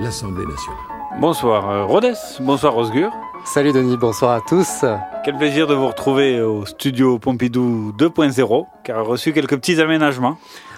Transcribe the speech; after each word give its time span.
l'Assemblée 0.00 0.46
nationale. 0.46 0.78
Bonsoir 1.20 1.70
euh, 1.70 1.84
Rhodes, 1.84 2.14
bonsoir 2.40 2.76
Osgur. 2.76 3.10
Salut 3.44 3.72
Denis, 3.72 3.96
bonsoir 3.96 4.32
à 4.32 4.40
tous. 4.40 4.84
Quel 5.24 5.36
plaisir 5.36 5.66
de 5.66 5.74
vous 5.74 5.86
retrouver 5.86 6.40
au 6.40 6.66
studio 6.66 7.18
Pompidou 7.18 7.92
2.0, 7.98 8.66
qui 8.84 8.92
a 8.92 9.00
reçu 9.00 9.32
quelques 9.32 9.56
petits 9.56 9.80
aménagements. 9.80 10.36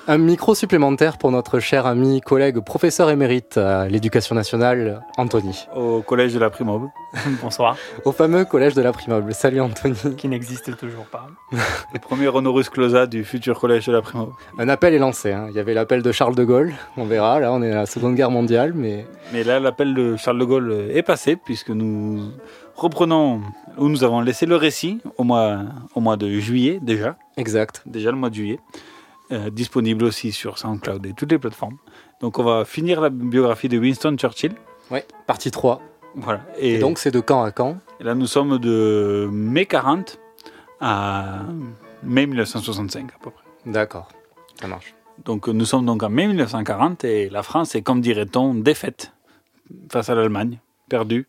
Un 0.09 0.19
micro 0.19 0.55
supplémentaire 0.57 1.19
pour 1.19 1.31
notre 1.31 1.61
cher 1.61 1.87
ami, 1.87 2.21
collègue, 2.21 2.59
professeur 2.61 3.11
émérite 3.11 3.59
à 3.59 3.87
l'éducation 3.87 4.35
nationale, 4.35 5.03
Anthony. 5.19 5.67
Au 5.77 6.01
collège 6.03 6.35
de 6.35 6.41
la 6.41 6.51
Primoble. 6.51 6.89
Bonsoir. 7.43 7.77
Au 8.05 8.11
fameux 8.11 8.45
collège 8.45 8.75
de 8.75 8.83
la 8.83 8.93
Primoble. 8.93 9.33
Salut 9.35 9.61
Anthony. 9.61 10.17
Qui 10.17 10.27
n'existe 10.27 10.77
toujours 10.77 11.05
pas. 11.05 11.29
Le 11.53 11.99
premier 12.01 12.27
honoris 12.29 12.69
clausa 12.71 13.07
du 13.07 13.23
futur 13.25 13.61
collège 13.61 13.87
de 13.87 13.93
la 13.93 14.03
Primoble. 14.03 14.33
Un 14.59 14.69
appel 14.69 14.95
est 14.95 14.99
lancé. 14.99 15.31
hein. 15.33 15.47
Il 15.51 15.55
y 15.55 15.61
avait 15.61 15.75
l'appel 15.75 16.03
de 16.03 16.11
Charles 16.11 16.35
de 16.35 16.45
Gaulle. 16.45 16.73
On 16.97 17.05
verra. 17.05 17.39
Là, 17.39 17.53
on 17.53 17.63
est 17.63 17.71
à 17.71 17.77
la 17.77 17.87
Seconde 17.87 18.17
Guerre 18.17 18.31
mondiale, 18.33 18.73
mais 18.75 19.07
Mais 19.33 19.45
là, 19.45 19.61
l'appel 19.61 19.95
de 19.95 20.17
Charles 20.17 20.39
de 20.41 20.45
Gaulle 20.45 20.89
est 20.93 21.03
passé, 21.03 21.37
puisque 21.37 21.71
nous 21.71 22.31
reprenons 22.75 23.43
où 23.79 23.89
nous 23.89 24.03
avons 24.03 24.23
laissé 24.23 24.47
le 24.47 24.57
récit 24.57 25.01
au 25.19 25.23
mois, 25.25 25.59
au 25.95 26.01
mois 26.01 26.17
de 26.17 26.29
juillet 26.41 26.81
déjà. 26.83 27.17
exact. 27.37 27.83
déjà 27.87 28.11
le 28.11 28.17
mois 28.17 28.31
de 28.31 28.35
juillet, 28.35 28.59
euh, 29.33 29.51
disponible 29.51 30.05
aussi 30.05 30.33
sur 30.33 30.59
SoundCloud 30.59 31.05
et 31.07 31.13
toutes 31.13 31.31
les 31.31 31.39
plateformes. 31.39 31.77
Donc 32.21 32.39
on 32.39 32.43
va 32.43 32.65
finir 32.65 33.01
la 33.01 33.11
biographie 33.11 33.69
de 33.69 33.79
Winston 33.79 34.17
Churchill. 34.17 34.53
Ouais. 34.91 35.07
Partie 35.27 35.51
3. 35.51 35.81
Voilà. 36.17 36.41
Et, 36.59 36.75
Et, 36.75 36.79
donc, 36.79 36.99
c'est 36.99 37.13
de 37.13 37.21
camp 37.21 37.43
à 37.43 37.53
camp. 37.53 37.79
et 38.01 38.05
là 38.05 38.15
nous 38.15 38.27
sommes 38.27 38.59
de 38.59 39.29
mai 39.31 39.67
40 39.67 40.19
à 40.81 41.43
mai 42.03 42.27
1965 42.27 43.11
à 43.15 43.19
peu 43.23 43.31
près. 43.31 43.45
D'accord. 43.67 44.09
Ça 44.61 44.67
marche. 44.67 44.95
Donc 45.25 45.49
nous 45.49 45.65
sommes 45.65 45.87
donc 45.87 46.03
en 46.03 46.11
mai 46.11 46.27
1940 46.27 47.05
et 47.05 47.29
la 47.29 47.43
France 47.43 47.75
est 47.75 47.83
comme 47.83 48.01
dirait-on 48.01 48.55
défaite 48.55 49.13
face 49.91 50.09
à 50.09 50.15
l'Allemagne, 50.15 50.59
perdue. 50.89 51.27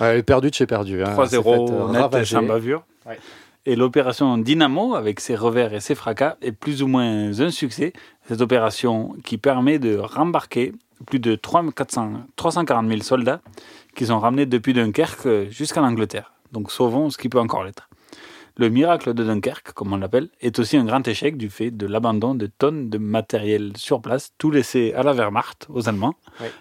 Ouais, 0.00 0.08
elle 0.08 0.18
est 0.18 0.22
perdue 0.22 0.48
de 0.50 0.54
chez 0.54 0.66
perdu. 0.66 1.02
Hein. 1.02 1.14
3-0 1.14 1.22
Elle 1.22 1.28
s'est 1.28 1.36
faite, 1.42 1.46
euh, 1.46 2.08
net 2.18 2.24
sans 2.24 2.42
bavure. 2.42 2.84
Ouais. 3.06 3.18
Et 3.64 3.76
l'opération 3.76 4.38
Dynamo, 4.38 4.96
avec 4.96 5.20
ses 5.20 5.36
revers 5.36 5.72
et 5.72 5.78
ses 5.78 5.94
fracas, 5.94 6.36
est 6.42 6.50
plus 6.50 6.82
ou 6.82 6.88
moins 6.88 7.38
un 7.38 7.50
succès. 7.50 7.92
Cette 8.26 8.40
opération 8.40 9.14
qui 9.24 9.38
permet 9.38 9.78
de 9.78 9.96
rembarquer 9.96 10.72
plus 11.06 11.20
de 11.20 11.36
3 11.36 11.70
400 11.72 12.12
340 12.34 12.88
000 12.88 13.02
soldats 13.02 13.40
qui 13.94 14.06
sont 14.06 14.18
ramenés 14.18 14.46
depuis 14.46 14.72
Dunkerque 14.72 15.50
jusqu'à 15.50 15.80
l'Angleterre. 15.80 16.32
Donc 16.50 16.72
sauvons 16.72 17.08
ce 17.10 17.18
qui 17.18 17.28
peut 17.28 17.38
encore 17.38 17.62
l'être. 17.62 17.88
Le 18.56 18.68
miracle 18.68 19.14
de 19.14 19.24
Dunkerque, 19.24 19.72
comme 19.72 19.92
on 19.92 19.96
l'appelle, 19.96 20.28
est 20.40 20.58
aussi 20.58 20.76
un 20.76 20.84
grand 20.84 21.06
échec 21.08 21.36
du 21.36 21.48
fait 21.48 21.70
de 21.70 21.86
l'abandon 21.86 22.34
de 22.34 22.46
tonnes 22.46 22.90
de 22.90 22.98
matériel 22.98 23.72
sur 23.76 24.02
place, 24.02 24.32
tout 24.36 24.50
laissé 24.50 24.92
à 24.94 25.02
la 25.02 25.12
Wehrmacht, 25.12 25.66
aux 25.70 25.88
Allemands, 25.88 26.14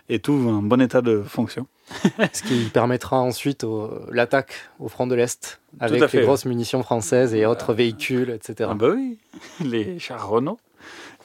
et 0.07 0.19
tout 0.19 0.33
en 0.33 0.61
bon 0.61 0.81
état 0.81 1.01
de 1.01 1.21
fonction. 1.21 1.67
Ce 2.33 2.43
qui 2.43 2.65
permettra 2.65 3.19
ensuite 3.19 3.65
l'attaque 4.09 4.53
au 4.79 4.87
front 4.87 5.07
de 5.07 5.15
l'Est 5.15 5.59
avec 5.79 6.05
fait, 6.05 6.19
les 6.19 6.25
grosses 6.25 6.45
munitions 6.45 6.83
françaises 6.83 7.35
et 7.35 7.45
autres 7.45 7.73
véhicules, 7.73 8.29
etc. 8.29 8.69
Ah 8.71 8.75
bah 8.75 8.89
oui, 8.95 9.17
les 9.59 9.99
chars 9.99 10.29
Renault. 10.29 10.59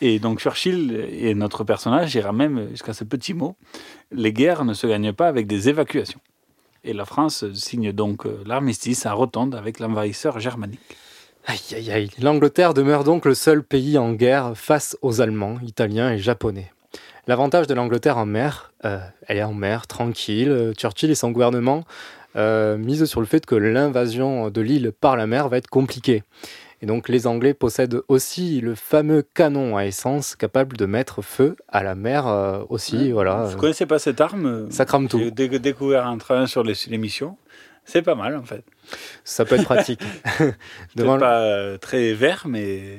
Et 0.00 0.18
donc 0.18 0.40
Churchill 0.40 1.06
et 1.10 1.34
notre 1.34 1.64
personnage 1.64 2.14
ira 2.14 2.32
même 2.32 2.68
jusqu'à 2.70 2.92
ce 2.92 3.04
petit 3.04 3.32
mot. 3.32 3.56
Les 4.10 4.32
guerres 4.32 4.64
ne 4.64 4.74
se 4.74 4.86
gagnent 4.86 5.12
pas 5.12 5.28
avec 5.28 5.46
des 5.46 5.68
évacuations. 5.68 6.20
Et 6.86 6.92
la 6.92 7.04
France 7.04 7.44
signe 7.52 7.90
donc 7.90 8.26
euh, 8.26 8.38
l'armistice 8.46 9.06
à 9.06 9.12
Rotonde 9.12 9.56
avec 9.56 9.80
l'envahisseur 9.80 10.38
germanique. 10.38 10.78
Aïe, 11.44 11.58
aïe, 11.74 11.90
aïe. 11.90 12.10
L'Angleterre 12.22 12.74
demeure 12.74 13.02
donc 13.02 13.24
le 13.24 13.34
seul 13.34 13.64
pays 13.64 13.98
en 13.98 14.12
guerre 14.12 14.52
face 14.54 14.96
aux 15.02 15.20
Allemands, 15.20 15.58
Italiens 15.66 16.12
et 16.12 16.18
Japonais. 16.18 16.72
L'avantage 17.26 17.66
de 17.66 17.74
l'Angleterre 17.74 18.18
en 18.18 18.26
mer, 18.26 18.72
euh, 18.84 19.00
elle 19.26 19.38
est 19.38 19.42
en 19.42 19.52
mer, 19.52 19.88
tranquille. 19.88 20.48
Euh, 20.48 20.72
Churchill 20.74 21.10
et 21.10 21.16
son 21.16 21.32
gouvernement 21.32 21.84
misent 22.36 23.06
sur 23.06 23.20
le 23.20 23.26
fait 23.26 23.46
que 23.46 23.54
l'invasion 23.54 24.50
de 24.50 24.60
l'île 24.60 24.92
par 24.92 25.16
la 25.16 25.26
mer 25.26 25.48
va 25.48 25.56
être 25.56 25.70
compliquée. 25.70 26.22
Et 26.82 26.86
donc 26.86 27.08
les 27.08 27.26
Anglais 27.26 27.54
possèdent 27.54 28.00
aussi 28.08 28.60
le 28.60 28.74
fameux 28.74 29.22
canon 29.34 29.76
à 29.76 29.86
essence 29.86 30.36
capable 30.36 30.76
de 30.76 30.84
mettre 30.86 31.22
feu 31.22 31.56
à 31.68 31.82
la 31.82 31.94
mer 31.94 32.26
euh, 32.26 32.62
aussi. 32.68 32.96
Ouais. 33.06 33.12
Voilà. 33.12 33.46
Je 33.50 33.54
ne 33.56 33.60
connaissais 33.60 33.86
pas 33.86 33.98
cette 33.98 34.20
arme. 34.20 34.70
Ça 34.70 34.84
crame 34.84 35.08
tout. 35.08 35.18
J'ai 35.18 35.30
dé- 35.30 35.58
découvert 35.58 36.06
en 36.06 36.18
travaillant 36.18 36.46
sur 36.46 36.62
les- 36.62 36.74
l'émission. 36.88 37.36
C'est 37.84 38.02
pas 38.02 38.14
mal 38.14 38.36
en 38.36 38.42
fait. 38.42 38.62
Ça 39.24 39.44
peut 39.44 39.54
être 39.54 39.64
pratique. 39.64 40.00
Devant 40.96 41.18
pas 41.18 41.40
euh, 41.40 41.78
très 41.78 42.12
vert, 42.14 42.44
mais 42.48 42.98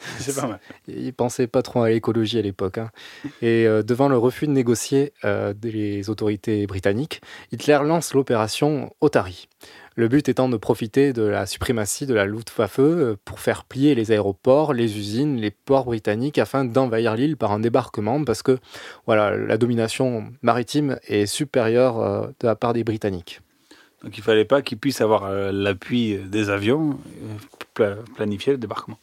c'est 0.18 0.36
pas 0.40 0.46
mal. 0.46 0.60
Ils 0.86 1.12
pensaient 1.12 1.46
pas 1.48 1.62
trop 1.62 1.82
à 1.82 1.90
l'écologie 1.90 2.38
à 2.38 2.42
l'époque. 2.42 2.78
hein. 2.78 2.90
Et 3.42 3.66
euh, 3.66 3.82
devant 3.82 4.08
le 4.08 4.16
refus 4.18 4.46
de 4.46 4.52
négocier 4.52 5.12
euh, 5.24 5.54
des 5.54 6.08
autorités 6.10 6.66
britanniques, 6.66 7.20
Hitler 7.52 7.80
lance 7.82 8.14
l'opération 8.14 8.94
Otari. 9.00 9.48
Le 9.98 10.06
but 10.06 10.28
étant 10.28 10.48
de 10.48 10.56
profiter 10.56 11.12
de 11.12 11.22
la 11.22 11.44
suprématie 11.44 12.06
de 12.06 12.14
la 12.14 12.24
Luftwaffe 12.24 12.78
euh, 12.78 13.16
pour 13.24 13.40
faire 13.40 13.64
plier 13.64 13.96
les 13.96 14.12
aéroports, 14.12 14.72
les 14.72 14.96
usines, 14.96 15.38
les 15.38 15.50
ports 15.50 15.86
britanniques 15.86 16.38
afin 16.38 16.64
d'envahir 16.64 17.16
l'île 17.16 17.36
par 17.36 17.50
un 17.50 17.58
débarquement 17.58 18.22
parce 18.22 18.44
que 18.44 18.58
voilà, 19.06 19.36
la 19.36 19.58
domination 19.58 20.32
maritime 20.40 21.00
est 21.08 21.26
supérieure 21.26 21.98
euh, 21.98 22.28
de 22.38 22.46
la 22.46 22.54
part 22.54 22.74
des 22.74 22.84
Britanniques. 22.84 23.40
Donc 24.04 24.16
il 24.16 24.22
fallait 24.22 24.44
pas 24.44 24.62
qu'ils 24.62 24.78
puissent 24.78 25.00
avoir 25.00 25.24
euh, 25.24 25.50
l'appui 25.50 26.16
des 26.18 26.48
avions, 26.48 26.96
pla- 27.74 27.96
planifier 28.14 28.52
le 28.52 28.58
débarquement. 28.58 29.00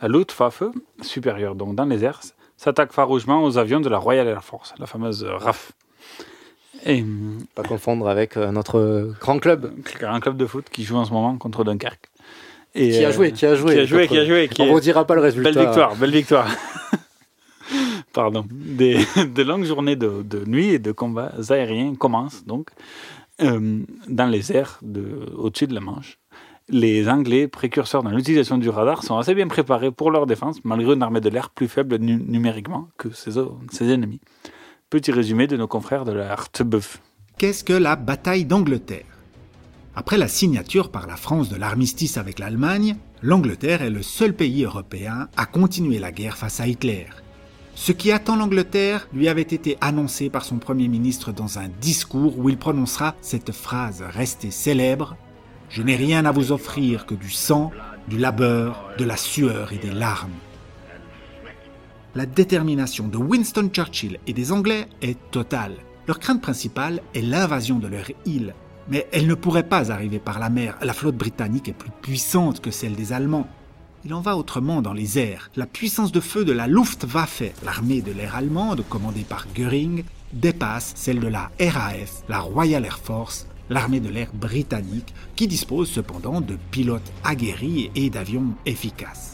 La 0.00 0.08
Luftwaffe, 0.08 0.62
supérieure 1.02 1.54
donc 1.54 1.74
dans 1.74 1.84
les 1.84 2.02
airs, 2.02 2.22
s'attaque 2.56 2.92
farouchement 2.92 3.44
aux 3.44 3.58
avions 3.58 3.80
de 3.80 3.90
la 3.90 3.98
Royal 3.98 4.26
Air 4.26 4.42
Force, 4.42 4.72
la 4.78 4.86
fameuse 4.86 5.22
RAF. 5.22 5.72
Et 6.86 7.04
Pas 7.54 7.62
confondre 7.62 8.08
avec 8.08 8.36
euh, 8.36 8.50
notre 8.52 9.12
grand 9.20 9.38
club 9.38 9.72
un 10.02 10.20
club 10.20 10.36
de 10.36 10.46
foot 10.46 10.66
qui 10.70 10.84
joue 10.84 10.96
en 10.96 11.04
ce 11.04 11.12
moment 11.12 11.36
contre 11.36 11.62
Dunkerque. 11.64 12.08
Et, 12.74 12.90
qui 12.90 13.04
a 13.04 13.08
euh, 13.08 13.12
joué, 13.12 13.32
qui 13.32 13.46
a 13.46 13.54
joué. 13.54 13.74
qui 13.74 13.80
a 13.80 13.84
joué, 13.84 14.00
contre- 14.02 14.12
qui 14.12 14.18
a 14.18 14.24
joué, 14.24 14.48
qui 14.48 14.62
On 14.62 14.64
est- 14.64 14.68
ne 14.68 14.74
redira 14.74 15.04
pas 15.04 15.14
le 15.14 15.20
résultat. 15.20 15.50
Belle 15.52 15.64
victoire, 15.66 15.96
belle 15.96 16.12
victoire. 16.12 16.48
Pardon. 18.12 18.44
Des, 18.50 18.98
de 19.16 19.42
longues 19.42 19.64
journées 19.64 19.96
de, 19.96 20.22
de 20.22 20.44
nuit 20.44 20.68
et 20.70 20.78
de 20.78 20.92
combats 20.92 21.32
aériens 21.50 21.94
commencent 21.94 22.44
donc 22.44 22.70
euh, 23.42 23.80
dans 24.08 24.26
les 24.26 24.52
airs 24.52 24.78
de, 24.82 25.26
au-dessus 25.36 25.66
de 25.66 25.74
la 25.74 25.80
Manche. 25.80 26.18
Les 26.68 27.08
Anglais, 27.08 27.48
précurseurs 27.48 28.02
dans 28.02 28.10
l'utilisation 28.10 28.56
du 28.58 28.68
radar, 28.68 29.02
sont 29.02 29.16
assez 29.18 29.34
bien 29.34 29.48
préparés 29.48 29.90
pour 29.90 30.10
leur 30.10 30.26
défense, 30.26 30.58
malgré 30.64 30.94
une 30.94 31.02
armée 31.02 31.20
de 31.20 31.28
l'air 31.28 31.50
plus 31.50 31.66
faible 31.68 31.96
nu- 31.96 32.22
numériquement 32.24 32.88
que 32.96 33.08
ses 33.10 33.38
ennemis. 33.92 34.20
Petit 34.90 35.12
résumé 35.12 35.46
de 35.46 35.56
nos 35.56 35.68
confrères 35.68 36.04
de 36.04 36.10
la 36.10 36.32
Hartebeuf. 36.32 37.00
Qu'est-ce 37.38 37.62
que 37.62 37.72
la 37.72 37.94
bataille 37.94 38.44
d'Angleterre? 38.44 39.06
Après 39.94 40.18
la 40.18 40.26
signature 40.26 40.90
par 40.90 41.06
la 41.06 41.14
France 41.14 41.48
de 41.48 41.54
l'armistice 41.54 42.16
avec 42.16 42.40
l'Allemagne, 42.40 42.96
l'Angleterre 43.22 43.82
est 43.82 43.90
le 43.90 44.02
seul 44.02 44.34
pays 44.34 44.64
européen 44.64 45.28
à 45.36 45.46
continuer 45.46 46.00
la 46.00 46.10
guerre 46.10 46.36
face 46.36 46.58
à 46.58 46.66
Hitler. 46.66 47.06
Ce 47.76 47.92
qui 47.92 48.10
attend 48.10 48.34
l'Angleterre 48.34 49.06
lui 49.12 49.28
avait 49.28 49.42
été 49.42 49.78
annoncé 49.80 50.28
par 50.28 50.44
son 50.44 50.58
Premier 50.58 50.88
ministre 50.88 51.30
dans 51.30 51.60
un 51.60 51.68
discours 51.80 52.36
où 52.36 52.48
il 52.48 52.58
prononcera 52.58 53.14
cette 53.20 53.52
phrase 53.52 54.02
restée 54.10 54.50
célèbre 54.50 55.16
Je 55.68 55.82
n'ai 55.82 55.94
rien 55.94 56.24
à 56.24 56.32
vous 56.32 56.50
offrir 56.50 57.06
que 57.06 57.14
du 57.14 57.30
sang, 57.30 57.70
du 58.08 58.18
labeur, 58.18 58.90
de 58.98 59.04
la 59.04 59.16
sueur 59.16 59.72
et 59.72 59.78
des 59.78 59.92
larmes. 59.92 60.34
La 62.16 62.26
détermination 62.26 63.06
de 63.06 63.16
Winston 63.16 63.70
Churchill 63.72 64.18
et 64.26 64.32
des 64.32 64.50
Anglais 64.50 64.88
est 65.00 65.16
totale. 65.30 65.76
Leur 66.08 66.18
crainte 66.18 66.42
principale 66.42 67.02
est 67.14 67.20
l'invasion 67.20 67.78
de 67.78 67.86
leur 67.86 68.06
île. 68.26 68.52
Mais 68.88 69.06
elle 69.12 69.28
ne 69.28 69.34
pourrait 69.34 69.68
pas 69.68 69.92
arriver 69.92 70.18
par 70.18 70.40
la 70.40 70.50
mer. 70.50 70.76
La 70.82 70.92
flotte 70.92 71.16
britannique 71.16 71.68
est 71.68 71.72
plus 71.72 71.92
puissante 72.02 72.60
que 72.60 72.72
celle 72.72 72.96
des 72.96 73.12
Allemands. 73.12 73.46
Il 74.04 74.12
en 74.12 74.20
va 74.20 74.36
autrement 74.36 74.82
dans 74.82 74.92
les 74.92 75.20
airs. 75.20 75.52
La 75.54 75.66
puissance 75.66 76.10
de 76.10 76.18
feu 76.18 76.44
de 76.44 76.50
la 76.50 76.66
Luftwaffe, 76.66 77.44
l'armée 77.64 78.02
de 78.02 78.10
l'air 78.10 78.34
allemande, 78.34 78.82
commandée 78.88 79.22
par 79.28 79.46
Göring, 79.54 80.02
dépasse 80.32 80.94
celle 80.96 81.20
de 81.20 81.28
la 81.28 81.52
RAF, 81.60 82.24
la 82.28 82.40
Royal 82.40 82.84
Air 82.84 82.98
Force, 82.98 83.46
l'armée 83.68 84.00
de 84.00 84.08
l'air 84.08 84.32
britannique, 84.34 85.14
qui 85.36 85.46
dispose 85.46 85.88
cependant 85.88 86.40
de 86.40 86.56
pilotes 86.72 87.12
aguerris 87.22 87.92
et 87.94 88.10
d'avions 88.10 88.54
efficaces. 88.66 89.29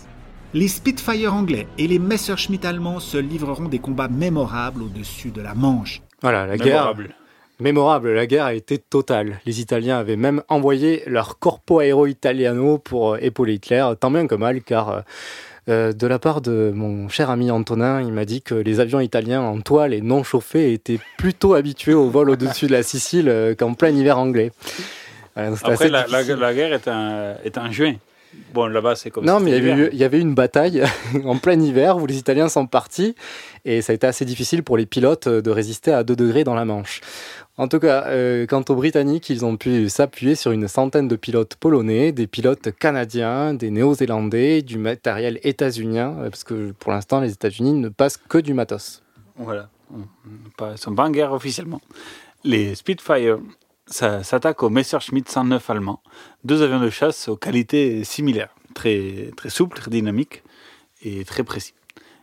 Les 0.57 0.69
Spitfire 0.69 1.35
anglais 1.35 1.67
et 1.77 1.87
les 1.87 1.99
Messerschmitt 1.99 2.65
allemands 2.65 2.99
se 2.99 3.19
livreront 3.19 3.69
des 3.69 3.79
combats 3.79 4.09
mémorables 4.09 4.85
au-dessus 4.85 5.31
de 5.31 5.43
la 5.43 5.53
Manche. 5.53 6.01
Voilà, 6.23 6.47
la 6.47 6.57
guerre. 6.57 6.95
Mémorable, 7.61 8.15
la 8.15 8.27
guerre 8.27 8.47
a 8.47 8.55
été 8.55 8.79
totale. 8.79 9.39
Les 9.45 9.61
Italiens 9.61 9.99
avaient 9.99 10.17
même 10.17 10.43
envoyé 10.49 11.03
leur 11.07 11.39
Corpo 11.39 11.83
Aero 11.83 12.07
Italiano 12.07 12.79
pour 12.79 13.13
euh, 13.13 13.19
épauler 13.21 13.53
Hitler, 13.53 13.87
tant 14.01 14.11
bien 14.11 14.27
que 14.27 14.35
mal, 14.35 14.63
car 14.63 14.89
euh, 14.89 15.01
euh, 15.69 15.93
de 15.93 16.07
la 16.07 16.19
part 16.19 16.41
de 16.41 16.73
mon 16.75 17.11
cher 17.11 17.29
ami 17.29 17.51
Antonin, 17.51 18.01
il 18.01 18.15
m'a 18.15 18.25
dit 18.25 18.41
que 18.41 18.55
les 18.55 18.81
avions 18.81 19.01
italiens 19.01 19.43
en 19.43 19.61
toile 19.61 19.93
et 19.93 20.01
non 20.01 20.25
chauffés 20.25 20.73
étaient 20.73 21.01
plutôt 21.19 21.53
habitués 21.53 21.93
au 21.93 22.09
vol 22.09 22.31
au-dessus 22.31 22.67
de 22.67 22.73
la 22.73 22.83
Sicile 22.83 23.55
qu'en 23.59 23.75
plein 23.75 23.91
hiver 23.91 24.19
anglais. 24.19 24.53
Après, 25.37 25.91
la, 25.91 26.07
la, 26.07 26.25
guerre 26.55 26.73
est 26.73 26.89
en, 26.89 27.35
est 27.45 27.59
en 27.59 27.71
juin. 27.71 27.97
Bon, 28.55 28.67
là-bas, 28.67 28.97
c'est 28.97 29.11
comme 29.11 29.25
Non, 29.25 29.41
mais 29.41 29.51
il 29.51 29.65
y, 29.65 29.71
avait 29.71 29.91
il 29.93 29.99
y, 29.99 30.05
avait 30.05 30.21
une 30.21 30.35
bataille 30.35 30.83
en 31.25 31.37
plein 31.37 31.61
hiver 31.61 31.99
où 31.99 32.07
les 32.07 32.17
Italiens 32.17 32.49
sont 32.49 32.67
partis 32.67 33.15
et 33.65 33.83
ça 33.83 33.93
a 33.93 33.95
été 33.95 34.07
assez 34.07 34.25
difficile 34.25 34.63
pour 34.63 34.77
les 34.77 34.87
pilotes 34.87 35.29
de 35.29 35.51
résister 35.51 35.93
à 35.93 36.05
2 36.05 36.17
degrés 36.17 36.45
dans 36.45 36.55
la 36.55 36.65
Manche. 36.65 37.01
En 37.59 37.69
tout 37.69 37.79
cas, 37.79 38.05
euh, 38.09 38.47
quant 38.47 38.63
aux 38.69 38.75
Britanniques, 38.75 39.31
ils 39.31 39.45
ont 39.45 39.57
pu 39.57 39.89
s'appuyer 39.89 40.35
sur 40.35 40.53
une 40.53 40.69
centaine 40.69 41.09
de 41.09 41.17
pilotes 41.17 41.57
polonais, 41.57 42.13
des 42.13 42.27
pilotes 42.27 42.71
canadiens, 42.79 43.55
des 43.55 43.71
néo-zélandais, 43.71 44.61
du 44.61 44.77
matériel 44.77 45.41
états-unien, 45.43 46.17
euh, 46.19 46.31
parce 46.31 46.45
que 46.45 46.73
pour 46.73 46.93
l'instant, 46.93 47.21
les 47.21 47.33
États-Unis 47.33 47.73
ne 47.73 47.89
passent 47.89 48.19
que 48.19 48.39
du 48.39 48.53
matos. 48.53 49.03
Voilà, 49.37 49.71
ils 49.91 50.71
ne 50.71 50.77
sont 50.77 50.95
pas 50.95 51.05
en 51.05 51.11
guerre 51.11 51.33
officiellement. 51.33 51.81
Les 52.45 52.75
Spitfire 52.75 53.39
s'attaquent 53.87 54.63
au 54.63 54.71
Messerschmitt 54.71 55.29
109 55.29 55.71
allemand, 55.71 56.03
deux 56.45 56.63
avions 56.63 56.81
de 56.81 56.91
chasse 56.91 57.29
aux 57.29 57.37
qualités 57.37 58.05
similaires, 58.05 58.55
très, 58.75 59.31
très 59.37 59.51
souples, 59.51 59.79
très 59.79 59.91
dynamiques 59.91 60.43
et 61.03 61.25
très 61.25 61.45
précis. 61.45 61.75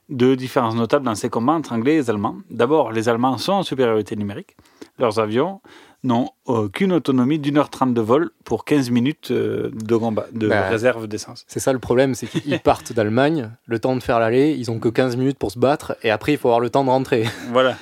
Deux 0.09 0.35
différences 0.35 0.75
notables 0.75 1.05
dans 1.05 1.15
ces 1.15 1.29
combats 1.29 1.53
entre 1.53 1.71
Anglais 1.71 1.95
et 1.95 2.09
Allemands. 2.09 2.37
D'abord, 2.49 2.91
les 2.91 3.07
Allemands 3.07 3.37
sont 3.37 3.53
en 3.53 3.63
supériorité 3.63 4.15
numérique 4.15 4.57
leurs 4.99 5.19
avions 5.19 5.61
n'ont 6.03 6.29
aucune 6.45 6.91
autonomie 6.91 7.39
d'une 7.39 7.57
heure 7.57 7.69
trente 7.69 7.93
de 7.93 8.01
vol 8.01 8.31
pour 8.43 8.65
15 8.65 8.89
minutes 8.89 9.31
euh, 9.31 9.71
de, 9.73 9.95
combat, 9.95 10.27
de 10.33 10.49
bah, 10.49 10.67
réserve 10.69 11.07
d'essence. 11.07 11.45
C'est 11.47 11.61
ça 11.61 11.71
le 11.71 11.79
problème, 11.79 12.13
c'est 12.13 12.27
qu'ils 12.27 12.59
partent 12.63 12.91
d'Allemagne, 12.91 13.51
le 13.65 13.79
temps 13.79 13.95
de 13.95 14.03
faire 14.03 14.19
l'aller, 14.19 14.51
ils 14.51 14.69
ont 14.69 14.79
que 14.79 14.89
15 14.89 15.15
minutes 15.15 15.37
pour 15.37 15.51
se 15.51 15.59
battre, 15.59 15.95
et 16.03 16.11
après 16.11 16.33
il 16.33 16.37
faut 16.37 16.49
avoir 16.49 16.59
le 16.59 16.69
temps 16.69 16.83
de 16.83 16.89
rentrer. 16.89 17.25
Voilà. 17.51 17.77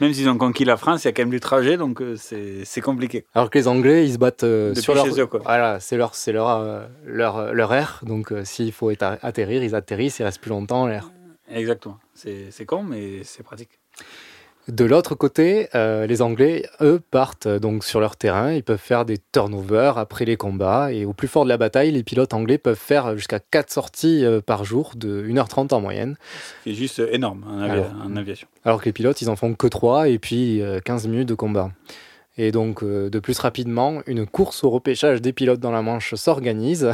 Même 0.00 0.14
s'ils 0.14 0.28
ont 0.28 0.38
conquis 0.38 0.64
la 0.64 0.76
France, 0.76 1.04
il 1.04 1.06
y 1.06 1.08
a 1.08 1.12
quand 1.12 1.22
même 1.22 1.30
du 1.30 1.40
trajet, 1.40 1.76
donc 1.76 2.00
euh, 2.00 2.16
c'est 2.16 2.80
compliqué. 2.80 3.24
Alors 3.34 3.50
que 3.50 3.58
les 3.58 3.68
Anglais, 3.68 4.06
ils 4.06 4.14
se 4.14 4.18
battent 4.18 4.44
euh, 4.44 4.74
sur 4.74 4.94
leur... 4.94 5.06
Eux, 5.06 5.28
Voilà, 5.44 5.80
c'est 5.80 5.96
leur, 5.96 6.12
leur, 6.32 6.88
leur, 7.04 7.52
leur 7.52 7.74
air, 7.74 8.00
donc 8.04 8.32
s'il 8.44 8.72
faut 8.72 8.90
atterrir, 8.90 9.62
ils 9.62 9.74
atterrissent, 9.74 10.18
ils 10.20 10.24
restent 10.24 10.40
plus 10.40 10.50
longtemps 10.50 10.82
en 10.82 10.86
l'air. 10.86 11.10
Exactement. 11.50 11.98
C'est 12.14 12.64
con, 12.64 12.82
mais 12.82 13.24
c'est 13.24 13.42
pratique. 13.42 13.80
De 14.68 14.84
l'autre 14.84 15.16
côté, 15.16 15.68
euh, 15.74 16.06
les 16.06 16.22
Anglais, 16.22 16.66
eux, 16.80 17.00
partent 17.10 17.46
euh, 17.46 17.58
donc 17.58 17.82
sur 17.82 17.98
leur 17.98 18.14
terrain. 18.14 18.52
Ils 18.52 18.62
peuvent 18.62 18.78
faire 18.78 19.04
des 19.04 19.18
turnovers 19.32 19.98
après 19.98 20.24
les 20.24 20.36
combats. 20.36 20.92
Et 20.92 21.04
au 21.04 21.12
plus 21.12 21.26
fort 21.26 21.42
de 21.42 21.48
la 21.48 21.56
bataille, 21.56 21.90
les 21.90 22.04
pilotes 22.04 22.32
anglais 22.32 22.58
peuvent 22.58 22.78
faire 22.78 23.16
jusqu'à 23.16 23.40
4 23.40 23.72
sorties 23.72 24.24
euh, 24.24 24.40
par 24.40 24.64
jour 24.64 24.92
de 24.94 25.24
1h30 25.26 25.74
en 25.74 25.80
moyenne. 25.80 26.16
C'est 26.62 26.74
juste 26.74 27.02
énorme 27.10 27.44
en, 27.44 28.16
aviation. 28.16 28.46
Alors 28.64 28.80
que 28.80 28.84
les 28.84 28.92
pilotes, 28.92 29.20
ils 29.20 29.30
en 29.30 29.34
font 29.34 29.52
que 29.54 29.66
3 29.66 30.08
et 30.08 30.20
puis 30.20 30.62
15 30.84 31.08
minutes 31.08 31.28
de 31.28 31.34
combat. 31.34 31.72
Et 32.38 32.50
donc, 32.50 32.82
de 32.82 33.18
plus 33.18 33.38
rapidement, 33.38 34.00
une 34.06 34.26
course 34.26 34.64
au 34.64 34.70
repêchage 34.70 35.20
des 35.20 35.32
pilotes 35.34 35.60
dans 35.60 35.70
la 35.70 35.82
Manche 35.82 36.14
s'organise. 36.14 36.92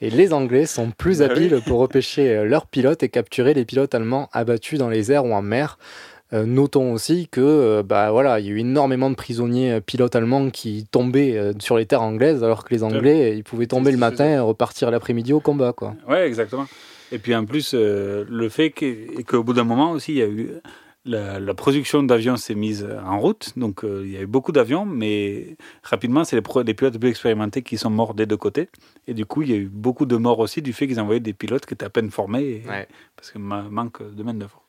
Et 0.00 0.10
les 0.10 0.32
Anglais 0.32 0.66
sont 0.66 0.90
plus 0.90 1.18
bah 1.18 1.26
habiles 1.26 1.60
pour 1.66 1.80
repêcher 1.80 2.44
leurs 2.44 2.66
pilotes 2.66 3.02
et 3.02 3.08
capturer 3.08 3.54
les 3.54 3.64
pilotes 3.64 3.94
allemands 3.94 4.28
abattus 4.32 4.78
dans 4.78 4.88
les 4.88 5.10
airs 5.10 5.24
ou 5.24 5.32
en 5.32 5.42
mer. 5.42 5.78
Euh, 6.32 6.46
notons 6.46 6.92
aussi 6.92 7.28
que 7.30 7.40
euh, 7.40 7.82
bah 7.82 8.10
voilà, 8.10 8.40
il 8.40 8.46
y 8.46 8.48
a 8.48 8.52
eu 8.52 8.58
énormément 8.60 9.10
de 9.10 9.14
prisonniers 9.14 9.72
euh, 9.72 9.80
pilotes 9.80 10.16
allemands 10.16 10.48
qui 10.48 10.86
tombaient 10.90 11.52
sur 11.58 11.76
les 11.76 11.84
terres 11.84 12.02
anglaises, 12.02 12.42
alors 12.42 12.64
que 12.64 12.72
les 12.72 12.82
Anglais, 12.82 13.36
ils 13.36 13.44
pouvaient 13.44 13.66
tomber 13.66 13.90
le 13.90 13.98
matin 13.98 14.26
et 14.26 14.38
repartir 14.38 14.90
l'après-midi 14.90 15.32
au 15.32 15.40
combat, 15.40 15.72
quoi. 15.72 15.94
Ouais, 16.08 16.26
exactement. 16.26 16.66
Et 17.10 17.18
puis 17.18 17.34
en 17.34 17.44
plus, 17.44 17.74
le 17.74 18.48
fait 18.48 18.72
qu'au 19.26 19.44
bout 19.44 19.52
d'un 19.52 19.64
moment 19.64 19.90
aussi, 19.90 20.12
il 20.12 20.18
y 20.18 20.22
a 20.22 20.28
eu 20.28 20.50
la, 21.04 21.54
production 21.54 22.02
d'avions 22.02 22.36
s'est 22.36 22.54
mise 22.54 22.86
en 23.04 23.18
route, 23.18 23.52
donc 23.56 23.82
il 23.84 24.10
y 24.10 24.16
a 24.16 24.22
eu 24.22 24.26
beaucoup 24.26 24.52
d'avions, 24.52 24.86
mais 24.86 25.56
rapidement, 25.82 26.24
c'est 26.24 26.36
les, 26.36 26.62
les, 26.64 26.74
pilotes 26.74 26.98
plus 26.98 27.10
expérimentés 27.10 27.62
qui 27.62 27.76
sont 27.76 27.90
morts 27.90 28.14
des 28.14 28.26
deux 28.26 28.36
côtés. 28.36 28.68
Et 29.06 29.14
du 29.14 29.26
coup, 29.26 29.42
il 29.42 29.50
y 29.50 29.54
a 29.54 29.56
eu 29.56 29.68
beaucoup 29.70 30.06
de 30.06 30.16
morts 30.16 30.38
aussi 30.38 30.62
du 30.62 30.72
fait 30.72 30.86
qu'ils 30.86 31.00
envoyaient 31.00 31.20
des 31.20 31.34
pilotes 31.34 31.66
qui 31.66 31.74
étaient 31.74 31.86
à 31.86 31.90
peine 31.90 32.10
formés, 32.10 32.62
parce 33.16 33.30
qu'il 33.30 33.42
manque 33.42 34.02
de 34.02 34.22
main-d'œuvre. 34.22 34.61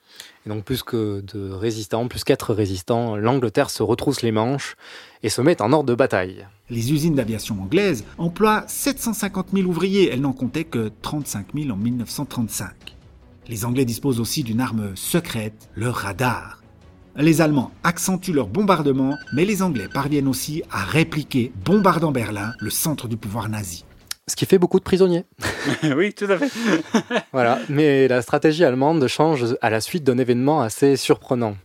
Et 0.46 0.50
donc 0.50 0.64
plus 0.64 0.84
que 0.84 1.22
de 1.22 1.52
résistants, 1.52 2.08
plus 2.08 2.24
qu'être 2.24 2.54
résistants, 2.54 3.16
l'Angleterre 3.16 3.70
se 3.70 3.84
retrousse 3.84 4.22
les 4.22 4.32
manches 4.32 4.76
et 5.22 5.30
se 5.30 5.42
met 5.42 5.62
en 5.62 5.72
ordre 5.72 5.90
de 5.90 5.96
bataille. 5.96 6.46
Les 6.70 6.92
usines 6.92 7.16
d'aviation 7.16 7.62
anglaises 7.62 8.04
emploient 8.18 8.66
750 8.68 9.48
000 9.54 9.70
ouvriers, 9.70 10.10
elles 10.12 10.22
n'en 10.22 10.34
comptaient 10.34 10.64
que 10.64 10.92
35 11.02 11.48
000 11.56 11.70
en 11.72 11.78
1935. 11.78 12.72
Les 13.48 13.66
Anglais 13.66 13.86
disposent 13.86 14.20
aussi 14.20 14.44
d'une 14.44 14.62
arme 14.62 14.96
secrète, 14.96 15.70
le 15.76 15.90
radar. 15.90 16.62
Les 17.16 17.42
Allemands 17.42 17.72
accentuent 17.84 18.34
leur 18.34 18.48
bombardement, 18.48 19.16
mais 19.34 19.46
les 19.46 19.62
Anglais 19.62 19.88
parviennent 19.94 20.28
aussi 20.28 20.64
à 20.72 20.84
répliquer, 20.84 21.52
bombardant 21.64 22.12
Berlin, 22.12 22.54
le 22.60 22.70
centre 22.70 23.08
du 23.08 23.18
pouvoir 23.18 23.50
nazi 23.50 23.86
ce 24.28 24.36
qui 24.36 24.46
fait 24.46 24.58
beaucoup 24.58 24.80
de 24.80 24.84
prisonniers. 24.84 25.26
oui, 25.96 26.14
tout 26.14 26.26
à 26.26 26.38
fait. 26.38 26.52
voilà, 27.34 27.60
mais 27.70 28.08
la 28.08 28.22
stratégie 28.22 28.64
allemande 28.64 29.06
change 29.08 29.56
à 29.62 29.70
la 29.70 29.82
suite 29.82 30.04
d'un 30.04 30.18
événement 30.18 30.62
assez 30.62 30.96
surprenant. 30.96 31.56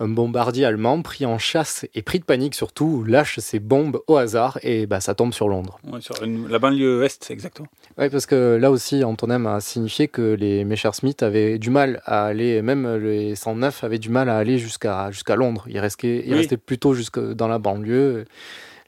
Un 0.00 0.08
bombardier 0.08 0.64
allemand 0.64 1.02
pris 1.02 1.24
en 1.24 1.38
chasse 1.38 1.86
et 1.94 2.02
pris 2.02 2.18
de 2.18 2.24
panique 2.24 2.56
surtout 2.56 3.04
lâche 3.04 3.38
ses 3.38 3.60
bombes 3.60 4.00
au 4.08 4.16
hasard 4.16 4.58
et 4.64 4.86
bah, 4.86 4.98
ça 4.98 5.14
tombe 5.14 5.32
sur 5.32 5.48
Londres. 5.48 5.78
sur 6.00 6.16
la 6.26 6.58
banlieue 6.58 7.04
est, 7.04 7.30
exactement. 7.30 7.68
Oui, 7.96 8.10
parce 8.10 8.26
que 8.26 8.56
là 8.56 8.72
aussi, 8.72 9.04
Antonin 9.04 9.46
a 9.46 9.60
signifié 9.60 10.08
que 10.08 10.34
les 10.34 10.64
Messerschmitt 10.64 11.22
avaient 11.22 11.58
du 11.58 11.70
mal 11.70 12.02
à 12.06 12.24
aller, 12.24 12.60
même 12.60 12.96
les 12.96 13.36
109 13.36 13.84
avaient 13.84 14.00
du 14.00 14.08
mal 14.08 14.28
à 14.28 14.36
aller 14.36 14.58
jusqu'à 14.58 15.12
jusqu'à 15.12 15.36
Londres. 15.36 15.64
Ils 15.68 15.78
restaient, 15.78 16.24
ils 16.26 16.34
restaient 16.34 16.56
plutôt 16.56 16.92
jusque 16.94 17.20
dans 17.20 17.46
la 17.46 17.60
banlieue 17.60 18.24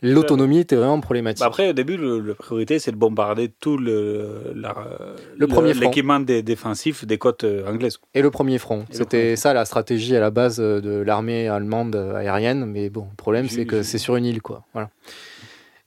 l'autonomie 0.03 0.59
était 0.59 0.77
vraiment 0.77 1.01
problématique. 1.01 1.41
Bah 1.41 1.47
après, 1.47 1.71
au 1.71 1.73
début, 1.73 1.97
la 1.97 2.35
priorité, 2.35 2.79
c'est 2.79 2.93
de 2.93 2.97
bombarder 2.97 3.49
tout 3.49 3.77
le, 3.77 4.55
le 4.55 5.47
premier 5.47 5.75
l'équipement 5.75 6.21
défensif 6.21 7.05
des 7.05 7.19
côtes 7.19 7.45
euh, 7.45 7.69
anglaises. 7.69 7.99
Et 8.15 8.23
le 8.23 8.31
premier 8.31 8.59
front. 8.59 8.85
C'était 8.91 9.37
ça 9.37 9.53
la 9.53 9.65
stratégie 9.65 10.17
à 10.17 10.21
la 10.21 10.31
base 10.31 10.59
euh, 10.61 10.81
de 10.81 10.91
l'armée 11.01 11.49
allemande 11.49 11.97
aérienne. 11.97 12.65
Mais 12.67 12.91
bon, 12.91 13.07
le 13.11 13.17
problème, 13.17 13.49
c'est 13.49 13.67
que 13.67 13.83
c'est 13.83 13.99
sur 13.99 14.17
une 14.17 14.25
île, 14.25 14.43
quoi. 14.43 14.65
Voilà. 14.73 14.91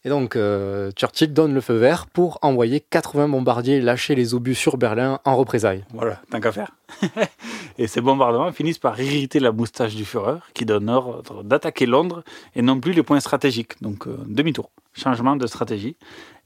Et 0.05 0.09
donc, 0.09 0.37
euh, 0.37 0.91
Churchill 0.91 1.33
donne 1.33 1.53
le 1.53 1.59
feu 1.59 1.75
vert 1.75 2.05
pour 2.07 2.39
envoyer 2.41 2.79
80 2.79 3.27
bombardiers 3.27 3.81
lâcher 3.81 4.15
les 4.15 4.33
obus 4.33 4.55
sur 4.55 4.77
Berlin 4.77 5.19
en 5.25 5.35
représailles. 5.35 5.83
Voilà, 5.93 6.21
tant 6.31 6.39
qu'à 6.39 6.53
faire. 6.53 6.71
et 7.77 7.87
ces 7.87 7.99
bombardements 7.99 8.53
finissent 8.53 8.79
par 8.79 8.99
irriter 9.01 9.41
la 9.41 9.51
moustache 9.51 9.95
du 9.95 10.05
Führer, 10.05 10.39
qui 10.53 10.65
donne 10.65 10.89
ordre 10.89 11.43
d'attaquer 11.43 11.85
Londres 11.85 12.23
et 12.55 12.61
non 12.61 12.79
plus 12.79 12.93
les 12.93 13.03
points 13.03 13.19
stratégiques. 13.19 13.81
Donc, 13.81 14.07
euh, 14.07 14.17
demi-tour, 14.25 14.71
changement 14.93 15.35
de 15.35 15.47
stratégie. 15.47 15.97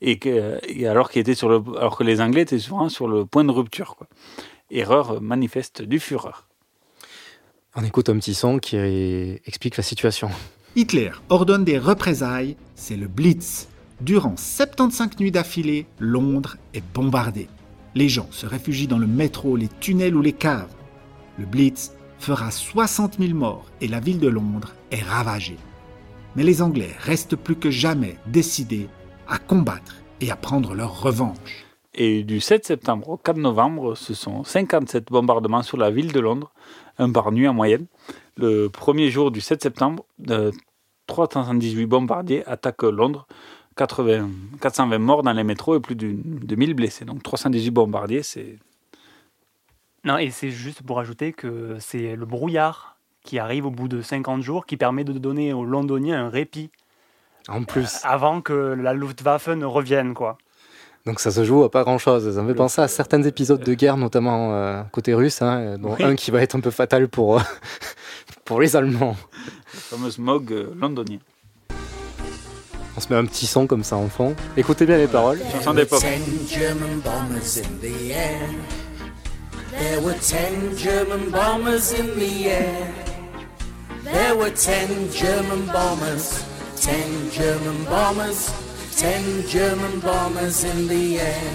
Et, 0.02 0.18
que, 0.18 0.60
alors, 0.88 1.12
était 1.14 1.36
sur 1.36 1.48
le, 1.48 1.62
alors 1.78 1.96
que 1.96 2.04
les 2.04 2.22
Anglais 2.22 2.42
étaient 2.42 2.58
souvent 2.58 2.90
sur 2.90 3.08
le 3.08 3.24
point 3.24 3.44
de 3.44 3.52
rupture. 3.52 3.96
Quoi. 3.98 4.08
Erreur 4.72 5.22
manifeste 5.22 5.84
du 5.84 6.00
Führer. 6.00 6.48
On 7.76 7.84
écoute 7.84 8.10
un 8.10 8.18
petit 8.18 8.34
son 8.34 8.58
qui 8.58 8.78
explique 9.46 9.78
la 9.78 9.84
situation. 9.84 10.30
Hitler 10.76 11.12
ordonne 11.30 11.64
des 11.64 11.78
représailles, 11.78 12.58
c'est 12.74 12.98
le 12.98 13.08
Blitz. 13.08 13.68
Durant 14.02 14.34
75 14.36 15.20
nuits 15.20 15.30
d'affilée, 15.30 15.86
Londres 16.00 16.58
est 16.74 16.84
bombardée. 16.96 17.48
Les 17.94 18.10
gens 18.10 18.28
se 18.32 18.48
réfugient 18.48 18.88
dans 18.88 18.98
le 18.98 19.06
métro, 19.06 19.56
les 19.56 19.68
tunnels 19.80 20.16
ou 20.16 20.24
les 20.24 20.34
caves. 20.34 20.74
Le 21.38 21.46
Blitz 21.46 21.94
fera 22.18 22.50
60 22.50 23.20
000 23.20 23.38
morts 23.38 23.68
et 23.82 23.88
la 23.88 24.00
ville 24.00 24.18
de 24.20 24.28
Londres 24.28 24.74
est 24.90 25.04
ravagée. 25.04 25.60
Mais 26.36 26.44
les 26.44 26.64
Anglais 26.64 26.96
restent 27.02 27.36
plus 27.36 27.56
que 27.56 27.70
jamais 27.70 28.18
décidés 28.26 28.88
à 29.28 29.38
combattre 29.38 29.98
et 30.22 30.32
à 30.32 30.36
prendre 30.36 30.74
leur 30.74 31.04
revanche. 31.04 31.66
Et 31.94 32.24
du 32.24 32.40
7 32.40 32.66
septembre 32.66 33.10
au 33.10 33.18
4 33.18 33.38
novembre, 33.38 33.94
ce 33.94 34.16
sont 34.16 34.44
57 34.44 35.10
bombardements 35.12 35.62
sur 35.62 35.78
la 35.78 35.92
ville 35.92 36.12
de 36.12 36.20
Londres, 36.20 36.52
un 36.98 37.12
par 37.12 37.32
nuit 37.32 37.48
en 37.48 37.54
moyenne 37.54 37.86
le 38.38 38.68
premier 38.68 39.10
jour 39.12 39.32
du 39.32 39.42
7 39.42 39.62
septembre, 39.64 40.06
318 41.08 41.86
bombardiers 41.86 42.46
attaquent 42.48 42.84
Londres, 42.84 43.28
80, 43.76 44.30
420 44.62 44.98
morts 45.00 45.24
dans 45.24 45.34
les 45.34 45.44
métros 45.44 45.76
et 45.76 45.80
plus 45.80 45.96
de, 45.96 46.16
de 46.16 46.56
1000 46.56 46.74
blessés. 46.74 47.06
Donc 47.06 47.24
318 47.24 47.72
bombardiers, 47.72 48.24
c'est 48.24 48.58
Non, 50.06 50.18
et 50.18 50.30
c'est 50.32 50.50
juste 50.52 50.84
pour 50.84 51.00
ajouter 51.00 51.34
que 51.34 51.78
c'est 51.80 52.16
le 52.16 52.26
brouillard 52.26 52.98
qui 53.24 53.40
arrive 53.40 53.66
au 53.66 53.72
bout 53.72 53.88
de 53.88 54.02
50 54.02 54.42
jours 54.42 54.66
qui 54.66 54.78
permet 54.78 55.04
de 55.04 55.14
donner 55.14 55.54
aux 55.54 55.66
Londoniens 55.66 56.26
un 56.26 56.30
répit 56.30 56.72
En 57.48 57.64
plus. 57.64 58.00
avant 58.04 58.42
que 58.42 58.54
la 58.54 58.94
Luftwaffe 58.94 59.48
ne 59.48 59.66
revienne, 59.66 60.14
quoi. 60.14 60.38
Donc 61.06 61.20
ça 61.20 61.32
se 61.32 61.44
joue 61.44 61.64
à 61.64 61.72
pas 61.72 61.84
grand 61.84 61.98
chose. 61.98 62.34
Ça 62.34 62.42
me 62.42 62.48
fait 62.50 62.56
penser 62.56 62.82
à 62.82 62.88
certains 62.88 63.22
épisodes 63.24 63.62
de 63.62 63.74
guerre, 63.74 63.98
notamment 63.98 64.54
euh, 64.54 64.84
côté 64.92 65.14
russe, 65.14 65.42
hein, 65.42 65.78
dont 65.78 65.96
Oui. 66.00 66.04
un 66.04 66.16
qui 66.16 66.32
va 66.32 66.42
être 66.42 66.56
un 66.56 66.62
peu 66.62 66.72
fatal 66.72 67.10
pour, 67.10 67.40
euh, 67.40 67.42
pour 68.46 68.62
les 68.62 68.76
Allemands. 68.76 69.16
le 69.74 69.80
fameux 69.80 70.12
smog 70.12 70.52
euh, 70.52 70.74
londonien. 70.80 71.20
On 72.96 73.00
se 73.00 73.10
met 73.10 73.16
un 73.16 73.26
petit 73.26 73.48
son 73.48 73.66
comme 73.66 73.84
ça 73.84 73.96
en 73.96 74.08
fond. 74.08 74.36
Écoutez 74.56 74.86
bien 74.86 74.98
les 74.98 75.08
paroles. 75.08 75.40
Chanson 75.52 75.74
d'époque. 75.74 76.02
Ten 76.02 76.22
German 76.48 77.00
bombers 77.00 77.58
in 77.58 77.80
the 77.82 78.12
air. 78.12 78.50
There 79.72 80.02
were 80.02 80.16
ten 80.20 80.78
German 80.78 81.32
bombers 81.32 81.94
in 81.94 82.14
the 82.20 82.48
air. 82.48 82.94
There 84.04 84.36
were 84.36 84.52
ten 84.52 85.10
German 85.12 85.66
bombers. 85.74 86.44
Ten 86.80 87.32
German 87.32 87.84
bombers. 87.90 88.52
Ten 88.96 89.24
German 89.48 90.00
bombers 90.00 90.64
in 90.64 90.88
the 90.88 91.20
air. 91.20 91.52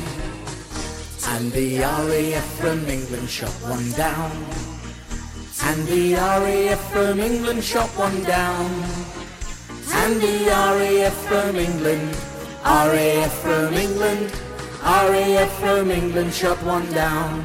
And 1.36 1.52
the 1.52 1.78
RAF 1.78 2.44
from 2.58 2.84
England 2.88 3.28
shot 3.28 3.52
one 3.62 3.92
down. 3.92 4.32
And 5.62 5.86
the 5.86 6.14
RAF 6.14 6.80
from 6.92 7.20
England 7.20 7.62
shot 7.62 7.88
one 7.96 8.22
down. 8.24 8.70
And 9.92 10.20
the 10.20 10.48
RAF 10.48 11.14
from 11.28 11.56
England, 11.56 12.14
RAF 12.64 13.32
from 13.42 13.74
England, 13.74 14.30
RAF 14.82 15.50
from 15.60 15.90
England 15.90 16.32
shot 16.32 16.58
one 16.64 16.86
down. 16.94 17.42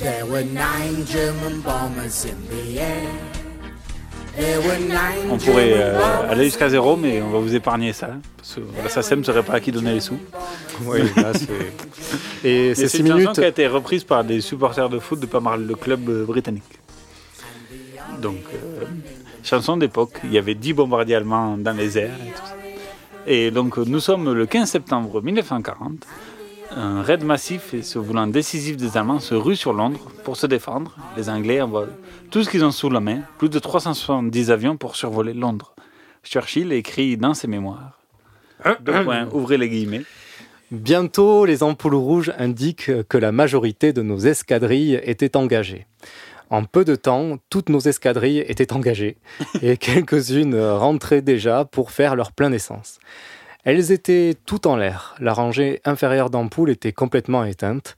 There 0.00 0.26
were 0.26 0.44
nine 0.44 1.04
German 1.06 1.60
bombers 1.60 2.24
in 2.24 2.36
the 2.50 2.80
air. 2.80 3.08
There 4.36 4.60
were 4.60 4.78
nine 4.78 5.30
On 5.32 5.36
pourrait 5.38 5.70
German 5.70 6.00
euh, 6.00 6.30
aller 6.30 6.44
jusqu'à 6.44 6.68
zéro, 6.68 6.96
mais 6.96 7.20
on 7.20 7.30
va 7.30 7.38
vous 7.40 7.54
épargner 7.54 7.92
ça. 7.92 8.10
Parce 8.36 8.54
que 8.54 8.60
la 8.84 8.88
SACEM 8.88 9.20
ne 9.20 9.24
saurait 9.24 9.42
pas 9.42 9.54
à 9.54 9.60
qui 9.60 9.72
donner 9.72 9.94
les 9.94 10.00
sous. 10.00 10.18
Oui, 10.84 11.00
là, 11.16 11.32
c'est- 11.34 12.44
Et 12.48 12.74
ces 12.76 12.82
c'est 12.82 12.88
six 12.88 12.98
une 13.00 13.06
chanson 13.08 13.18
minutes. 13.18 13.34
qui 13.34 13.44
a 13.44 13.48
été 13.48 13.66
reprise 13.66 14.04
par 14.04 14.22
des 14.22 14.40
supporters 14.40 14.88
de 14.88 15.00
foot 15.00 15.18
de 15.18 15.26
pas 15.26 15.40
mal 15.40 15.66
de 15.66 15.74
clubs 15.74 16.08
euh, 16.08 16.24
britanniques. 16.24 16.78
Donc, 18.20 18.42
euh, 18.52 18.84
chanson 19.42 19.76
d'époque. 19.76 20.20
Il 20.24 20.32
y 20.32 20.38
avait 20.38 20.54
10 20.54 20.72
bombardiers 20.74 21.16
allemands 21.16 21.56
dans 21.56 21.76
les 21.76 21.98
airs. 21.98 22.16
Et, 22.26 22.30
tout 22.30 22.46
ça. 22.46 22.56
Et 23.26 23.50
donc, 23.50 23.76
nous 23.76 24.00
sommes 24.00 24.32
le 24.32 24.46
15 24.46 24.68
septembre 24.68 25.22
1940. 25.22 26.06
Un 26.76 27.02
raid 27.02 27.24
massif 27.24 27.72
et 27.72 27.82
se 27.82 27.98
voulant 27.98 28.26
décisif 28.26 28.76
des 28.76 28.96
Allemands 28.96 29.20
se 29.20 29.34
rue 29.34 29.56
sur 29.56 29.72
Londres 29.72 30.12
pour 30.24 30.36
se 30.36 30.46
défendre. 30.46 30.96
Les 31.16 31.30
Anglais 31.30 31.60
envoient 31.62 31.86
tout 32.30 32.44
ce 32.44 32.50
qu'ils 32.50 32.64
ont 32.64 32.70
sous 32.70 32.90
la 32.90 33.00
main, 33.00 33.20
plus 33.38 33.48
de 33.48 33.58
370 33.58 34.50
avions 34.50 34.76
pour 34.76 34.94
survoler 34.94 35.32
Londres. 35.32 35.74
Churchill 36.22 36.72
écrit 36.72 37.16
dans 37.16 37.32
ses 37.32 37.48
mémoires. 37.48 37.98
Deux 38.80 39.04
points, 39.04 39.28
ouvrez 39.32 39.56
les 39.56 39.68
guillemets. 39.68 40.02
Bientôt, 40.70 41.46
les 41.46 41.62
ampoules 41.62 41.94
rouges 41.94 42.32
indiquent 42.38 43.08
que 43.08 43.16
la 43.16 43.32
majorité 43.32 43.94
de 43.94 44.02
nos 44.02 44.18
escadrilles 44.18 45.00
étaient 45.02 45.36
engagées. 45.36 45.86
En 46.50 46.64
peu 46.64 46.84
de 46.84 46.96
temps, 46.96 47.38
toutes 47.50 47.68
nos 47.68 47.80
escadrilles 47.80 48.44
étaient 48.46 48.72
engagées 48.72 49.16
et 49.62 49.76
quelques-unes 49.76 50.58
rentraient 50.58 51.22
déjà 51.22 51.64
pour 51.64 51.90
faire 51.90 52.16
leur 52.16 52.32
plein 52.32 52.50
d'essence. 52.50 52.98
Elles 53.64 53.92
étaient 53.92 54.34
toutes 54.46 54.66
en 54.66 54.76
l'air. 54.76 55.14
La 55.20 55.32
rangée 55.32 55.80
inférieure 55.84 56.30
d'ampoules 56.30 56.70
était 56.70 56.92
complètement 56.92 57.44
éteinte. 57.44 57.96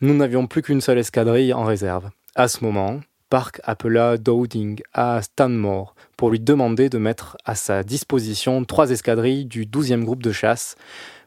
Nous 0.00 0.14
n'avions 0.14 0.46
plus 0.46 0.62
qu'une 0.62 0.80
seule 0.80 0.98
escadrille 0.98 1.54
en 1.54 1.64
réserve. 1.64 2.10
À 2.34 2.48
ce 2.48 2.62
moment, 2.62 3.00
Park 3.30 3.60
appela 3.64 4.18
Dowding 4.18 4.82
à 4.92 5.22
Stanmore 5.22 5.94
pour 6.16 6.30
lui 6.30 6.38
demander 6.38 6.88
de 6.88 6.98
mettre 6.98 7.36
à 7.44 7.54
sa 7.54 7.82
disposition 7.82 8.64
trois 8.64 8.90
escadrilles 8.90 9.46
du 9.46 9.64
12e 9.64 10.04
groupe 10.04 10.22
de 10.22 10.32
chasse 10.32 10.76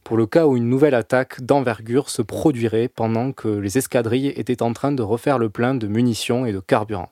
pour 0.10 0.18
le 0.18 0.26
cas 0.26 0.48
où 0.48 0.58
une 0.58 0.68
nouvelle 0.68 0.96
attaque 0.96 1.40
d'envergure 1.42 2.10
se 2.10 2.24
produirait 2.24 2.88
pendant 2.88 3.32
que 3.32 3.48
les 3.48 3.78
escadrilles 3.78 4.34
étaient 4.36 4.64
en 4.64 4.74
train 4.74 4.92
de 4.92 5.04
refaire 5.04 5.38
le 5.38 5.52
plein 5.52 5.76
de 5.76 5.86
munitions 5.86 6.48
et 6.48 6.52
de 6.52 6.60
carburant. 6.60 7.12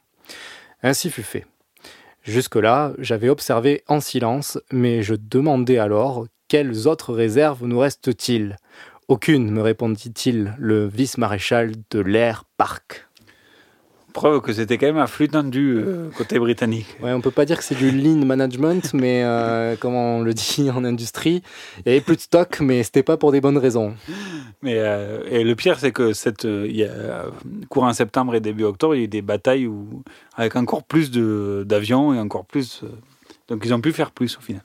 Ainsi 0.81 1.11
fut 1.11 1.21
fait. 1.21 1.45
Jusque-là, 2.23 2.93
j'avais 2.97 3.29
observé 3.29 3.83
en 3.87 3.99
silence, 3.99 4.57
mais 4.71 5.03
je 5.03 5.13
demandais 5.13 5.77
alors 5.77 6.25
quelles 6.47 6.87
autres 6.87 7.13
réserves 7.13 7.63
nous 7.67 7.77
restent-il 7.77 8.55
Aucune, 9.07 9.51
me 9.51 9.61
répondit-il 9.61 10.55
le 10.57 10.87
vice-maréchal 10.87 11.73
de 11.91 11.99
l'air 11.99 12.45
Park. 12.57 13.06
Preuve 14.17 14.41
que 14.41 14.51
c'était 14.51 14.79
quand 14.79 14.87
même 14.87 14.97
un 14.97 15.05
flux 15.05 15.27
tendu 15.27 15.77
euh, 15.77 16.09
côté 16.09 16.39
britannique. 16.39 16.87
Ouais, 17.03 17.13
on 17.13 17.21
peut 17.21 17.29
pas 17.29 17.45
dire 17.45 17.59
que 17.59 17.63
c'est 17.63 17.75
du 17.75 17.91
lean 17.91 18.25
management, 18.25 18.91
mais 18.95 19.21
euh, 19.23 19.75
comme 19.75 19.93
on 19.93 20.21
le 20.21 20.33
dit 20.33 20.71
en 20.71 20.83
industrie, 20.83 21.43
il 21.85 21.89
y 21.89 21.89
avait 21.91 22.01
plus 22.01 22.15
de 22.15 22.21
stock, 22.21 22.59
mais 22.59 22.81
c'était 22.81 23.03
pas 23.03 23.17
pour 23.17 23.31
des 23.31 23.41
bonnes 23.41 23.59
raisons. 23.59 23.93
Mais 24.63 24.73
euh, 24.79 25.21
et 25.29 25.43
le 25.43 25.55
pire, 25.55 25.77
c'est 25.77 25.91
que 25.91 26.13
cette, 26.13 26.45
euh, 26.45 26.65
il 26.67 26.77
y 26.77 26.83
a, 26.83 27.27
courant 27.69 27.93
septembre 27.93 28.33
et 28.33 28.39
début 28.39 28.63
octobre, 28.63 28.95
il 28.95 28.97
y 28.97 29.01
a 29.01 29.03
eu 29.03 29.07
des 29.07 29.21
batailles 29.21 29.67
où, 29.67 30.01
avec 30.35 30.55
encore 30.55 30.81
plus 30.81 31.11
d'avions 31.11 32.11
et 32.15 32.19
encore 32.19 32.45
plus. 32.45 32.81
donc 33.49 33.61
ils 33.65 33.73
ont 33.75 33.81
pu 33.81 33.93
faire 33.93 34.09
plus 34.09 34.35
au 34.35 34.41
final. 34.41 34.63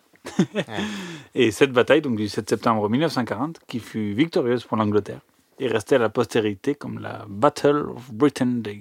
et 1.34 1.50
cette 1.50 1.72
bataille, 1.72 2.00
donc 2.00 2.16
du 2.16 2.26
7 2.26 2.48
septembre 2.48 2.88
1940, 2.88 3.58
qui 3.66 3.80
fut 3.80 4.14
victorieuse 4.14 4.64
pour 4.64 4.78
l'Angleterre, 4.78 5.20
est 5.60 5.68
restée 5.68 5.96
à 5.96 5.98
la 5.98 6.08
postérité 6.08 6.74
comme 6.74 7.00
la 7.00 7.26
Battle 7.28 7.84
of 7.94 8.14
Britain 8.14 8.46
Day. 8.46 8.78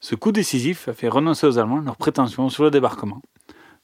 Ce 0.00 0.14
coup 0.14 0.32
décisif 0.32 0.88
a 0.88 0.92
fait 0.92 1.08
renoncer 1.08 1.46
aux 1.46 1.58
Allemands 1.58 1.80
leurs 1.80 1.96
prétentions 1.96 2.48
sur 2.48 2.64
le 2.64 2.70
débarquement. 2.70 3.22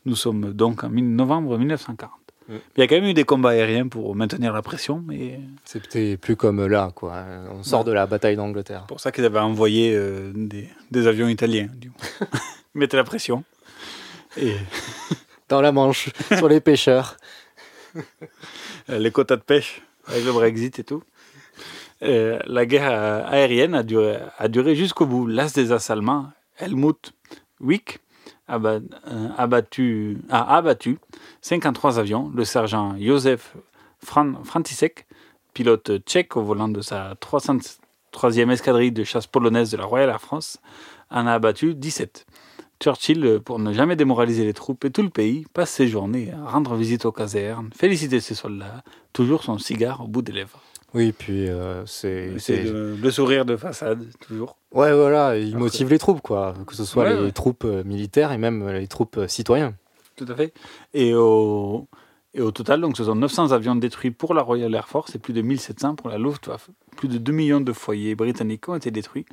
Nous 0.05 0.17
sommes 0.17 0.53
donc 0.53 0.85
en 0.85 0.91
novembre 0.91 1.59
1940. 1.59 2.11
Mm. 2.49 2.55
Il 2.77 2.81
y 2.81 2.83
a 2.83 2.87
quand 2.87 2.97
même 2.97 3.05
eu 3.05 3.15
des 3.15 3.25
combats 3.25 3.51
aériens 3.51 3.89
pour 3.89 4.15
maintenir 4.15 4.53
la 4.53 4.63
pression, 4.63 5.03
mais 5.07 5.41
C'était 5.65 6.17
plus 6.17 6.37
comme 6.37 6.67
là, 6.67 6.91
quoi. 6.95 7.25
On 7.51 7.63
sort 7.63 7.85
de 7.85 7.93
la 7.93 8.07
bataille 8.07 8.37
d'Angleterre. 8.37 8.81
c'est 8.83 8.89
pour 8.89 9.01
ça 9.01 9.13
qu'ils 9.13 9.25
avaient 9.25 9.39
envoyé 9.39 9.95
euh, 9.95 10.33
des, 10.35 10.69
des 10.91 11.07
avions 11.07 11.29
italiens. 11.29 11.69
Du 11.77 11.89
moins. 11.89 12.29
Ils 12.75 12.79
mettaient 12.79 12.97
la 12.97 13.05
pression. 13.05 13.45
Et 14.37 14.55
Dans 15.49 15.61
la 15.61 15.73
Manche, 15.73 16.09
sur 16.37 16.49
les 16.49 16.61
pêcheurs. 16.61 17.17
euh, 17.97 18.99
les 18.99 19.11
quotas 19.11 19.37
de 19.37 19.43
pêche 19.43 19.83
avec 20.07 20.25
le 20.25 20.33
Brexit 20.33 20.79
et 20.79 20.85
tout. 20.85 21.03
Euh, 22.03 22.39
la 22.47 22.67
guerre 22.67 22.91
euh, 22.91 23.25
aérienne 23.27 23.75
a 23.75 24.49
duré, 24.49 24.75
jusqu'au 24.75 25.07
bout. 25.07 25.27
L'as 25.27 25.53
des 25.53 25.73
as 25.73 25.91
allemands, 25.91 26.27
Helmut 26.59 27.13
Wick, 27.61 28.01
euh, 28.51 28.81
a 29.09 29.43
abattu 29.43 30.99
53 31.43 31.99
avions. 31.99 32.31
Le 32.35 32.45
sergent 32.45 32.97
Josef 32.99 33.57
Fran, 34.05 34.33
pilote 35.55 35.99
tchèque 36.07 36.37
au 36.37 36.43
volant 36.43 36.69
de 36.69 36.81
sa 36.81 37.15
303e 37.15 38.51
escadrille 38.51 38.93
de 38.93 39.05
chasse 39.05 39.27
polonaise 39.27 39.71
de 39.71 39.77
la 39.77 39.85
Royal 39.85 40.09
Air 40.09 40.21
France, 40.21 40.59
en 41.11 41.27
a 41.27 41.33
abattu 41.33 41.75
17. 41.75 42.27
Churchill, 42.83 43.25
euh, 43.25 43.39
pour 43.39 43.61
ne 43.61 43.73
jamais 43.73 43.95
démoraliser 43.95 44.45
les 44.45 44.55
troupes 44.55 44.85
et 44.85 44.91
tout 44.91 45.03
le 45.03 45.11
pays, 45.11 45.47
passe 45.55 45.71
ses 45.71 45.87
journées 45.87 46.33
à 46.33 46.51
rendre 46.51 46.75
visite 46.75 47.05
aux 47.05 47.13
casernes, 47.13 47.71
féliciter 47.77 48.19
ses 48.19 48.35
soldats, 48.35 48.83
toujours 49.13 49.45
son 49.45 49.59
cigare 49.59 50.03
au 50.03 50.09
bout 50.09 50.23
des 50.23 50.33
lèvres. 50.33 50.61
Oui, 50.95 51.13
puis 51.13 51.49
euh, 51.49 51.85
c'est. 51.87 52.31
Le, 52.49 52.97
le 52.97 53.11
sourire 53.11 53.45
de 53.45 53.57
façade, 53.57 54.05
toujours. 54.27 54.57
Ouais, 54.73 54.93
voilà, 54.95 55.37
il 55.39 55.57
motive 55.57 55.89
les 55.91 55.99
troupes, 55.99 56.21
quoi. 56.21 56.55
Que 56.67 56.75
ce 56.75 56.85
soit 56.85 57.05
Ouais, 57.05 57.15
les 57.17 57.23
ouais. 57.23 57.33
troupes 57.33 57.65
euh, 57.65 57.83
militaires 57.85 58.31
et 58.33 58.39
même 58.39 58.63
euh, 58.63 58.79
les 58.79 58.87
troupes 58.89 59.19
citoyens. 59.27 59.75
Tout 60.17 60.27
à 60.29 60.35
fait. 60.35 60.53
Et 60.93 61.15
au, 61.15 61.89
et 62.35 62.43
au 62.43 62.51
total, 62.51 62.81
donc, 62.83 62.97
ce 62.99 63.05
sont 63.05 63.15
900 63.15 63.53
avions 63.53 63.75
détruits 63.75 64.11
pour 64.11 64.35
la 64.35 64.43
Royal 64.43 64.75
Air 64.75 64.87
Force 64.89 65.15
et 65.15 65.19
plus 65.19 65.33
de 65.33 65.41
1700 65.41 65.95
pour 65.95 66.11
la 66.11 66.19
Luftwaffe. 66.19 66.69
Plus 66.97 67.09
de 67.09 67.17
2 67.17 67.33
millions 67.33 67.61
de 67.63 67.73
foyers 67.73 68.15
britanniques 68.15 68.69
ont 68.69 68.75
été 68.75 68.91
détruits 68.91 69.25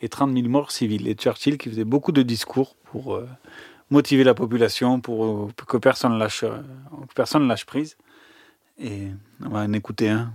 et 0.00 0.08
30 0.08 0.32
000 0.34 0.48
morts 0.48 0.70
civils. 0.72 1.06
Et 1.08 1.14
Churchill 1.14 1.58
qui 1.58 1.68
faisait 1.68 1.84
beaucoup 1.84 2.12
de 2.12 2.22
discours 2.22 2.74
pour 2.90 3.14
euh, 3.16 3.28
motiver 3.90 4.24
la 4.24 4.32
population, 4.32 5.00
pour, 5.00 5.48
pour 5.52 5.66
que 5.66 5.76
personne 5.76 6.18
lâche, 6.18 6.42
euh, 6.44 6.56
que 7.08 7.14
personne 7.14 7.46
lâche 7.46 7.66
prise. 7.66 7.98
Et 8.80 9.08
on 9.44 9.50
va 9.50 9.60
en 9.60 9.72
écouter 9.74 10.08
un. 10.08 10.32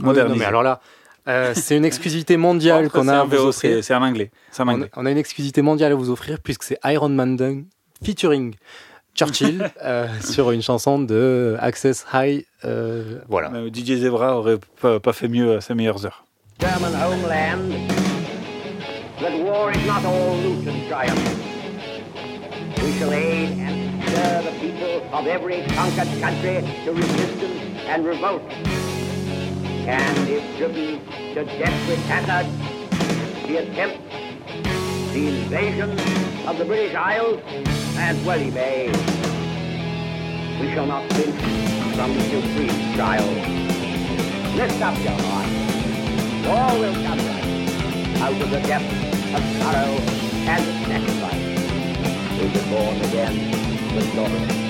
Modernisé. 0.00 0.34
non, 0.34 0.38
mais 0.40 0.44
alors 0.46 0.62
là, 0.62 0.80
euh, 1.28 1.52
c'est 1.54 1.76
une 1.76 1.84
exclusivité 1.84 2.36
mondiale 2.36 2.90
qu'on 2.92 3.08
a 3.08 3.20
à 3.20 3.24
vous 3.24 3.30
VO, 3.36 3.48
offrir. 3.48 3.82
c'est- 3.84 3.94
en 3.94 4.02
anglais. 4.02 4.30
C'est 4.50 4.62
en 4.62 4.68
On, 4.68 4.72
anglais. 4.72 4.90
on 4.96 5.06
a 5.06 5.10
une 5.10 5.18
exclusivité 5.18 5.62
mondiale 5.62 5.92
à 5.92 5.94
vous 5.94 6.10
offrir 6.10 6.38
puisque 6.42 6.64
c'est 6.64 6.78
Iron 6.84 7.08
Man 7.10 7.36
featuring 8.04 8.54
Churchill 9.14 9.70
euh, 9.84 10.08
sur 10.20 10.50
une 10.50 10.62
chanson 10.62 10.98
de 10.98 11.56
Access 11.60 12.04
High. 12.12 12.44
euh, 12.64 13.20
voilà. 13.28 13.50
Euh, 13.54 13.70
DJ 13.72 13.94
Zebra 14.00 14.36
aurait 14.36 14.58
pas, 14.80 14.98
pas 15.00 15.12
fait 15.12 15.28
mieux 15.28 15.56
à 15.56 15.60
ses 15.60 15.74
meilleures 15.74 16.04
heures. 16.04 16.24
German 16.60 16.92
homeland, 16.94 17.70
that 19.20 19.32
war 19.44 19.70
is 19.72 19.86
not 19.86 20.04
all 20.06 20.36
loot 20.42 20.66
and 20.68 20.88
triumph. 20.88 21.30
We 22.82 22.92
shall 22.98 23.12
aid 23.12 23.50
and 23.58 24.02
stir 24.06 24.42
the 24.42 24.60
people 24.60 25.02
of 25.12 25.26
every 25.26 25.62
conquered 25.74 26.20
country 26.20 26.62
to 26.84 26.92
resistance 26.92 27.88
and 27.88 28.04
revolt. 28.04 28.42
And 29.86 30.28
if 30.30 30.56
driven 30.56 30.98
to 31.34 31.44
desperate 31.44 31.98
hazard, 32.08 32.50
the 33.46 33.56
attempt, 33.58 34.00
the 35.12 35.28
invasion 35.28 35.90
of 36.48 36.56
the 36.56 36.64
British 36.64 36.94
Isles, 36.94 37.42
as 37.98 38.18
well 38.24 38.38
he 38.38 38.50
may, 38.50 38.88
we 40.58 40.72
shall 40.72 40.86
not 40.86 41.06
flinch 41.12 41.36
from 41.94 42.14
the 42.14 42.22
supreme 42.22 42.94
trial. 42.94 43.28
Lift 44.56 44.80
up 44.80 44.96
your 45.04 45.20
heart. 45.20 45.48
All 46.48 46.78
will 46.80 46.94
come 47.04 47.18
right 47.18 47.54
out 48.22 48.40
of 48.40 48.50
the 48.50 48.60
depths 48.60 49.34
of 49.34 49.42
sorrow 49.60 49.98
and 50.48 50.64
sacrifice. 50.86 51.44
We'll 52.38 52.50
be 52.50 52.70
born 52.70 52.96
again 53.02 53.94
with 53.94 54.10
glory. 54.12 54.63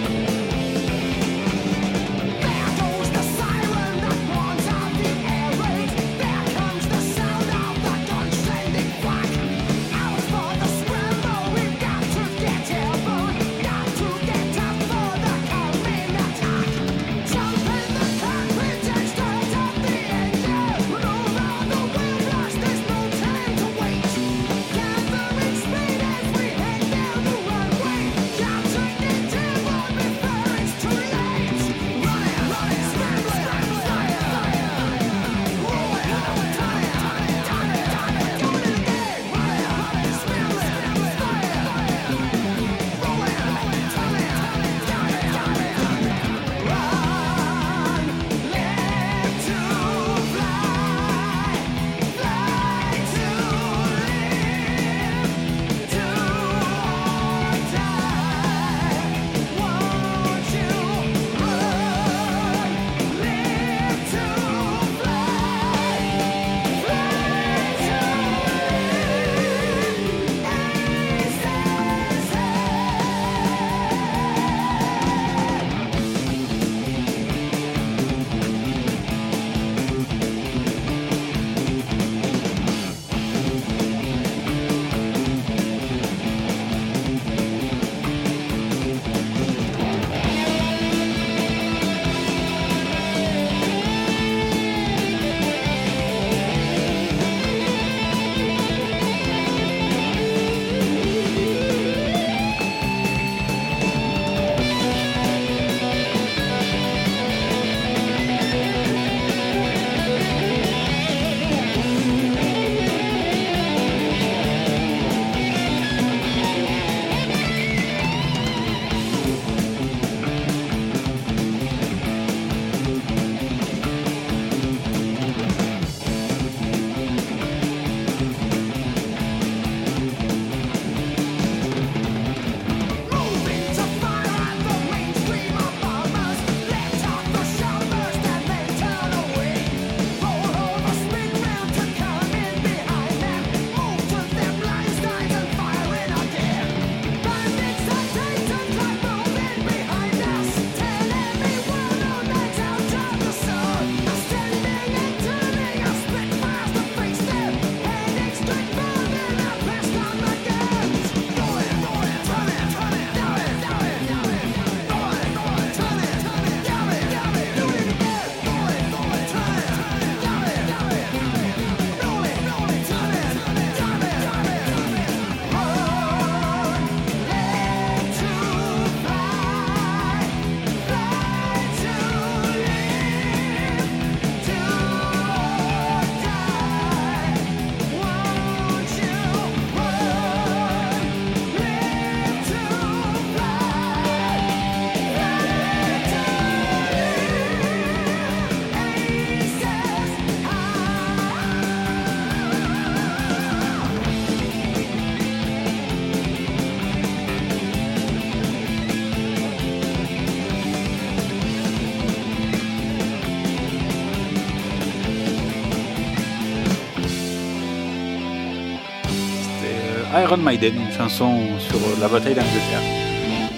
Iron 220.17 220.37
Maiden, 220.39 220.75
une 220.77 220.93
chanson 220.93 221.59
sur 221.59 221.79
la 222.01 222.09
bataille 222.09 222.35
d'Angleterre. 222.35 222.81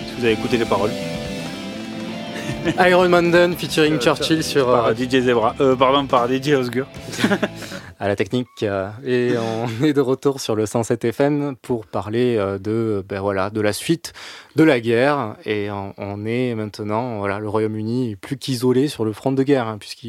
Si 0.08 0.14
vous 0.18 0.24
avez 0.24 0.32
écouté 0.32 0.56
les 0.56 0.64
paroles. 0.64 0.90
Iron 2.78 3.08
Maiden 3.08 3.54
featuring 3.54 3.98
Churchill 3.98 4.42
sur. 4.42 4.66
Par 4.66 4.94
DJ 4.96 5.20
Zebra. 5.20 5.54
Euh, 5.60 5.76
pardon, 5.76 6.06
par 6.06 6.28
DJ 6.28 6.50
Osgur. 6.54 6.86
à 8.00 8.08
la 8.08 8.16
technique. 8.16 8.48
euh, 8.62 8.88
Et 9.04 9.34
on 9.36 9.84
est 9.84 9.92
de 9.92 10.00
retour 10.00 10.40
sur 10.40 10.56
le 10.56 10.64
107 10.66 11.04
FM 11.04 11.56
pour 11.60 11.86
parler 11.86 12.36
euh, 12.38 12.58
de, 12.58 13.04
ben 13.06 13.20
voilà, 13.20 13.50
de 13.50 13.60
la 13.60 13.72
suite 13.74 14.14
de 14.56 14.64
la 14.64 14.80
guerre. 14.80 15.36
Et 15.44 15.68
on, 15.70 16.24
est 16.24 16.54
maintenant, 16.54 17.18
voilà, 17.18 17.38
le 17.38 17.48
Royaume-Uni 17.48 18.12
est 18.12 18.16
plus 18.16 18.38
qu'isolé 18.38 18.88
sur 18.88 19.04
le 19.04 19.12
front 19.12 19.32
de 19.32 19.42
guerre, 19.42 19.66
hein, 19.68 19.76
puisque 19.78 20.06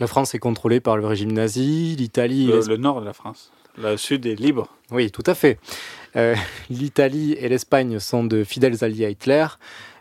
la 0.00 0.06
France 0.08 0.34
est 0.34 0.40
contrôlée 0.40 0.80
par 0.80 0.96
le 0.96 1.06
régime 1.06 1.32
nazi, 1.32 1.94
l'Italie. 1.96 2.46
Le, 2.46 2.60
le 2.66 2.76
nord 2.76 3.00
de 3.00 3.06
la 3.06 3.12
France. 3.12 3.52
Le 3.76 3.96
sud 3.96 4.26
est 4.26 4.34
libre. 4.36 4.68
Oui, 4.90 5.10
tout 5.10 5.22
à 5.26 5.34
fait. 5.34 5.58
Euh, 6.16 6.34
L'Italie 6.70 7.32
et 7.38 7.48
l'Espagne 7.48 7.98
sont 7.98 8.24
de 8.24 8.44
fidèles 8.44 8.84
alliés 8.84 9.06
à 9.06 9.10
Hitler. 9.10 9.46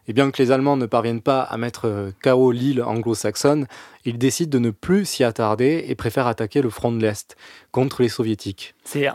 Et 0.08 0.12
bien 0.12 0.32
que 0.32 0.42
les 0.44 0.52
Allemands 0.52 0.76
ne 0.76 0.86
parviennent 0.86 1.22
pas 1.22 1.42
à 1.42 1.56
mettre 1.56 1.88
euh, 1.88 2.12
KO 2.22 2.52
l'île 2.52 2.84
anglo-saxonne, 2.84 3.68
ils 4.04 4.18
décident 4.18 4.52
de 4.52 4.60
ne 4.60 4.70
plus 4.70 5.06
s'y 5.06 5.24
attarder 5.24 5.86
et 5.88 5.96
préfèrent 5.96 6.28
attaquer 6.28 6.62
le 6.62 6.70
front 6.70 6.92
de 6.92 7.02
l'Est 7.02 7.38
contre 7.72 8.02
les 8.02 8.10
soviétiques. 8.10 8.76
C'est 8.84 9.08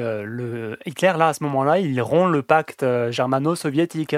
euh, 0.00 0.24
le 0.24 0.78
Hitler 0.86 1.12
là 1.18 1.28
à 1.28 1.34
ce 1.34 1.44
moment-là, 1.44 1.80
il 1.80 2.00
rompt 2.00 2.32
le 2.32 2.42
pacte 2.42 2.82
germano-soviétique. 3.10 4.14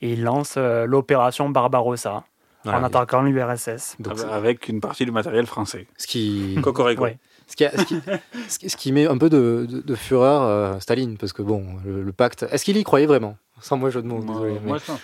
et 0.00 0.12
il 0.14 0.24
lance 0.24 0.54
euh, 0.56 0.84
l'opération 0.84 1.48
Barbarossa 1.48 2.24
Ah, 2.66 2.76
en 2.76 2.80
oui. 2.80 2.84
attaquant 2.86 3.22
l'URSS. 3.22 3.96
Avec- 4.04 4.24
Avec 4.32 4.68
une 4.68 4.80
partie 4.80 5.04
du 5.04 5.12
matériel 5.12 5.46
français. 5.46 5.86
Ce 5.96 6.06
qui. 6.08 6.56
Cocorico. 6.62 7.04
Ouais. 7.04 7.18
Ce 7.52 7.56
qui, 7.56 7.64
ce, 7.76 7.84
qui, 7.84 8.00
ce 8.48 8.58
qui- 8.58 8.70
ce 8.70 8.76
qui 8.78 8.92
met 8.92 9.06
un 9.06 9.18
peu 9.18 9.28
de, 9.28 9.66
de- 9.68 9.80
de 9.82 9.94
fureur 9.94 10.42
euh, 10.42 10.80
Staline, 10.80 11.18
parce 11.18 11.34
que 11.34 11.42
bon, 11.42 11.66
le, 11.84 12.02
le 12.02 12.12
pacte. 12.12 12.46
Est-ce 12.50 12.64
qu'il 12.64 12.76
y 12.78 12.82
croyait 12.84 13.06
vraiment? 13.06 13.36
Sans 13.60 13.76
moi, 13.76 13.90
jeu 13.90 14.00
de 14.00 14.06
mots, 14.08 14.20
désolé. 14.20 14.54
mais- 14.54 14.68
moi, 14.68 14.78
je 14.78 14.84
pense. 14.84 15.00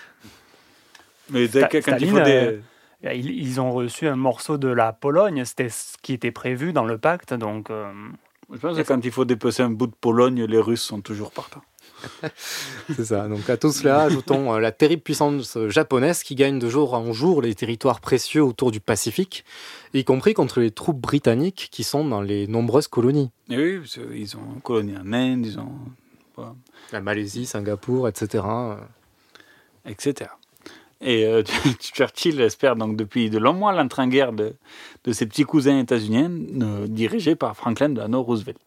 Mais 1.29 1.45
Sta- 1.45 1.61
quand 1.69 1.77
il 1.77 1.81
Staline, 1.83 2.09
faut 2.09 2.19
des... 2.23 2.31
euh, 3.05 3.13
ils, 3.13 3.29
ils 3.29 3.61
ont 3.61 3.71
reçu 3.71 4.07
un 4.07 4.15
morceau 4.15 4.57
de 4.57 4.67
la 4.67 4.91
Pologne, 4.93 5.45
c'était 5.45 5.69
ce 5.69 5.95
qui 6.01 6.13
était 6.13 6.31
prévu 6.31 6.73
dans 6.73 6.85
le 6.85 6.97
pacte, 6.97 7.33
donc 7.35 7.69
euh, 7.69 7.91
Je 8.51 8.57
pense 8.57 8.75
que 8.77 8.81
quand 8.81 9.05
il 9.05 9.11
faut 9.11 9.25
dépecer 9.25 9.61
un 9.61 9.69
bout 9.69 9.87
de 9.87 9.93
Pologne, 10.01 10.43
les 10.45 10.59
Russes 10.59 10.81
sont 10.81 11.01
toujours 11.01 11.31
partants. 11.31 11.61
C'est 12.95 13.05
ça. 13.05 13.27
Donc 13.27 13.49
à 13.49 13.57
tout 13.57 13.71
cela, 13.71 14.01
ajoutons 14.01 14.53
euh, 14.53 14.59
la 14.59 14.71
terrible 14.71 15.01
puissance 15.01 15.57
japonaise 15.67 16.23
qui 16.23 16.35
gagne 16.35 16.59
de 16.59 16.69
jour 16.69 16.93
en 16.93 17.11
jour 17.13 17.41
les 17.41 17.55
territoires 17.55 17.99
précieux 17.99 18.43
autour 18.43 18.71
du 18.71 18.79
Pacifique, 18.79 19.45
y 19.93 20.03
compris 20.03 20.33
contre 20.33 20.59
les 20.59 20.71
troupes 20.71 20.99
britanniques 20.99 21.69
qui 21.71 21.83
sont 21.83 22.05
dans 22.05 22.21
les 22.21 22.47
nombreuses 22.47 22.87
colonies. 22.87 23.31
Et 23.49 23.57
oui, 23.57 23.77
parce 23.79 23.99
qu'ils 23.99 24.37
ont 24.37 24.59
colonie 24.63 24.97
en 24.97 25.13
Inde, 25.13 25.45
ils 25.45 25.59
ont... 25.59 25.71
voilà, 26.35 26.53
La 26.91 27.01
Malaisie, 27.01 27.45
Singapour, 27.45 28.07
etc. 28.07 28.43
etc. 29.85 30.29
Et 31.01 31.25
euh, 31.25 31.43
Churchill 31.79 32.41
espère 32.41 32.75
donc 32.75 32.97
depuis 32.97 33.29
de 33.29 33.37
longs 33.37 33.53
mois 33.53 33.71
l'entrée 33.71 34.01
en 34.01 34.07
guerre 34.07 34.33
de, 34.33 34.53
de 35.03 35.11
ses 35.11 35.25
petits 35.25 35.43
cousins 35.43 35.79
états-uniens 35.79 36.31
euh, 36.61 36.87
dirigés 36.87 37.35
par 37.35 37.55
Franklin 37.55 37.89
Delano 37.89 38.21
Roosevelt. 38.21 38.59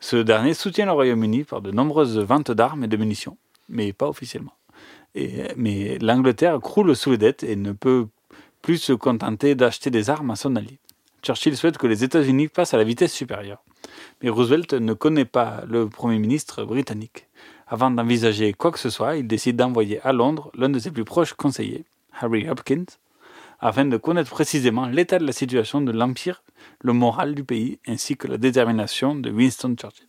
Ce 0.00 0.16
dernier 0.16 0.54
soutient 0.54 0.86
le 0.86 0.92
Royaume-Uni 0.92 1.44
par 1.44 1.60
de 1.60 1.70
nombreuses 1.70 2.18
ventes 2.18 2.50
d'armes 2.50 2.84
et 2.84 2.88
de 2.88 2.96
munitions, 2.96 3.36
mais 3.68 3.92
pas 3.92 4.08
officiellement. 4.08 4.54
Mais 5.14 5.98
l'Angleterre 5.98 6.58
croule 6.60 6.96
sous 6.96 7.10
les 7.10 7.18
dettes 7.18 7.42
et 7.42 7.54
ne 7.54 7.72
peut 7.72 8.08
plus 8.62 8.78
se 8.78 8.92
contenter 8.94 9.54
d'acheter 9.54 9.90
des 9.90 10.08
armes 10.08 10.30
à 10.30 10.36
son 10.36 10.56
allié. 10.56 10.78
Churchill 11.22 11.56
souhaite 11.56 11.76
que 11.76 11.86
les 11.86 12.02
États-Unis 12.02 12.48
passent 12.48 12.72
à 12.72 12.78
la 12.78 12.84
vitesse 12.84 13.12
supérieure. 13.12 13.62
Mais 14.22 14.30
Roosevelt 14.30 14.72
ne 14.72 14.94
connaît 14.94 15.26
pas 15.26 15.64
le 15.66 15.88
Premier 15.88 16.18
ministre 16.18 16.64
britannique. 16.64 17.26
Avant 17.66 17.90
d'envisager 17.90 18.54
quoi 18.54 18.72
que 18.72 18.78
ce 18.78 18.90
soit, 18.90 19.16
il 19.16 19.26
décide 19.26 19.56
d'envoyer 19.56 20.00
à 20.00 20.12
Londres 20.12 20.50
l'un 20.54 20.70
de 20.70 20.78
ses 20.78 20.90
plus 20.90 21.04
proches 21.04 21.34
conseillers, 21.34 21.84
Harry 22.18 22.48
Hopkins, 22.48 22.86
afin 23.60 23.84
de 23.84 23.96
connaître 23.98 24.30
précisément 24.30 24.86
l'état 24.86 25.18
de 25.18 25.26
la 25.26 25.32
situation 25.32 25.82
de 25.82 25.92
l'Empire, 25.92 26.42
le 26.80 26.92
moral 26.92 27.34
du 27.34 27.44
pays, 27.44 27.78
ainsi 27.86 28.16
que 28.16 28.26
la 28.26 28.38
détermination 28.38 29.14
de 29.14 29.30
Winston 29.30 29.74
Churchill. 29.76 30.06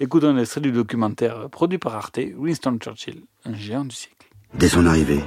Écoutons 0.00 0.28
un 0.28 0.38
extrait 0.38 0.60
du 0.60 0.72
documentaire 0.72 1.48
produit 1.50 1.78
par 1.78 1.94
Arte, 1.94 2.20
Winston 2.36 2.78
Churchill, 2.80 3.22
un 3.44 3.54
géant 3.54 3.84
du 3.84 3.94
siècle. 3.94 4.28
Dès 4.54 4.68
son 4.68 4.86
arrivée, 4.86 5.20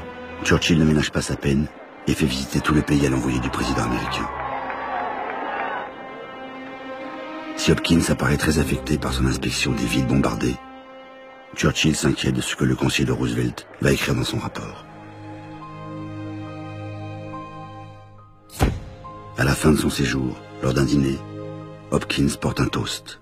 Churchill 0.43 0.77
ne 0.77 0.85
ménage 0.85 1.11
pas 1.11 1.21
sa 1.21 1.35
peine 1.35 1.67
et 2.07 2.13
fait 2.13 2.25
visiter 2.25 2.59
tout 2.59 2.73
le 2.73 2.81
pays 2.81 3.05
à 3.05 3.09
l'envoyé 3.09 3.39
du 3.39 3.49
président 3.49 3.83
américain. 3.83 4.29
Si 7.57 7.71
Hopkins 7.71 8.01
apparaît 8.09 8.37
très 8.37 8.59
affecté 8.59 8.97
par 8.97 9.13
son 9.13 9.25
inspection 9.25 9.71
des 9.71 9.85
villes 9.85 10.05
bombardées, 10.05 10.55
Churchill 11.55 11.95
s'inquiète 11.95 12.35
de 12.35 12.41
ce 12.41 12.55
que 12.55 12.65
le 12.65 12.75
conseiller 12.75 13.05
de 13.05 13.13
Roosevelt 13.13 13.65
va 13.81 13.93
écrire 13.93 14.13
dans 14.13 14.23
son 14.23 14.37
rapport. 14.37 14.85
À 19.37 19.43
la 19.43 19.55
fin 19.55 19.71
de 19.71 19.77
son 19.77 19.89
séjour, 19.89 20.35
lors 20.65 20.73
d'un 20.73 20.83
dîner, 20.83 21.19
Hopkins 21.91 22.39
porte 22.41 22.59
un 22.59 22.65
toast. 22.65 23.21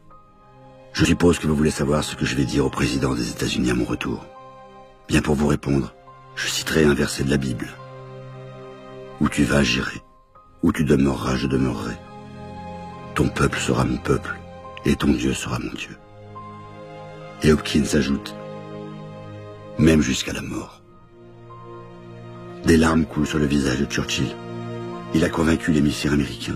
Je 0.93 1.03
suppose 1.03 1.39
que 1.39 1.47
vous 1.47 1.57
voulez 1.57 1.71
savoir 1.71 2.01
ce 2.01 2.15
que 2.15 2.23
je 2.23 2.37
vais 2.37 2.45
dire 2.45 2.65
au 2.65 2.69
président 2.69 3.13
des 3.13 3.31
États-Unis 3.31 3.69
à 3.69 3.73
mon 3.73 3.83
retour. 3.83 4.25
Bien 5.09 5.21
pour 5.21 5.35
vous 5.35 5.47
répondre, 5.47 5.93
je 6.37 6.47
citerai 6.47 6.85
un 6.85 6.93
verset 6.93 7.25
de 7.25 7.29
la 7.29 7.35
Bible. 7.35 7.67
Où 9.19 9.27
tu 9.27 9.43
vas, 9.43 9.61
j'irai. 9.61 10.01
Où 10.61 10.71
tu 10.71 10.85
demeureras, 10.85 11.35
je 11.35 11.47
demeurerai. 11.47 11.95
Ton 13.13 13.27
peuple 13.27 13.59
sera 13.59 13.83
mon 13.83 13.97
peuple, 13.97 14.39
et 14.85 14.95
ton 14.95 15.11
Dieu 15.11 15.33
sera 15.33 15.59
mon 15.59 15.73
Dieu. 15.73 15.97
Et 17.41 17.51
Hopkins 17.51 17.93
ajoute, 17.93 18.33
même 19.77 20.01
jusqu'à 20.01 20.31
la 20.31 20.41
mort. 20.41 20.81
Des 22.63 22.77
larmes 22.77 23.05
coulent 23.05 23.27
sur 23.27 23.39
le 23.39 23.47
visage 23.47 23.81
de 23.81 23.85
Churchill. 23.85 24.33
Il 25.13 25.25
a 25.25 25.29
convaincu 25.29 25.73
l'émissaire 25.73 26.13
américain. 26.13 26.55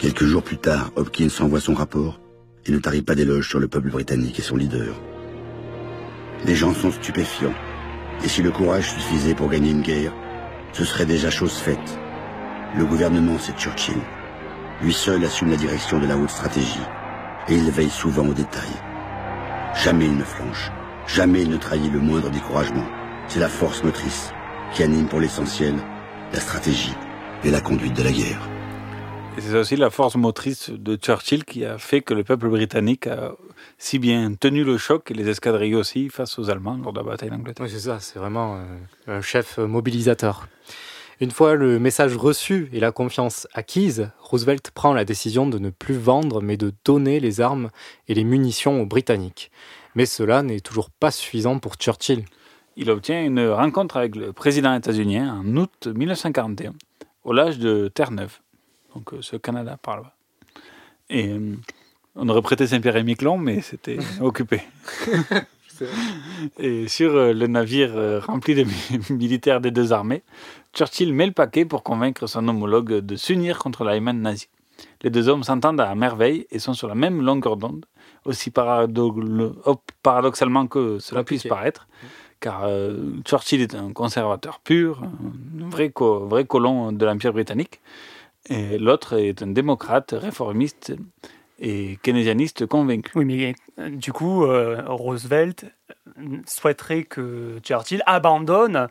Quelques 0.00 0.24
jours 0.24 0.42
plus 0.42 0.56
tard, 0.56 0.92
Hopkins 0.96 1.28
envoie 1.40 1.60
son 1.60 1.74
rapport 1.74 2.20
et 2.64 2.72
ne 2.72 2.78
tarit 2.78 3.02
pas 3.02 3.14
d'éloges 3.14 3.50
sur 3.50 3.60
le 3.60 3.68
peuple 3.68 3.90
britannique 3.90 4.38
et 4.38 4.42
son 4.42 4.56
leader. 4.56 4.98
Les 6.46 6.54
gens 6.54 6.72
sont 6.72 6.90
stupéfiants, 6.90 7.52
et 8.24 8.28
si 8.28 8.40
le 8.40 8.50
courage 8.50 8.92
suffisait 8.92 9.34
pour 9.34 9.50
gagner 9.50 9.72
une 9.72 9.82
guerre, 9.82 10.14
ce 10.72 10.86
serait 10.86 11.04
déjà 11.04 11.28
chose 11.28 11.52
faite. 11.52 11.98
Le 12.78 12.86
gouvernement, 12.86 13.36
c'est 13.38 13.58
Churchill. 13.58 14.00
Lui 14.80 14.94
seul 14.94 15.22
assume 15.22 15.50
la 15.50 15.56
direction 15.56 15.98
de 15.98 16.06
la 16.06 16.16
haute 16.16 16.30
stratégie, 16.30 16.80
et 17.48 17.54
il 17.56 17.70
veille 17.70 17.90
souvent 17.90 18.26
aux 18.26 18.32
détails. 18.32 18.80
Jamais 19.84 20.06
il 20.06 20.16
ne 20.16 20.24
flanche, 20.24 20.70
jamais 21.06 21.42
il 21.42 21.50
ne 21.50 21.58
trahit 21.58 21.92
le 21.92 22.00
moindre 22.00 22.30
découragement. 22.30 22.86
C'est 23.28 23.40
la 23.40 23.50
force 23.50 23.84
motrice 23.84 24.32
qui 24.72 24.82
anime 24.82 25.08
pour 25.08 25.20
l'essentiel 25.20 25.74
la 26.32 26.40
stratégie 26.40 26.94
et 27.44 27.50
la 27.50 27.60
conduite 27.60 27.98
de 27.98 28.02
la 28.02 28.12
guerre. 28.12 28.49
Et 29.38 29.40
c'est 29.40 29.56
aussi 29.56 29.76
la 29.76 29.90
force 29.90 30.16
motrice 30.16 30.70
de 30.70 30.96
Churchill 30.96 31.44
qui 31.44 31.64
a 31.64 31.78
fait 31.78 32.00
que 32.02 32.14
le 32.14 32.24
peuple 32.24 32.48
britannique 32.48 33.06
a 33.06 33.36
si 33.78 33.98
bien 33.98 34.34
tenu 34.34 34.64
le 34.64 34.76
choc 34.76 35.10
et 35.10 35.14
les 35.14 35.28
escadrilles 35.28 35.76
aussi 35.76 36.08
face 36.08 36.38
aux 36.38 36.50
Allemands 36.50 36.78
lors 36.82 36.92
de 36.92 36.98
la 36.98 37.04
bataille 37.04 37.30
d'Angleterre. 37.30 37.64
Oui, 37.64 37.72
c'est 37.72 37.80
ça, 37.80 38.00
c'est 38.00 38.18
vraiment 38.18 38.56
euh, 38.56 39.18
un 39.18 39.20
chef 39.22 39.58
mobilisateur. 39.58 40.48
Une 41.20 41.30
fois 41.30 41.54
le 41.54 41.78
message 41.78 42.16
reçu 42.16 42.68
et 42.72 42.80
la 42.80 42.92
confiance 42.92 43.46
acquise, 43.52 44.10
Roosevelt 44.20 44.70
prend 44.72 44.94
la 44.94 45.04
décision 45.04 45.46
de 45.46 45.58
ne 45.58 45.70
plus 45.70 45.96
vendre 45.96 46.42
mais 46.42 46.56
de 46.56 46.72
donner 46.84 47.20
les 47.20 47.40
armes 47.40 47.70
et 48.08 48.14
les 48.14 48.24
munitions 48.24 48.80
aux 48.82 48.86
Britanniques. 48.86 49.50
Mais 49.94 50.06
cela 50.06 50.42
n'est 50.42 50.60
toujours 50.60 50.90
pas 50.90 51.10
suffisant 51.10 51.58
pour 51.58 51.74
Churchill. 51.74 52.24
Il 52.76 52.90
obtient 52.90 53.22
une 53.22 53.48
rencontre 53.48 53.96
avec 53.96 54.16
le 54.16 54.32
président 54.32 54.74
états-unien 54.74 55.34
en 55.34 55.56
août 55.56 55.86
1941, 55.86 56.72
au 57.24 57.32
large 57.32 57.58
de 57.58 57.88
Terre-Neuve, 57.88 58.38
donc 58.94 59.12
euh, 59.12 59.18
ce 59.22 59.36
Canada 59.36 59.78
par 59.80 60.00
là. 60.00 60.14
Et 61.08 61.28
euh, 61.28 61.54
on 62.16 62.28
aurait 62.28 62.42
prêté 62.42 62.66
Saint-Pierre 62.66 62.96
et 62.96 63.02
Miquelon, 63.02 63.38
mais 63.38 63.60
c'était 63.60 63.98
occupé. 64.20 64.60
Et 66.58 66.88
sur 66.88 67.14
euh, 67.14 67.32
le 67.32 67.46
navire 67.46 68.22
rempli 68.26 68.54
de 68.54 68.64
mi- 68.64 69.00
militaires 69.10 69.60
des 69.60 69.70
deux 69.70 69.92
armées, 69.92 70.22
Churchill 70.74 71.12
met 71.14 71.26
le 71.26 71.32
paquet 71.32 71.64
pour 71.64 71.82
convaincre 71.82 72.26
son 72.26 72.46
homologue 72.48 72.98
de 72.98 73.16
s'unir 73.16 73.58
contre 73.58 73.84
l'Allemagne 73.84 74.18
nazie. 74.20 74.48
Les 75.02 75.10
deux 75.10 75.28
hommes 75.28 75.42
s'entendent 75.42 75.80
à 75.80 75.94
merveille 75.94 76.46
et 76.50 76.58
sont 76.58 76.74
sur 76.74 76.88
la 76.88 76.94
même 76.94 77.22
longueur 77.22 77.56
d'onde, 77.56 77.86
aussi 78.24 78.50
paradoxalement 80.02 80.66
que 80.66 80.98
cela 80.98 81.24
puisse 81.24 81.42
paraître, 81.44 81.86
car 82.40 82.66
Churchill 83.24 83.60
est 83.62 83.74
un 83.74 83.92
conservateur 83.92 84.60
pur, 84.60 85.02
un 85.02 85.68
vrai, 85.68 85.90
co- 85.90 86.26
vrai 86.26 86.44
colon 86.44 86.92
de 86.92 87.04
l'Empire 87.04 87.32
britannique, 87.32 87.80
l'autre 88.48 89.18
est 89.18 89.42
un 89.42 89.48
démocrate, 89.48 90.14
réformiste 90.16 90.94
et 91.58 91.98
keynésianiste 92.02 92.66
convaincu. 92.66 93.12
Oui, 93.14 93.24
mais 93.24 93.54
euh, 93.78 93.90
du 93.90 94.12
coup, 94.12 94.44
euh, 94.44 94.82
Roosevelt 94.86 95.66
euh, 96.18 96.38
souhaiterait 96.46 97.02
que 97.02 97.58
Churchill 97.62 98.02
abandonne 98.06 98.88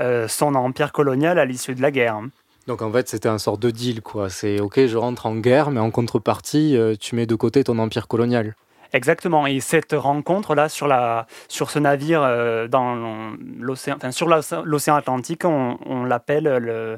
euh, 0.00 0.26
son 0.26 0.54
empire 0.54 0.92
colonial 0.92 1.38
à 1.38 1.44
l'issue 1.44 1.74
de 1.74 1.82
la 1.82 1.90
guerre. 1.90 2.20
Donc 2.66 2.82
en 2.82 2.92
fait, 2.92 3.08
c'était 3.08 3.28
un 3.28 3.38
sort 3.38 3.58
de 3.58 3.70
deal, 3.70 4.00
quoi. 4.02 4.30
C'est 4.30 4.60
ok, 4.60 4.86
je 4.86 4.96
rentre 4.96 5.26
en 5.26 5.36
guerre, 5.36 5.70
mais 5.70 5.80
en 5.80 5.90
contrepartie, 5.90 6.76
euh, 6.76 6.94
tu 6.98 7.14
mets 7.14 7.26
de 7.26 7.34
côté 7.34 7.64
ton 7.64 7.78
empire 7.78 8.08
colonial. 8.08 8.54
Exactement. 8.92 9.46
Et 9.46 9.60
cette 9.60 9.92
rencontre-là 9.92 10.68
sur, 10.68 10.86
la, 10.88 11.26
sur 11.48 11.70
ce 11.70 11.78
navire 11.78 12.22
euh, 12.22 12.68
dans 12.68 13.34
l'océan, 13.58 13.96
enfin, 13.96 14.10
sur 14.12 14.28
l'océan 14.28 14.94
Atlantique, 14.96 15.44
on, 15.44 15.78
on 15.86 16.04
l'appelle 16.04 16.44
le, 16.44 16.96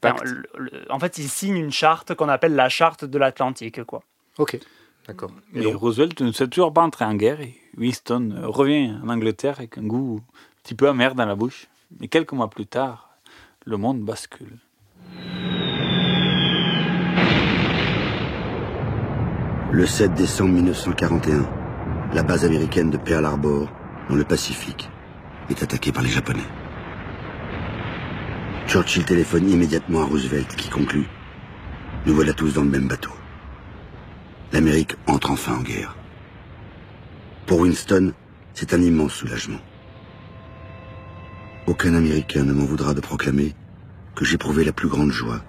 pacte. 0.00 0.20
enfin, 0.22 0.30
le- 0.56 0.70
le- 0.72 0.92
En 0.92 0.98
fait, 0.98 1.18
il 1.18 1.28
signe 1.28 1.56
une 1.56 1.70
charte 1.72 2.14
qu'on 2.14 2.28
appelle 2.28 2.54
la 2.54 2.68
charte 2.68 3.04
de 3.04 3.18
l'Atlantique, 3.18 3.84
quoi. 3.84 4.02
Ok, 4.38 4.58
d'accord. 5.06 5.30
Et 5.54 5.72
Roosevelt 5.72 6.20
ne 6.20 6.32
souhaite 6.32 6.50
toujours 6.50 6.72
pas 6.72 6.82
entrer 6.82 7.04
en 7.04 7.14
guerre 7.14 7.40
et 7.40 7.54
Winston 7.76 8.32
euh, 8.36 8.46
revient 8.48 8.94
en 9.04 9.08
Angleterre 9.08 9.54
avec 9.58 9.78
un 9.78 9.82
goût 9.82 10.20
un 10.22 10.62
petit 10.62 10.74
peu 10.74 10.88
amer 10.88 11.14
dans 11.14 11.26
la 11.26 11.34
bouche. 11.34 11.66
Mais 12.00 12.08
quelques 12.08 12.32
mois 12.32 12.50
plus 12.50 12.66
tard, 12.66 13.10
le 13.64 13.76
monde 13.76 14.00
bascule. 14.00 14.58
Le 19.70 19.84
7 19.84 20.14
décembre 20.14 20.54
1941, 20.54 21.46
la 22.14 22.22
base 22.22 22.46
américaine 22.46 22.88
de 22.88 22.96
Pearl 22.96 23.26
Harbor, 23.26 23.70
dans 24.08 24.16
le 24.16 24.24
Pacifique, 24.24 24.88
est 25.50 25.62
attaquée 25.62 25.92
par 25.92 26.02
les 26.02 26.08
Japonais. 26.08 26.46
Churchill 28.66 29.04
téléphone 29.04 29.46
immédiatement 29.46 30.00
à 30.00 30.04
Roosevelt 30.04 30.56
qui 30.56 30.70
conclut⁇ 30.70 31.02
Nous 32.06 32.14
voilà 32.14 32.32
tous 32.32 32.54
dans 32.54 32.62
le 32.62 32.70
même 32.70 32.88
bateau. 32.88 33.12
L'Amérique 34.54 34.96
entre 35.06 35.32
enfin 35.32 35.56
en 35.56 35.62
guerre. 35.62 35.94
Pour 37.44 37.60
Winston, 37.60 38.14
c'est 38.54 38.72
un 38.72 38.80
immense 38.80 39.12
soulagement. 39.12 39.60
aucun 41.66 41.94
Américain 41.94 42.42
ne 42.42 42.54
m'en 42.54 42.64
voudra 42.64 42.94
de 42.94 43.00
proclamer 43.00 43.54
que 44.14 44.24
j'éprouvais 44.24 44.64
la 44.64 44.72
plus 44.72 44.88
grande 44.88 45.12
joie 45.12 45.42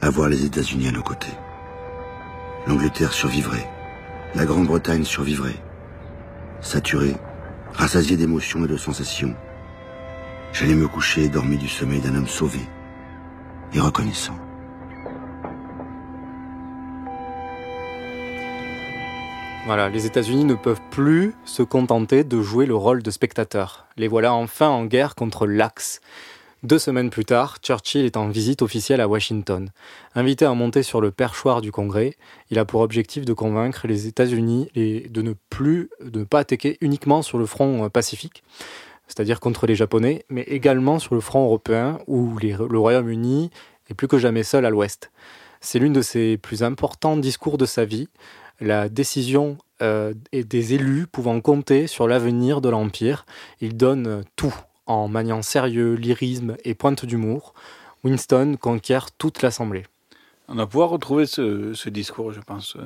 à 0.00 0.08
voir 0.08 0.30
les 0.30 0.46
États-Unis 0.46 0.88
à 0.88 0.92
nos 0.92 1.02
côtés. 1.02 1.36
L'Angleterre 2.68 3.14
survivrait, 3.14 3.66
la 4.34 4.44
Grande-Bretagne 4.44 5.02
survivrait. 5.02 5.56
Saturé, 6.60 7.14
rassasié 7.72 8.18
d'émotions 8.18 8.62
et 8.66 8.68
de 8.68 8.76
sensations, 8.76 9.34
j'allais 10.52 10.74
me 10.74 10.86
coucher 10.86 11.24
et 11.24 11.28
dormir 11.30 11.58
du 11.58 11.66
sommeil 11.66 12.00
d'un 12.00 12.14
homme 12.14 12.28
sauvé 12.28 12.60
et 13.72 13.80
reconnaissant. 13.80 14.36
Voilà, 19.64 19.88
les 19.88 20.04
États-Unis 20.04 20.44
ne 20.44 20.54
peuvent 20.54 20.82
plus 20.90 21.34
se 21.46 21.62
contenter 21.62 22.22
de 22.22 22.42
jouer 22.42 22.66
le 22.66 22.74
rôle 22.74 23.02
de 23.02 23.10
spectateur. 23.10 23.86
Les 23.96 24.08
voilà 24.08 24.34
enfin 24.34 24.68
en 24.68 24.84
guerre 24.84 25.14
contre 25.14 25.46
l'Axe. 25.46 26.02
Deux 26.64 26.80
semaines 26.80 27.10
plus 27.10 27.24
tard, 27.24 27.58
Churchill 27.62 28.04
est 28.04 28.16
en 28.16 28.28
visite 28.28 28.62
officielle 28.62 29.00
à 29.00 29.06
Washington. 29.06 29.70
Invité 30.16 30.44
à 30.44 30.52
monter 30.54 30.82
sur 30.82 31.00
le 31.00 31.12
perchoir 31.12 31.60
du 31.60 31.70
Congrès, 31.70 32.16
il 32.50 32.58
a 32.58 32.64
pour 32.64 32.80
objectif 32.80 33.24
de 33.24 33.32
convaincre 33.32 33.86
les 33.86 34.08
États-Unis 34.08 34.68
de 34.74 35.22
ne 35.22 35.34
plus, 35.50 35.88
de 36.02 36.18
ne 36.18 36.24
pas 36.24 36.40
attaquer 36.40 36.76
uniquement 36.80 37.22
sur 37.22 37.38
le 37.38 37.46
front 37.46 37.84
euh, 37.84 37.88
pacifique, 37.88 38.42
c'est-à-dire 39.06 39.38
contre 39.38 39.68
les 39.68 39.76
Japonais, 39.76 40.24
mais 40.30 40.42
également 40.42 40.98
sur 40.98 41.14
le 41.14 41.20
front 41.20 41.44
européen 41.44 42.00
où 42.08 42.36
le 42.40 42.78
Royaume-Uni 42.78 43.50
est 43.88 43.94
plus 43.94 44.08
que 44.08 44.18
jamais 44.18 44.42
seul 44.42 44.66
à 44.66 44.70
l'Ouest. 44.70 45.12
C'est 45.60 45.78
l'une 45.78 45.92
de 45.92 46.02
ses 46.02 46.38
plus 46.38 46.64
importants 46.64 47.16
discours 47.16 47.56
de 47.56 47.66
sa 47.66 47.84
vie, 47.84 48.08
la 48.60 48.88
décision 48.88 49.58
euh, 49.80 50.12
des 50.32 50.74
élus 50.74 51.06
pouvant 51.06 51.40
compter 51.40 51.86
sur 51.86 52.08
l'avenir 52.08 52.60
de 52.60 52.68
l'Empire. 52.68 53.26
Il 53.60 53.76
donne 53.76 54.06
euh, 54.08 54.22
tout 54.34 54.54
en 54.88 55.06
maniant 55.06 55.42
sérieux, 55.42 55.94
lyrisme 55.94 56.56
et 56.64 56.74
pointe 56.74 57.04
d'humour. 57.04 57.54
Winston 58.02 58.56
conquiert 58.60 59.12
toute 59.12 59.42
l'Assemblée. 59.42 59.84
On 60.48 60.54
va 60.54 60.66
pouvoir 60.66 60.88
retrouver 60.88 61.26
ce, 61.26 61.74
ce 61.74 61.88
discours, 61.90 62.32
je 62.32 62.40
pense, 62.40 62.74
euh, 62.76 62.80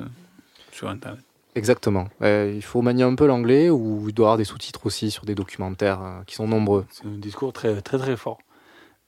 sur 0.71 0.89
Internet. 0.89 1.23
Exactement. 1.55 2.07
Euh, 2.21 2.51
il 2.53 2.63
faut 2.63 2.81
manier 2.81 3.03
un 3.03 3.15
peu 3.15 3.25
l'anglais 3.27 3.69
ou 3.69 4.05
il 4.09 4.13
doit 4.13 4.23
y 4.23 4.27
avoir 4.27 4.37
des 4.37 4.43
sous-titres 4.43 4.85
aussi 4.85 5.11
sur 5.11 5.23
des 5.25 5.35
documentaires 5.35 6.01
euh, 6.03 6.21
qui 6.25 6.35
sont 6.35 6.47
nombreux. 6.47 6.85
C'est 6.89 7.05
un 7.05 7.17
discours 7.17 7.53
très, 7.53 7.81
très, 7.81 7.97
très 7.97 8.17
fort. 8.17 8.39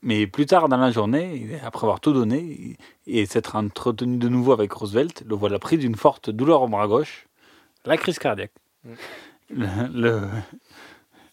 Mais 0.03 0.27
plus 0.27 0.45
tard 0.45 0.69
dans 0.69 0.77
la 0.77 0.91
journée, 0.91 1.59
après 1.65 1.85
avoir 1.85 1.99
tout 1.99 2.13
donné 2.13 2.77
et 3.07 3.25
s'être 3.25 3.55
entretenu 3.55 4.17
de 4.17 4.29
nouveau 4.29 4.51
avec 4.51 4.71
Roosevelt, 4.71 5.23
le 5.27 5.35
voilà 5.35 5.57
pris 5.57 5.77
d'une 5.79 5.95
forte 5.95 6.29
douleur 6.29 6.61
au 6.61 6.67
bras 6.67 6.87
gauche, 6.87 7.25
la 7.85 7.97
crise 7.97 8.19
cardiaque. 8.19 8.51
Le, 9.49 9.65
le- 9.91 10.21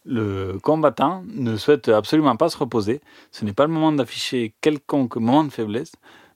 le 0.05 0.59
combattant 0.63 1.23
ne 1.27 1.57
souhaite 1.57 1.89
absolument 1.89 2.37
pas 2.37 2.49
se 2.49 2.57
reposer. 2.57 3.01
Ce 3.31 3.45
n'est 3.45 3.53
pas 3.53 3.67
le 3.67 3.73
moment 3.73 3.93
d'afficher 3.93 4.55
quelconque 4.61 5.17
moment 5.17 5.45
de 5.45 5.51
faiblesse, 5.51 5.93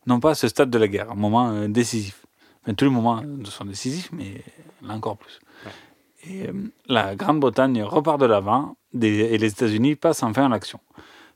non 0.07 0.21
pas 0.21 0.31
à 0.31 0.35
ce 0.35 0.49
stade 0.49 0.71
de 0.71 0.79
la 0.79 0.89
guerre, 0.89 1.11
un 1.11 1.17
moment 1.17 1.51
euh, 1.51 1.69
décisif. 1.69 2.25
Enfin, 2.63 2.75
tous 2.75 2.85
les 2.85 2.91
moments 2.91 3.23
sont 3.45 3.65
décisifs, 3.65 4.11
mais 4.13 4.43
là 4.83 4.95
encore 4.95 5.17
plus. 5.17 5.41
Et 6.29 6.49
euh, 6.49 6.53
la 6.89 7.15
Grande-Bretagne 7.17 7.83
repart 7.83 8.21
de 8.21 8.27
l'avant 8.27 8.77
et 9.01 9.39
les 9.39 9.51
États-Unis 9.51 9.97
passent 9.97 10.23
enfin 10.23 10.47
à 10.47 10.49
l'action. 10.49 10.81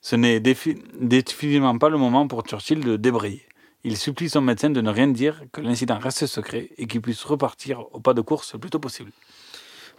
Ce 0.00 0.16
n'est 0.16 0.40
défi- 0.40 0.78
définitivement 0.98 1.76
pas 1.78 1.88
le 1.88 1.98
moment 1.98 2.26
pour 2.26 2.42
Churchill 2.42 2.80
de 2.80 2.96
débrayer. 2.96 3.42
Il 3.84 3.96
supplie 3.96 4.28
son 4.28 4.40
médecin 4.40 4.70
de 4.70 4.80
ne 4.80 4.90
rien 4.90 5.08
dire, 5.08 5.42
que 5.52 5.60
l'incident 5.60 5.98
reste 5.98 6.26
secret 6.26 6.70
et 6.76 6.86
qu'il 6.86 7.00
puisse 7.00 7.22
repartir 7.24 7.84
au 7.92 8.00
pas 8.00 8.14
de 8.14 8.20
course 8.20 8.52
le 8.54 8.58
plus 8.58 8.70
tôt 8.70 8.78
possible. 8.78 9.10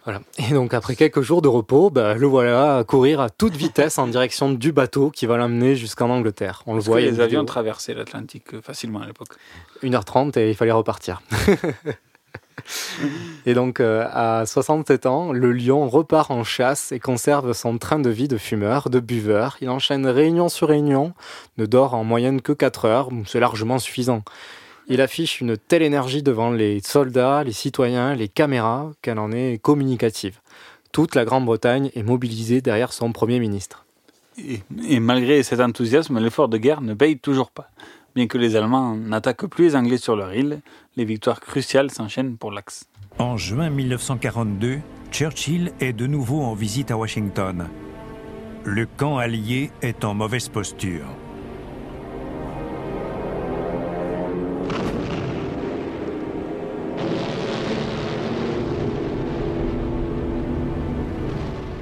Voilà. 0.04 0.22
Et 0.38 0.54
donc 0.54 0.74
après 0.74 0.96
quelques 0.96 1.22
jours 1.22 1.44
de 1.44 1.48
repos, 1.48 1.92
bah, 1.92 2.16
le 2.16 2.26
voilà 2.26 2.78
à 2.78 2.84
courir 2.84 3.20
à 3.20 3.30
toute 3.30 3.56
vitesse 3.56 4.00
en 4.00 4.08
direction 4.08 4.52
du 4.52 4.72
bateau 4.72 5.12
qui 5.12 5.28
va 5.28 5.38
l'amener 5.38 5.76
jusqu'en 5.76 6.10
Angleterre. 6.10 6.64
On 6.66 6.74
le 6.74 6.82
voit. 6.82 6.98
que 6.98 7.04
les 7.04 7.20
avions 7.20 7.46
traversaient 7.46 7.94
l'Atlantique 7.94 8.56
euh, 8.56 8.62
facilement 8.62 9.02
à 9.02 9.06
l'époque. 9.06 9.36
1h30 9.84 10.40
et 10.40 10.50
il 10.50 10.56
fallait 10.56 10.72
repartir. 10.72 11.22
et 13.46 13.54
donc, 13.54 13.80
euh, 13.80 14.08
à 14.12 14.48
67 14.48 15.06
ans, 15.06 15.34
le 15.34 15.52
lion 15.52 15.88
repart 15.88 16.32
en 16.32 16.44
chasse 16.44 16.92
et 16.92 17.00
conserve 17.00 17.54
son 17.54 17.78
train 17.78 18.00
de 18.00 18.10
vie 18.10 18.28
de 18.28 18.38
fumeur, 18.38 18.90
de 18.90 19.00
buveur. 19.00 19.58
Il 19.62 19.70
enchaîne 19.70 20.08
réunion 20.08 20.50
sur 20.50 20.70
réunion, 20.70 21.14
ne 21.58 21.68
dort 21.68 21.94
en 21.94 22.04
moyenne 22.04 22.42
que 22.42 22.54
4 22.54 22.86
heures, 22.86 23.10
c'est 23.28 23.40
largement 23.40 23.78
suffisant. 23.78 24.24
Il 24.92 25.00
affiche 25.00 25.40
une 25.40 25.56
telle 25.56 25.84
énergie 25.84 26.22
devant 26.22 26.52
les 26.52 26.82
soldats, 26.82 27.46
les 27.46 27.54
citoyens, 27.54 28.14
les 28.14 28.28
caméras, 28.28 28.92
qu'elle 29.02 29.20
en 29.20 29.32
est 29.32 29.58
communicative. 29.62 30.42
Toute 30.92 31.16
la 31.16 31.24
Grande-Bretagne 31.24 31.92
est 31.96 32.04
mobilisée 32.04 32.60
derrière 32.60 32.92
son 32.92 33.14
Premier 33.14 33.40
ministre. 33.40 33.86
Et, 34.38 34.60
et 34.90 35.00
malgré 35.00 35.44
cet 35.44 35.62
enthousiasme, 35.62 36.20
l'effort 36.20 36.50
de 36.50 36.58
guerre 36.58 36.82
ne 36.82 36.94
paye 36.94 37.18
toujours 37.18 37.52
pas. 37.52 37.70
Bien 38.16 38.28
que 38.28 38.38
les 38.38 38.58
Allemands 38.58 38.98
n'attaquent 38.98 39.48
plus 39.48 39.68
les 39.68 39.76
Anglais 39.78 39.96
sur 39.96 40.18
leur 40.18 40.34
île, 40.34 40.60
les 40.98 41.06
victoires 41.06 41.40
cruciales 41.40 41.90
s'enchaînent 41.90 42.36
pour 42.36 42.52
l'Axe. 42.52 42.84
En 43.18 43.38
juin 43.38 43.70
1942, 43.70 44.80
Churchill 45.10 45.72
est 45.80 45.94
de 45.94 46.06
nouveau 46.06 46.42
en 46.42 46.54
visite 46.54 46.92
à 46.92 46.98
Washington. 46.98 47.70
Le 48.66 48.86
camp 48.86 49.20
allié 49.20 49.72
est 49.82 50.04
en 50.04 50.14
mauvaise 50.14 50.50
posture. 50.50 51.06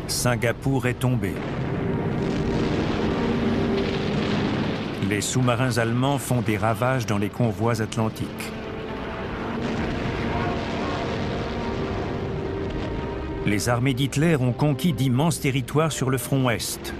Singapour 0.10 0.88
est 0.88 0.95
tombé. 0.95 1.34
Les 5.08 5.22
sous-marins 5.22 5.78
allemands 5.78 6.17
font 6.17 6.41
des 6.41 6.58
ravages 6.58 7.06
dans 7.06 7.19
les 7.19 7.30
convois 7.30 7.80
atlantiques. 7.82 8.28
Les 13.45 13.69
armées 13.69 13.93
d'Hitler 13.93 14.36
ont 14.36 14.52
conquis 14.52 14.93
d'immenses 14.93 15.39
territoires 15.39 15.91
sur 15.91 16.10
le 16.10 16.17
front 16.17 16.50
Est. 16.50 16.93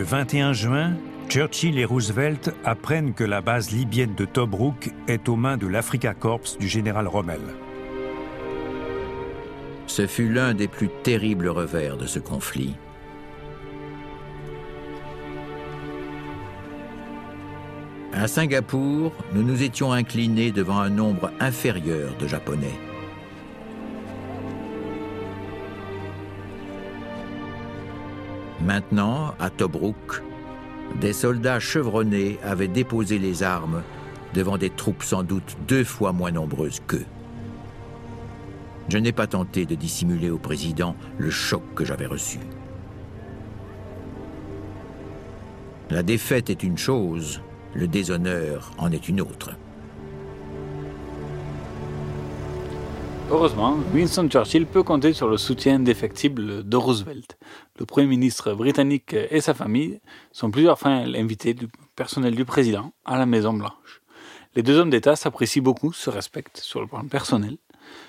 Le 0.00 0.06
21 0.06 0.54
juin, 0.54 0.94
Churchill 1.28 1.78
et 1.78 1.84
Roosevelt 1.84 2.54
apprennent 2.64 3.12
que 3.12 3.22
la 3.22 3.42
base 3.42 3.70
libyenne 3.70 4.14
de 4.14 4.24
Tobruk 4.24 4.94
est 5.08 5.28
aux 5.28 5.36
mains 5.36 5.58
de 5.58 5.66
l'Africa 5.66 6.14
Corps 6.14 6.56
du 6.58 6.68
général 6.68 7.06
Rommel. 7.06 7.42
Ce 9.86 10.06
fut 10.06 10.32
l'un 10.32 10.54
des 10.54 10.68
plus 10.68 10.88
terribles 11.02 11.48
revers 11.48 11.98
de 11.98 12.06
ce 12.06 12.18
conflit. 12.18 12.76
À 18.14 18.26
Singapour, 18.26 19.12
nous 19.34 19.42
nous 19.42 19.62
étions 19.62 19.92
inclinés 19.92 20.50
devant 20.50 20.78
un 20.78 20.88
nombre 20.88 21.30
inférieur 21.40 22.16
de 22.18 22.26
Japonais. 22.26 22.89
Maintenant, 28.70 29.34
à 29.40 29.50
Tobruk, 29.50 30.22
des 31.00 31.12
soldats 31.12 31.58
chevronnés 31.58 32.38
avaient 32.44 32.68
déposé 32.68 33.18
les 33.18 33.42
armes 33.42 33.82
devant 34.32 34.58
des 34.58 34.70
troupes 34.70 35.02
sans 35.02 35.24
doute 35.24 35.56
deux 35.66 35.82
fois 35.82 36.12
moins 36.12 36.30
nombreuses 36.30 36.78
qu'eux. 36.86 37.04
Je 38.88 38.98
n'ai 38.98 39.10
pas 39.10 39.26
tenté 39.26 39.66
de 39.66 39.74
dissimuler 39.74 40.30
au 40.30 40.38
président 40.38 40.94
le 41.18 41.30
choc 41.30 41.64
que 41.74 41.84
j'avais 41.84 42.06
reçu. 42.06 42.38
La 45.90 46.04
défaite 46.04 46.48
est 46.48 46.62
une 46.62 46.78
chose, 46.78 47.42
le 47.74 47.88
déshonneur 47.88 48.70
en 48.78 48.92
est 48.92 49.08
une 49.08 49.20
autre. 49.20 49.50
Heureusement, 53.32 53.78
Winston 53.94 54.28
Churchill 54.28 54.66
peut 54.66 54.82
compter 54.82 55.12
sur 55.12 55.28
le 55.28 55.36
soutien 55.36 55.76
indéfectible 55.76 56.68
de 56.68 56.76
Roosevelt. 56.76 57.38
Le 57.78 57.86
Premier 57.86 58.08
ministre 58.08 58.54
britannique 58.54 59.14
et 59.14 59.40
sa 59.40 59.54
famille 59.54 60.00
sont 60.32 60.50
plusieurs 60.50 60.80
fois 60.80 60.90
invités 60.90 61.54
du 61.54 61.68
personnel 61.94 62.34
du 62.34 62.44
président 62.44 62.92
à 63.04 63.16
la 63.18 63.26
Maison 63.26 63.52
Blanche. 63.52 64.02
Les 64.56 64.64
deux 64.64 64.76
hommes 64.76 64.90
d'État 64.90 65.14
s'apprécient 65.14 65.62
beaucoup, 65.62 65.92
se 65.92 66.10
respectent 66.10 66.58
sur 66.58 66.80
le 66.80 66.88
plan 66.88 67.06
personnel, 67.06 67.56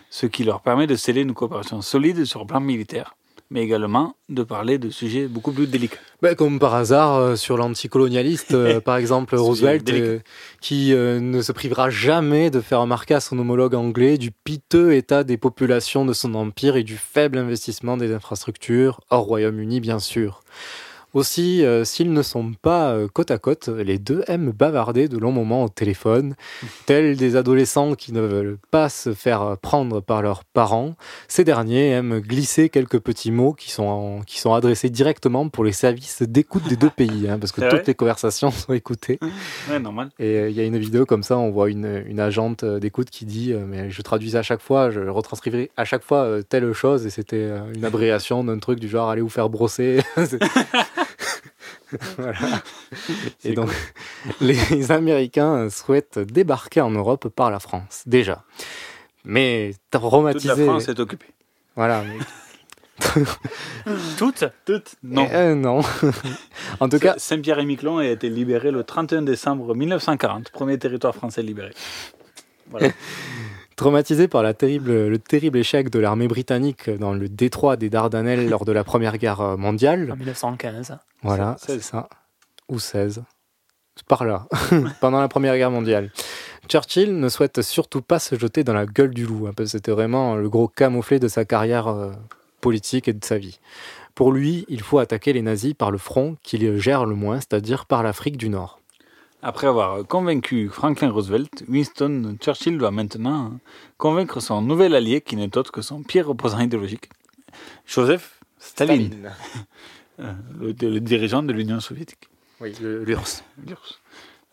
ce 0.10 0.25
qui 0.25 0.43
leur 0.43 0.62
permet 0.62 0.88
de 0.88 0.95
sceller 0.95 1.21
une 1.21 1.36
coopération 1.36 1.84
solide 1.84 2.25
sur 2.25 2.39
le 2.39 2.47
plan 2.47 2.60
militaire, 2.60 3.15
mais 3.52 3.62
également 3.62 4.16
de 4.30 4.44
parler 4.44 4.78
de 4.78 4.90
sujets 4.90 5.28
beaucoup 5.28 5.52
plus 5.52 5.68
délicats. 5.68 6.00
Ben, 6.22 6.36
comme 6.36 6.58
par 6.58 6.74
hasard, 6.74 7.16
euh, 7.18 7.36
sur 7.36 7.58
l'anticolonialiste, 7.58 8.54
euh, 8.54 8.80
par 8.82 8.96
exemple, 8.96 9.36
Roosevelt, 9.36 9.90
euh, 9.90 10.20
qui 10.62 10.94
ne 10.96 11.42
se 11.42 11.52
privera 11.52 11.90
jamais 11.90 12.50
de 12.50 12.62
faire 12.62 12.82
remarquer 12.82 13.16
à 13.16 13.20
son 13.20 13.38
homologue 13.38 13.76
anglais 13.76 14.18
du 14.18 14.32
piteux 14.32 14.94
état 14.94 15.24
des 15.24 15.38
populations 15.38 16.06
de 16.06 16.14
son 16.14 16.34
empire 16.34 16.78
et 16.78 16.84
du 16.84 16.96
faible 16.96 17.38
investissement 17.38 17.98
des 17.98 18.14
infrastructures, 18.14 19.02
hors 19.10 19.26
Royaume-Uni 19.26 19.82
bien 19.82 20.00
sûr. 20.00 20.42
Aussi, 21.13 21.65
euh, 21.65 21.84
s'ils 21.84 22.13
ne 22.13 22.21
sont 22.21 22.54
pas 22.54 22.93
euh, 22.93 23.10
côte 23.12 23.32
à 23.32 23.38
côte, 23.38 23.67
les 23.67 24.00
deux 24.00 24.24
aiment 24.28 24.52
bavarder 24.52 25.10
de 25.10 25.17
longs 25.17 25.34
moments 25.34 25.65
au 25.65 25.69
téléphone, 25.69 26.36
tels 26.86 27.17
des 27.17 27.36
adolescents 27.36 27.95
qui 27.95 28.13
ne 28.13 28.21
veulent 28.21 28.58
pas 28.71 28.88
se 28.88 29.13
faire 29.13 29.58
prendre 29.62 30.00
par 30.00 30.21
leurs 30.21 30.45
parents. 30.45 30.95
Ces 31.28 31.43
derniers 31.43 31.89
aiment 31.89 32.19
glisser 32.19 32.69
quelques 32.69 33.00
petits 33.00 33.32
mots 33.32 33.52
qui 33.52 33.71
sont, 33.71 34.21
qui 34.26 34.39
sont 34.39 34.54
adressés 34.54 34.89
directement 34.89 35.50
pour 35.50 35.65
les 35.65 35.74
services 35.74 36.21
d'écoute 36.21 36.65
des 36.69 36.78
deux 36.78 36.89
pays, 36.89 37.28
hein, 37.28 37.38
parce 37.39 37.52
que 37.52 37.60
toutes 37.69 37.88
les 37.88 37.95
conversations 37.95 38.52
sont 38.52 38.74
écoutées. 38.74 39.19
Ouais, 39.69 39.80
normal. 39.80 40.10
Et 40.17 40.38
euh, 40.38 40.50
il 40.50 40.56
y 40.56 40.60
a 40.60 40.63
une 40.63 40.78
vidéo 40.78 41.06
comme 41.06 41.24
ça, 41.24 41.38
on 41.38 41.52
voit 41.52 41.69
une, 41.69 42.04
une 42.08 42.19
agente 42.19 42.65
d'écoute 42.65 43.10
qui 43.10 43.26
dit 43.26 43.54
euh, 43.54 43.63
Mais 43.65 43.89
je 43.89 44.02
traduisais 44.02 44.38
à 44.38 44.43
chaque 44.43 44.62
fois, 44.62 44.91
je 44.91 45.02
retranscrivais 45.02 45.69
à 45.78 45.86
chaque 45.86 46.04
fois 46.04 46.39
telle 46.47 46.71
chose, 46.74 47.06
et 47.06 47.10
c'était 47.10 47.50
une 47.76 47.86
abréviation 47.86 48.43
d'un 48.43 48.60
truc 48.60 48.80
du 48.80 48.88
genre 48.88 49.10
Allez 49.10 49.21
vous 49.21 49.30
faire 49.30 49.50
brosser. 49.50 50.02
Voilà. 52.17 52.38
Et 53.43 53.54
donc, 53.54 53.69
les 54.41 54.91
Américains 54.91 55.69
souhaitent 55.69 56.19
débarquer 56.19 56.82
en 56.82 56.91
Europe 56.91 57.27
par 57.30 57.51
la 57.51 57.60
France, 57.60 58.04
déjà. 58.06 58.43
Mais 59.25 59.73
traumatisé. 59.91 60.49
Toute 60.49 60.58
la 60.58 60.65
France 60.65 60.88
est 60.89 60.99
occupée. 60.99 61.27
Voilà. 61.75 62.04
mais- 62.04 62.23
Toutes? 64.17 64.43
Toutes 64.65 64.95
Non. 65.04 65.27
Euh, 65.32 65.56
non. 65.56 65.82
en 66.80 66.88
tout 66.89 66.99
cas, 66.99 67.15
Saint-Pierre 67.17 67.60
et 67.60 67.65
Miquelon 67.65 67.97
a 67.97 68.06
été 68.06 68.30
libéré 68.30 68.71
le 68.71 68.84
31 68.84 69.23
décembre 69.23 69.73
1940, 69.73 70.51
premier 70.51 70.77
territoire 70.77 71.15
français 71.15 71.41
libéré. 71.41 71.71
Voilà. 72.69 72.89
Traumatisé 73.82 74.28
par 74.28 74.44
la 74.44 74.54
terrible, 74.54 75.08
le 75.08 75.17
terrible 75.17 75.58
échec 75.58 75.89
de 75.89 75.98
l'armée 75.98 76.28
britannique 76.28 76.88
dans 76.88 77.13
le 77.13 77.28
détroit 77.28 77.78
des 77.78 77.89
Dardanelles 77.89 78.48
lors 78.48 78.63
de 78.63 78.72
la 78.72 78.84
Première 78.84 79.17
Guerre 79.17 79.58
mondiale, 79.58 80.12
En 80.12 80.15
1915. 80.15 81.00
voilà, 81.24 81.56
c'est 81.58 81.82
ça, 81.82 82.08
ou 82.70 82.78
16, 82.78 83.24
C'est 83.96 84.06
par 84.06 84.24
là, 84.24 84.46
pendant 85.02 85.20
la 85.20 85.28
Première 85.28 85.58
Guerre 85.58 85.72
mondiale. 85.72 86.12
Churchill 86.67 87.20
ne 87.20 87.28
souhaite 87.28 87.63
surtout 87.63 88.04
pas 88.04 88.20
se 88.20 88.38
jeter 88.38 88.63
dans 88.63 88.76
la 88.76 88.86
gueule 88.86 89.15
du 89.15 89.26
loup, 89.26 89.48
hein, 89.48 89.54
parce 89.58 89.72
que 89.72 89.78
c'était 89.80 89.91
vraiment 89.91 90.36
le 90.36 90.48
gros 90.48 90.67
camouflet 90.67 91.17
de 91.17 91.28
sa 91.28 91.44
carrière 91.44 91.88
euh, 91.88 92.12
politique 92.62 93.08
et 93.08 93.13
de 93.13 93.26
sa 93.26 93.39
vie. 93.39 93.60
Pour 94.13 94.32
lui, 94.32 94.63
il 94.70 94.84
faut 94.84 95.00
attaquer 95.00 95.34
les 95.34 95.41
nazis 95.41 95.74
par 95.74 95.89
le 95.89 95.98
front 95.98 96.38
qu'il 96.44 96.78
gère 96.78 97.08
le 97.08 97.15
moins, 97.15 97.38
c'est-à-dire 97.38 97.88
par 97.88 98.04
l'Afrique 98.04 98.38
du 98.38 98.50
Nord. 98.50 98.81
Après 99.43 99.67
avoir 99.67 100.06
convaincu 100.08 100.69
Franklin 100.69 101.10
Roosevelt, 101.10 101.63
Winston 101.67 102.38
Churchill 102.39 102.77
doit 102.77 102.91
maintenant 102.91 103.54
convaincre 103.97 104.39
son 104.39 104.62
nouvel 104.62 104.93
allié, 104.93 105.21
qui 105.21 105.36
n'est 105.36 105.58
autre 105.58 105.71
que 105.71 105.82
son 105.82 106.04
pire 106.04 106.30
opposant 106.30 106.60
idéologique, 106.60 107.10
Joseph 107.86 108.39
Staline, 108.60 109.32
Euh, 110.19 110.34
le, 110.60 110.67
le 110.89 110.99
dirigeant 110.99 111.41
de 111.41 111.51
l'Union 111.51 111.80
soviétique. 111.80 112.30
Oui, 112.60 112.73
l'URSS. 112.80 113.43
L'URSS. 113.65 113.99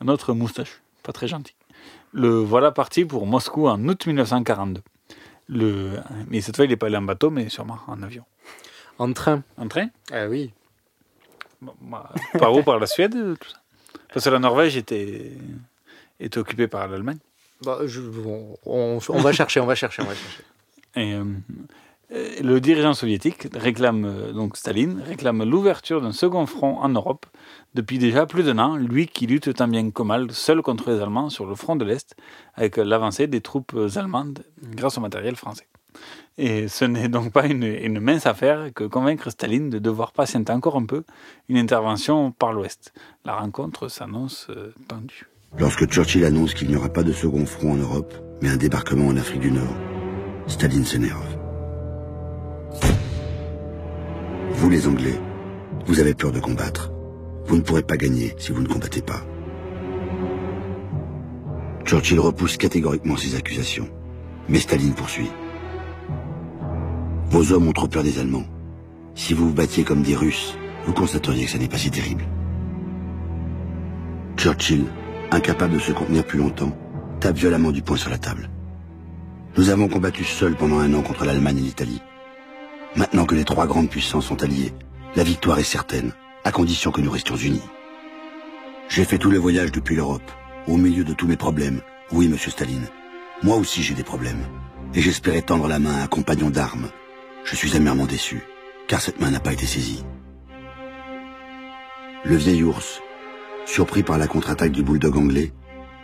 Un 0.00 0.08
autre 0.08 0.32
moustache, 0.32 0.80
pas 1.02 1.12
très 1.12 1.28
gentil. 1.28 1.54
Le 2.12 2.38
voilà 2.38 2.70
parti 2.70 3.04
pour 3.04 3.26
Moscou 3.26 3.68
en 3.68 3.86
août 3.86 4.06
1942. 4.06 4.80
Le, 5.48 5.98
mais 6.28 6.40
cette 6.40 6.56
fois, 6.56 6.64
il 6.64 6.68
n'est 6.68 6.76
pas 6.76 6.86
allé 6.86 6.96
en 6.96 7.02
bateau, 7.02 7.28
mais 7.28 7.50
sûrement 7.50 7.78
en 7.86 8.02
avion. 8.02 8.24
En 8.98 9.12
train. 9.12 9.42
En 9.58 9.68
train? 9.68 9.88
Ah 10.10 10.26
oui. 10.28 10.52
Bon, 11.60 11.74
bah, 11.82 12.12
Par 12.38 12.54
où? 12.54 12.62
Par 12.62 12.78
la 12.78 12.86
Suède 12.86 13.12
tout 13.38 13.48
ça? 13.50 13.58
Parce 14.12 14.24
que 14.24 14.30
la 14.30 14.38
Norvège 14.38 14.76
était, 14.76 15.32
était 16.20 16.38
occupée 16.38 16.68
par 16.68 16.88
l'Allemagne. 16.88 17.18
Bah, 17.64 17.78
je- 17.86 18.00
on, 18.24 18.56
on- 18.66 18.98
on 19.08 19.18
va 19.20 19.32
chercher, 19.32 19.60
on 19.60 19.66
va 19.66 19.74
chercher, 19.74 20.02
on 20.02 20.06
va 20.06 20.14
chercher. 20.14 20.42
Et, 20.96 21.12
euh, 21.14 21.24
euh, 22.12 22.28
le 22.42 22.60
dirigeant 22.60 22.94
soviétique 22.94 23.48
réclame, 23.54 24.04
euh, 24.06 24.32
donc 24.32 24.56
Staline, 24.56 25.02
réclame 25.06 25.42
l'ouverture 25.44 26.00
d'un 26.00 26.12
second 26.12 26.46
front 26.46 26.78
en 26.78 26.88
Europe 26.88 27.26
depuis 27.74 27.98
déjà 27.98 28.24
plus 28.26 28.44
d'un 28.44 28.58
an, 28.58 28.76
lui 28.76 29.06
qui 29.06 29.26
lutte 29.26 29.52
tant 29.54 29.68
bien 29.68 29.90
que 29.90 30.02
mal 30.02 30.30
seul 30.32 30.62
contre 30.62 30.90
les 30.90 31.00
Allemands 31.00 31.28
sur 31.30 31.46
le 31.46 31.54
front 31.54 31.76
de 31.76 31.84
l'Est, 31.84 32.14
avec 32.54 32.76
l'avancée 32.78 33.26
des 33.26 33.40
troupes 33.42 33.76
allemandes 33.96 34.42
grâce 34.62 34.96
au 34.96 35.00
matériel 35.02 35.36
français. 35.36 35.66
Et 36.38 36.68
ce 36.68 36.84
n'est 36.84 37.08
donc 37.08 37.32
pas 37.32 37.46
une, 37.46 37.98
mince 37.98 38.26
affaire 38.26 38.68
que 38.72 38.84
convaincre 38.84 39.30
Staline 39.30 39.70
de 39.70 39.80
devoir 39.80 40.12
patienter 40.12 40.52
encore 40.52 40.76
un 40.76 40.86
peu 40.86 41.02
une 41.48 41.58
intervention 41.58 42.30
par 42.30 42.52
l'Ouest. 42.52 42.92
La 43.24 43.34
rencontre 43.34 43.88
s'annonce 43.88 44.46
euh, 44.50 44.72
tendue. 44.86 45.26
Lorsque 45.58 45.86
Churchill 45.86 46.24
annonce 46.24 46.54
qu'il 46.54 46.68
n'y 46.68 46.76
aura 46.76 46.90
pas 46.90 47.02
de 47.02 47.12
second 47.12 47.44
front 47.44 47.72
en 47.72 47.76
Europe, 47.76 48.14
mais 48.40 48.50
un 48.50 48.56
débarquement 48.56 49.08
en 49.08 49.16
Afrique 49.16 49.40
du 49.40 49.50
Nord, 49.50 49.74
Staline 50.46 50.84
s'énerve. 50.84 51.36
Vous 54.52 54.70
les 54.70 54.86
Anglais, 54.86 55.18
vous 55.86 55.98
avez 55.98 56.14
peur 56.14 56.30
de 56.30 56.38
combattre. 56.38 56.92
Vous 57.46 57.56
ne 57.56 57.62
pourrez 57.62 57.82
pas 57.82 57.96
gagner 57.96 58.34
si 58.38 58.52
vous 58.52 58.62
ne 58.62 58.68
combattez 58.68 59.02
pas. 59.02 59.22
Churchill 61.84 62.20
repousse 62.20 62.58
catégoriquement 62.58 63.16
ces 63.16 63.34
accusations, 63.34 63.88
mais 64.48 64.60
Staline 64.60 64.94
poursuit. 64.94 65.30
Vos 67.30 67.52
hommes 67.52 67.68
ont 67.68 67.72
trop 67.72 67.88
peur 67.88 68.02
des 68.02 68.18
Allemands. 68.18 68.46
Si 69.14 69.34
vous 69.34 69.48
vous 69.48 69.54
battiez 69.54 69.84
comme 69.84 70.02
des 70.02 70.16
Russes, 70.16 70.56
vous 70.86 70.94
constateriez 70.94 71.44
que 71.44 71.50
ça 71.50 71.58
n'est 71.58 71.68
pas 71.68 71.76
si 71.76 71.90
terrible. 71.90 72.24
Churchill, 74.36 74.86
incapable 75.30 75.74
de 75.74 75.78
se 75.78 75.92
contenir 75.92 76.24
plus 76.24 76.38
longtemps, 76.38 76.76
tape 77.20 77.36
violemment 77.36 77.70
du 77.70 77.82
poing 77.82 77.98
sur 77.98 78.08
la 78.08 78.16
table. 78.16 78.48
Nous 79.58 79.68
avons 79.68 79.88
combattu 79.88 80.24
seuls 80.24 80.56
pendant 80.56 80.78
un 80.78 80.94
an 80.94 81.02
contre 81.02 81.26
l'Allemagne 81.26 81.58
et 81.58 81.62
l'Italie. 81.62 82.00
Maintenant 82.96 83.26
que 83.26 83.34
les 83.34 83.44
trois 83.44 83.66
grandes 83.66 83.90
puissances 83.90 84.26
sont 84.26 84.42
alliées, 84.42 84.72
la 85.14 85.22
victoire 85.22 85.58
est 85.58 85.64
certaine, 85.64 86.12
à 86.44 86.50
condition 86.50 86.92
que 86.92 87.02
nous 87.02 87.10
restions 87.10 87.36
unis. 87.36 87.68
J'ai 88.88 89.04
fait 89.04 89.18
tout 89.18 89.30
le 89.30 89.38
voyage 89.38 89.72
depuis 89.72 89.96
l'Europe, 89.96 90.30
au 90.66 90.78
milieu 90.78 91.04
de 91.04 91.12
tous 91.12 91.26
mes 91.26 91.36
problèmes. 91.36 91.82
Oui, 92.10 92.28
monsieur 92.28 92.50
Staline. 92.50 92.86
Moi 93.42 93.56
aussi 93.56 93.82
j'ai 93.82 93.94
des 93.94 94.02
problèmes. 94.02 94.46
Et 94.94 95.02
j'espérais 95.02 95.42
tendre 95.42 95.68
la 95.68 95.78
main 95.78 95.94
à 95.94 96.04
un 96.04 96.06
compagnon 96.06 96.48
d'armes. 96.48 96.88
Je 97.44 97.56
suis 97.56 97.76
amèrement 97.76 98.06
déçu, 98.06 98.42
car 98.86 99.00
cette 99.00 99.20
main 99.20 99.30
n'a 99.30 99.40
pas 99.40 99.52
été 99.52 99.66
saisie. 99.66 100.04
Le 102.24 102.36
vieil 102.36 102.62
ours, 102.62 103.00
surpris 103.64 104.02
par 104.02 104.18
la 104.18 104.26
contre-attaque 104.26 104.72
du 104.72 104.82
bulldog 104.82 105.16
anglais, 105.16 105.52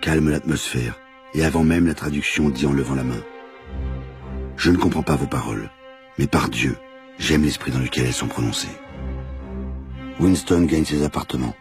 calme 0.01 0.31
l'atmosphère, 0.31 0.99
et 1.35 1.45
avant 1.45 1.65
même 1.65 1.87
la 1.87 1.95
traduction 1.95 2.49
dit 2.49 2.67
en 2.67 2.73
levant 2.73 2.95
la 2.95 3.05
main. 3.05 3.23
Je 4.57 4.71
ne 4.71 4.77
comprends 4.77 5.03
pas 5.03 5.17
vos 5.17 5.27
paroles, 5.27 5.71
mais 6.19 6.27
par 6.27 6.49
Dieu, 6.49 6.77
j'aime 7.19 7.43
l'esprit 7.43 7.73
dans 7.73 7.81
lequel 7.81 8.07
elles 8.07 8.13
sont 8.13 8.29
prononcées. 8.29 8.69
Winston 10.21 10.63
gagne 10.63 10.85
ses 10.85 11.03
appartements. 11.05 11.55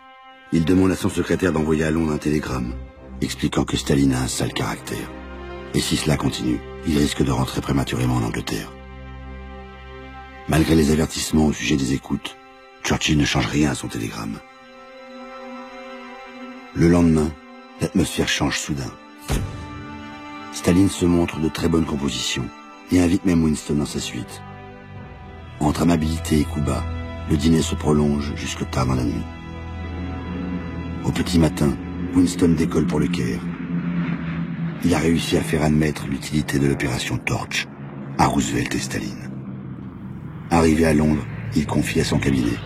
Il 0.52 0.64
demande 0.66 0.92
à 0.92 0.96
son 0.96 1.10
secrétaire 1.10 1.52
d'envoyer 1.52 1.86
à 1.86 1.92
Londres 1.92 2.14
un 2.14 2.18
télégramme, 2.20 2.76
expliquant 3.22 3.66
que 3.66 3.78
Staline 3.78 4.14
a 4.14 4.22
un 4.22 4.28
sale 4.28 4.54
caractère. 4.54 5.10
Et 5.74 5.80
si 5.80 5.98
cela 5.98 6.18
continue, 6.18 6.60
il 6.86 6.98
risque 6.98 7.24
de 7.24 7.32
rentrer 7.32 7.62
prématurément 7.62 8.18
en 8.18 8.24
Angleterre. 8.24 8.72
Malgré 10.50 10.76
les 10.76 10.92
avertissements 10.92 11.46
au 11.46 11.54
sujet 11.54 11.78
des 11.78 11.94
écoutes, 11.94 12.36
Churchill 12.84 13.18
ne 13.18 13.24
change 13.24 13.48
rien 13.48 13.72
à 13.72 13.76
son 13.76 13.88
télégramme. 13.88 14.40
Le 16.76 16.90
lendemain, 16.90 17.32
l'atmosphère 17.80 18.28
change 18.28 18.60
soudain. 18.60 18.92
Staline 20.52 20.90
se 20.90 21.06
montre 21.06 21.40
de 21.40 21.48
très 21.48 21.70
bonne 21.70 21.86
composition 21.86 22.44
et 22.92 23.00
invite 23.00 23.26
même 23.26 23.44
Winston 23.44 23.76
dans 23.76 23.86
sa 23.86 24.02
suite. 24.02 24.42
Entre 25.62 25.84
amabilité 25.84 26.42
et 26.42 26.44
coup 26.44 26.62
bas, 26.62 26.84
le 27.30 27.38
dîner 27.38 27.62
se 27.62 27.76
prolonge 27.76 28.34
jusque 28.36 28.70
tard 28.70 28.86
dans 28.86 28.96
la 28.96 29.06
nuit. 29.06 29.26
Au 31.06 31.12
petit 31.12 31.40
matin, 31.40 31.78
Winston 32.16 32.56
décolle 32.58 32.86
pour 32.86 33.00
le 33.00 33.08
Caire. 33.08 33.42
Il 34.84 34.94
a 34.94 35.00
réussi 35.00 35.38
à 35.38 35.42
faire 35.42 35.64
admettre 35.64 36.06
l'utilité 36.08 36.60
de 36.60 36.68
l'opération 36.68 37.18
Torch 37.18 37.68
à 38.18 38.28
Roosevelt 38.28 38.76
et 38.76 38.80
Staline. 38.80 39.33
Arrivé 40.52 40.86
à 40.86 40.94
Londres, 40.94 41.26
il 41.56 41.66
confie 41.66 42.00
à 42.02 42.04
son 42.04 42.20
cabinet. 42.20 42.58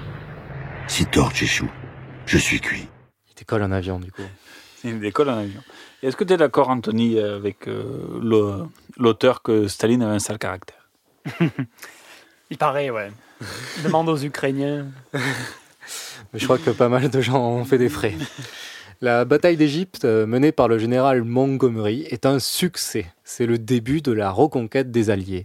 Si 0.88 1.06
Torch 1.06 1.42
échoue, 1.44 1.70
je 2.26 2.38
suis 2.38 2.60
cuit. 2.60 2.88
Il 3.30 3.36
décolle 3.36 3.64
en 3.64 3.72
avion, 3.72 4.00
du 4.00 4.12
coup. 4.12 4.22
Il 4.84 5.00
décolle 5.00 5.30
en 5.30 5.38
avion. 5.38 5.62
Et 6.02 6.08
Est-ce 6.08 6.16
que 6.16 6.24
tu 6.24 6.34
es 6.34 6.38
d'accord, 6.38 6.70
Anthony, 6.70 7.20
avec 7.20 7.68
euh, 7.68 8.70
l'auteur 8.98 9.42
que 9.42 9.68
Staline 9.68 10.02
avait 10.04 10.16
un 10.16 10.20
sale 10.20 10.38
caractère? 10.38 10.90
Il 12.50 12.58
paraît, 12.58 12.90
ouais. 12.90 13.12
Demande 13.84 14.10
aux 14.10 14.18
Ukrainiens. 14.18 14.88
Mais 15.14 16.40
je 16.40 16.46
crois 16.46 16.58
que 16.58 16.70
pas 16.70 16.90
mal 16.90 17.10
de 17.10 17.22
gens 17.22 17.42
ont 17.42 17.66
fait 17.66 17.78
des 17.78 17.90
frais. 17.90 18.16
La 19.00 19.26
bataille 19.26 19.58
d'Égypte, 19.58 20.06
euh, 20.06 20.26
menée 20.26 20.52
par 20.52 20.68
le 20.68 20.80
général 20.80 21.24
Montgomery, 21.24 22.08
est 22.10 22.26
un 22.26 22.40
succès. 22.40 23.06
C'est 23.24 23.46
le 23.46 23.60
début 23.60 24.02
de 24.02 24.12
la 24.12 24.32
reconquête 24.32 24.90
des 24.90 25.12
Alliés. 25.12 25.44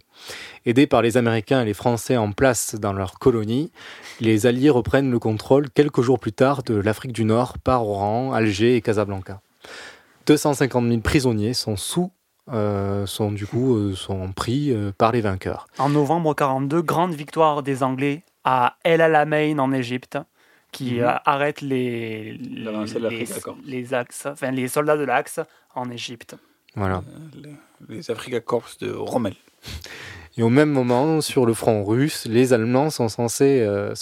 Aidés 0.65 0.87
par 0.87 1.03
les 1.03 1.19
Américains 1.19 1.61
et 1.61 1.67
les 1.67 1.75
Français 1.75 2.17
en 2.17 2.33
place 2.33 2.77
dans 2.77 2.95
leurs 2.95 3.19
colonies, 3.19 3.71
les 4.21 4.47
Alliés 4.47 4.71
reprennent 4.71 5.11
le 5.11 5.19
contrôle 5.19 5.69
quelques 5.69 6.01
jours 6.01 6.19
plus 6.19 6.33
tard 6.33 6.63
de 6.63 6.77
l'Afrique 6.77 7.13
du 7.13 7.27
Nord 7.27 7.59
par 7.59 7.87
Oran, 7.87 8.33
Alger 8.33 8.75
et 8.77 8.81
Casablanca. 8.81 9.43
250 10.25 10.89
000 10.89 11.01
prisonniers 11.03 11.53
sont 11.53 11.77
sous, 11.77 12.11
euh, 12.51 13.05
sont 13.05 13.33
du 13.33 13.47
coup 13.47 13.77
euh, 13.77 13.95
sont 13.95 14.33
pris 14.33 14.75
par 14.97 15.13
les 15.13 15.21
vainqueurs. 15.21 15.67
En 15.79 15.91
novembre 15.91 16.33
42, 16.33 16.81
grande 16.81 17.13
victoire 17.13 17.63
des 17.63 17.83
Anglais 17.83 18.25
à 18.45 18.77
El 18.83 19.03
Alamein 19.03 19.59
en 19.59 19.73
Égypte, 19.73 20.17
qui 20.73 20.95
Mhm. 20.95 21.01
euh, 21.05 21.13
arrête 21.25 21.61
les, 21.61 22.33
les, 22.33 22.67
à 22.67 23.41
Corse. 23.41 23.59
les 23.65 23.95
axes, 23.95 24.27
enfin, 24.27 24.51
les 24.51 24.67
soldats 24.69 24.97
de 24.97 25.05
l'Axe 25.05 25.39
en 25.75 25.91
Égypte. 25.91 26.35
Voilà. 26.75 27.03
Les 27.89 28.11
Africa 28.11 28.41
Corps 28.41 28.69
de 28.81 28.91
Rommel. 28.91 29.35
Et 30.39 30.43
au 30.43 30.49
même 30.49 30.71
moment, 30.71 31.21
sur 31.21 31.45
le 31.45 31.53
front 31.53 31.85
russe, 31.85 32.27
les 32.27 32.55
Allemands 32.55 32.89
sont 32.89 33.09
censés 33.11 33.61
euh, 33.61 33.93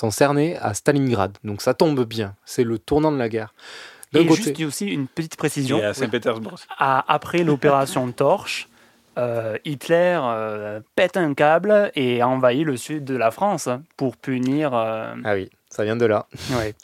à 0.61 0.75
Stalingrad. 0.75 1.37
Donc 1.43 1.61
ça 1.61 1.75
tombe 1.75 2.05
bien. 2.05 2.37
C'est 2.45 2.63
le 2.65 2.79
tournant 2.79 3.11
de 3.11 3.19
la 3.19 3.29
guerre. 3.29 3.53
Et 4.15 4.25
côté, 4.27 4.43
juste 4.43 4.61
aussi 4.63 4.87
une 4.87 5.07
petite 5.09 5.37
précision. 5.37 5.79
Et 5.79 5.85
à 5.85 5.95
Saint-Pétersbourg. 5.95 6.55
après 6.79 7.43
l'opération 7.43 8.11
Torche, 8.13 8.69
euh, 9.19 9.57
Hitler 9.65 10.19
euh, 10.23 10.81
pète 10.95 11.17
un 11.17 11.35
câble 11.35 11.91
et 11.97 12.23
envahit 12.23 12.65
le 12.65 12.77
sud 12.77 13.05
de 13.05 13.17
la 13.17 13.33
France 13.33 13.69
pour 13.97 14.17
punir. 14.17 14.73
euh, 14.75 15.15
Ah 15.25 15.35
oui, 15.35 15.51
ça 15.71 15.85
vient 15.85 15.97
de 15.97 16.05
là. 16.07 16.27
ouais. 16.59 16.75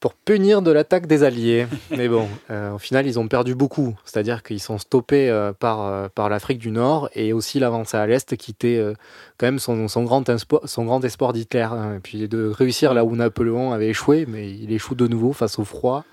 Pour 0.00 0.12
punir 0.12 0.60
de 0.60 0.70
l'attaque 0.70 1.06
des 1.06 1.22
Alliés. 1.22 1.66
Mais 1.90 2.08
bon, 2.08 2.28
euh, 2.50 2.72
au 2.72 2.78
final, 2.78 3.06
ils 3.06 3.18
ont 3.18 3.26
perdu 3.26 3.54
beaucoup. 3.54 3.94
C'est-à-dire 4.04 4.42
qu'ils 4.42 4.60
sont 4.60 4.76
stoppés 4.76 5.30
euh, 5.30 5.54
par, 5.54 5.80
euh, 5.86 6.08
par 6.14 6.28
l'Afrique 6.28 6.58
du 6.58 6.70
Nord 6.72 7.08
et 7.14 7.32
aussi 7.32 7.58
l'avancée 7.58 7.96
à 7.96 8.06
l'Est 8.06 8.36
qui 8.36 8.50
était 8.50 8.76
euh, 8.76 8.92
quand 9.38 9.46
même 9.46 9.58
son, 9.58 9.88
son 9.88 10.02
grand, 10.04 10.28
espoir, 10.28 10.60
son 10.66 10.84
grand 10.84 11.02
espoir 11.06 11.32
d'Hitler. 11.32 11.62
hein. 11.72 11.94
Et 11.96 12.00
puis 12.00 12.28
de 12.28 12.48
réussir 12.50 12.92
là 12.92 13.02
où 13.02 13.16
Napoléon 13.16 13.72
avait 13.72 13.88
échoué, 13.88 14.26
mais 14.28 14.50
il 14.50 14.70
échoue 14.72 14.94
de 14.94 15.06
nouveau 15.08 15.32
face 15.32 15.58
au 15.58 15.64
froid. 15.64 16.04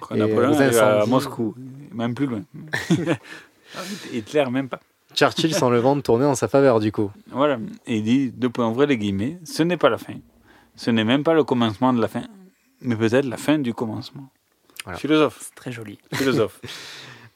Quand 0.00 0.14
et 0.14 0.18
Napoléon 0.18 0.52
aux 0.52 0.78
à. 0.78 1.06
Moscou, 1.06 1.56
même 1.92 2.14
plus 2.14 2.26
loin. 2.26 2.42
Hitler, 4.12 4.44
même 4.52 4.68
pas. 4.68 4.78
Churchill 5.14 5.52
sent 5.52 5.70
le 5.70 5.78
vent 5.80 6.00
tourner 6.00 6.26
en 6.26 6.34
sa 6.36 6.46
faveur 6.46 6.78
du 6.78 6.92
coup. 6.92 7.10
Voilà. 7.32 7.58
Et 7.86 7.96
il 7.96 8.04
dit, 8.04 8.30
deux 8.30 8.48
points 8.50 8.68
ouvrés 8.68 8.86
les 8.86 8.96
guillemets, 8.96 9.38
ce 9.44 9.64
n'est 9.64 9.76
pas 9.76 9.90
la 9.90 9.98
fin. 9.98 10.14
Ce 10.76 10.90
n'est 10.90 11.04
même 11.04 11.22
pas 11.24 11.34
le 11.34 11.44
commencement 11.44 11.92
de 11.92 12.00
la 12.00 12.08
fin, 12.08 12.24
mais 12.80 12.96
peut-être 12.96 13.26
la 13.26 13.36
fin 13.36 13.58
du 13.58 13.74
commencement. 13.74 14.28
Voilà. 14.84 14.98
Philosophe. 14.98 15.50
Très 15.54 15.70
joli. 15.72 15.98
Philosophe. 16.14 16.60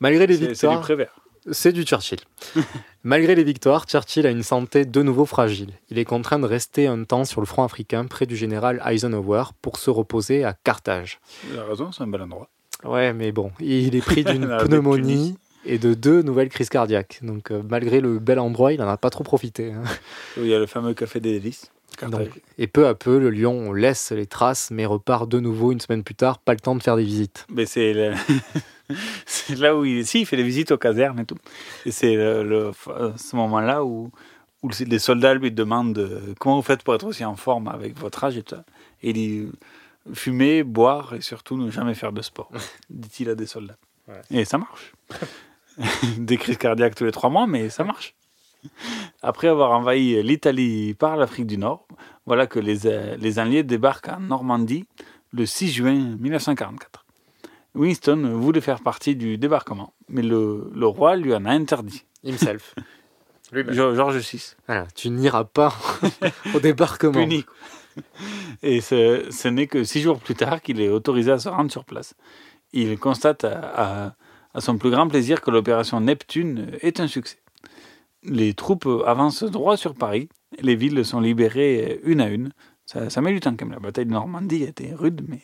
Malgré 0.00 0.26
les 0.26 0.36
c'est 0.36 0.46
victoires, 0.48 0.76
du 0.78 0.82
Prévert. 0.82 1.14
c'est 1.52 1.72
du 1.72 1.84
Churchill. 1.84 2.18
Malgré 3.04 3.34
les 3.34 3.44
victoires, 3.44 3.84
Churchill 3.86 4.26
a 4.26 4.30
une 4.30 4.42
santé 4.42 4.84
de 4.84 5.02
nouveau 5.02 5.26
fragile. 5.26 5.72
Il 5.90 5.98
est 5.98 6.04
contraint 6.04 6.38
de 6.38 6.46
rester 6.46 6.86
un 6.86 7.04
temps 7.04 7.24
sur 7.24 7.40
le 7.40 7.46
front 7.46 7.62
africain 7.62 8.04
près 8.06 8.26
du 8.26 8.36
général 8.36 8.82
Eisenhower 8.84 9.44
pour 9.62 9.78
se 9.78 9.90
reposer 9.90 10.44
à 10.44 10.54
Carthage. 10.54 11.20
Il 11.52 11.58
a 11.58 11.64
raison, 11.64 11.92
c'est 11.92 12.02
un 12.02 12.08
bel 12.08 12.22
endroit. 12.22 12.48
Ouais, 12.84 13.12
mais 13.12 13.32
bon, 13.32 13.52
il 13.60 13.94
est 13.94 14.00
pris 14.00 14.24
d'une 14.24 14.46
pneumonie 14.64 15.36
et 15.64 15.78
de 15.78 15.94
deux 15.94 16.22
nouvelles 16.22 16.48
crises 16.50 16.68
cardiaques. 16.68 17.20
Donc, 17.22 17.50
euh, 17.50 17.62
malgré 17.68 18.00
le 18.00 18.18
bel 18.18 18.38
endroit, 18.38 18.72
il 18.72 18.80
n'en 18.80 18.88
a 18.88 18.96
pas 18.96 19.10
trop 19.10 19.24
profité. 19.24 19.72
hein. 19.72 19.82
Il 20.36 20.46
y 20.46 20.54
a 20.54 20.58
le 20.58 20.66
fameux 20.66 20.94
café 20.94 21.20
des 21.20 21.32
délices. 21.38 21.70
Donc, 22.04 22.28
et 22.58 22.66
peu 22.66 22.86
à 22.86 22.94
peu, 22.94 23.18
le 23.18 23.30
lion 23.30 23.72
laisse 23.72 24.12
les 24.12 24.26
traces, 24.26 24.70
mais 24.70 24.84
repart 24.86 25.28
de 25.28 25.40
nouveau 25.40 25.72
une 25.72 25.80
semaine 25.80 26.04
plus 26.04 26.14
tard. 26.14 26.38
Pas 26.38 26.52
le 26.54 26.60
temps 26.60 26.74
de 26.76 26.82
faire 26.82 26.96
des 26.96 27.04
visites. 27.04 27.46
Mais 27.50 27.64
c'est 27.66 27.92
le- 27.94 28.14
là 29.60 29.76
où 29.76 29.84
il, 29.84 30.06
si, 30.06 30.20
il 30.20 30.26
fait 30.26 30.36
des 30.36 30.42
visites 30.42 30.70
aux 30.72 30.78
casernes 30.78 31.20
et 31.20 31.24
tout. 31.24 31.38
Et 31.84 31.90
c'est 31.90 32.14
le, 32.14 32.42
le- 32.44 32.72
ce 33.16 33.36
moment-là 33.36 33.84
où, 33.84 34.10
où 34.62 34.70
les 34.86 34.98
soldats 34.98 35.34
lui 35.34 35.50
demandent 35.52 35.98
euh, 35.98 36.34
comment 36.38 36.56
vous 36.56 36.62
faites 36.62 36.82
pour 36.82 36.94
être 36.94 37.04
aussi 37.06 37.24
en 37.24 37.36
forme 37.36 37.68
avec 37.68 37.98
votre 37.98 38.22
âge 38.24 38.36
et 38.36 38.42
tout 38.42 38.54
ça. 38.54 38.64
Et 39.02 39.10
il 39.10 39.14
dit 39.14 39.48
fumer, 40.14 40.62
boire 40.62 41.14
et 41.14 41.20
surtout 41.20 41.56
ne 41.56 41.70
jamais 41.70 41.94
faire 41.94 42.12
de 42.12 42.22
sport, 42.22 42.50
dit-il 42.90 43.28
à 43.28 43.34
des 43.34 43.46
soldats. 43.46 43.76
Ouais. 44.08 44.20
Et 44.30 44.44
ça 44.44 44.58
marche. 44.58 44.92
des 46.18 46.36
crises 46.36 46.58
cardiaques 46.58 46.94
tous 46.94 47.04
les 47.04 47.12
trois 47.12 47.30
mois, 47.30 47.46
mais 47.46 47.68
ça 47.70 47.82
marche. 47.84 48.14
Après 49.22 49.48
avoir 49.48 49.72
envahi 49.72 50.22
l'Italie 50.22 50.94
par 50.94 51.16
l'Afrique 51.16 51.46
du 51.46 51.58
Nord, 51.58 51.86
voilà 52.26 52.46
que 52.46 52.58
les, 52.58 52.86
euh, 52.86 53.16
les 53.18 53.38
Alliés 53.38 53.62
débarquent 53.62 54.08
en 54.08 54.20
Normandie 54.20 54.84
le 55.32 55.46
6 55.46 55.70
juin 55.72 56.16
1944. 56.20 57.04
Winston 57.74 58.32
voulait 58.36 58.60
faire 58.60 58.80
partie 58.80 59.16
du 59.16 59.36
débarquement, 59.38 59.92
mais 60.08 60.22
le, 60.22 60.70
le 60.74 60.86
roi 60.86 61.16
lui 61.16 61.34
en 61.34 61.44
a 61.44 61.50
interdit. 61.50 62.04
Himself. 62.24 62.74
Ge- 63.52 63.94
Georges 63.94 64.16
VI. 64.16 64.54
Voilà, 64.66 64.86
tu 64.94 65.10
n'iras 65.10 65.44
pas 65.44 65.74
au 66.54 66.60
débarquement. 66.60 67.12
Puni. 67.12 67.44
Et 68.62 68.80
ce, 68.80 69.26
ce 69.30 69.48
n'est 69.48 69.66
que 69.66 69.84
six 69.84 70.00
jours 70.00 70.18
plus 70.18 70.34
tard 70.34 70.60
qu'il 70.62 70.80
est 70.80 70.88
autorisé 70.88 71.30
à 71.32 71.38
se 71.38 71.48
rendre 71.48 71.70
sur 71.70 71.84
place. 71.84 72.14
Il 72.72 72.98
constate 72.98 73.44
à, 73.44 74.06
à- 74.06 74.14
à 74.54 74.60
son 74.62 74.78
plus 74.78 74.90
grand 74.90 75.06
plaisir 75.06 75.42
que 75.42 75.50
l'opération 75.50 76.00
Neptune 76.00 76.70
est 76.80 76.98
un 77.00 77.08
succès. 77.08 77.36
Les 78.26 78.54
troupes 78.54 78.88
avancent 79.06 79.44
droit 79.44 79.76
sur 79.76 79.94
Paris. 79.94 80.28
Les 80.60 80.76
villes 80.76 81.04
sont 81.04 81.20
libérées 81.20 82.00
une 82.04 82.20
à 82.20 82.28
une. 82.28 82.50
Ça, 82.84 83.10
ça 83.10 83.20
met 83.20 83.32
du 83.32 83.40
temps 83.40 83.54
quand 83.56 83.66
même. 83.66 83.74
La 83.74 83.80
bataille 83.80 84.06
de 84.06 84.12
Normandie 84.12 84.62
était 84.62 84.92
rude, 84.94 85.22
mais 85.28 85.40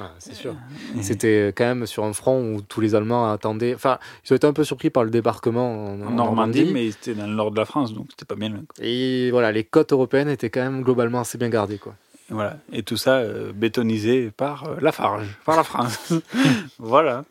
Ah, 0.00 0.10
c'est 0.18 0.34
sûr. 0.34 0.54
C'était 1.00 1.52
quand 1.56 1.64
même 1.64 1.86
sur 1.86 2.04
un 2.04 2.12
front 2.12 2.54
où 2.54 2.60
tous 2.62 2.80
les 2.80 2.94
Allemands 2.94 3.30
attendaient. 3.30 3.74
Enfin, 3.74 3.98
ils 4.24 4.32
ont 4.32 4.36
été 4.36 4.46
un 4.46 4.52
peu 4.52 4.64
surpris 4.64 4.90
par 4.90 5.04
le 5.04 5.10
débarquement 5.10 5.86
en, 5.92 6.00
en 6.02 6.10
Normandie, 6.10 6.70
mais 6.72 6.90
c'était 6.90 7.14
dans 7.14 7.26
le 7.26 7.34
nord 7.34 7.50
de 7.52 7.56
la 7.58 7.64
France, 7.66 7.92
donc 7.94 8.06
c'était 8.10 8.24
pas 8.24 8.34
bien 8.34 8.48
loin. 8.48 8.62
quoi. 8.66 8.84
Et 8.84 9.30
voilà, 9.30 9.52
les 9.52 9.64
côtes 9.64 9.92
européennes 9.92 10.28
étaient 10.28 10.50
quand 10.50 10.62
même 10.62 10.82
globalement 10.82 11.20
assez 11.20 11.38
bien 11.38 11.50
gardées. 11.50 11.78
Quoi. 11.78 11.94
Et 12.30 12.34
Voilà. 12.34 12.56
Et 12.72 12.82
tout 12.82 12.96
ça 12.96 13.16
euh, 13.18 13.52
bétonisé 13.52 14.30
par 14.30 14.64
euh, 14.64 14.76
Lafarge, 14.80 15.38
par 15.44 15.56
la 15.56 15.64
France. 15.64 16.12
voilà. 16.78 17.24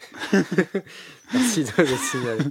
Merci 1.33 1.63
de 1.63 1.71
le 1.77 1.85
signaler. 1.87 2.43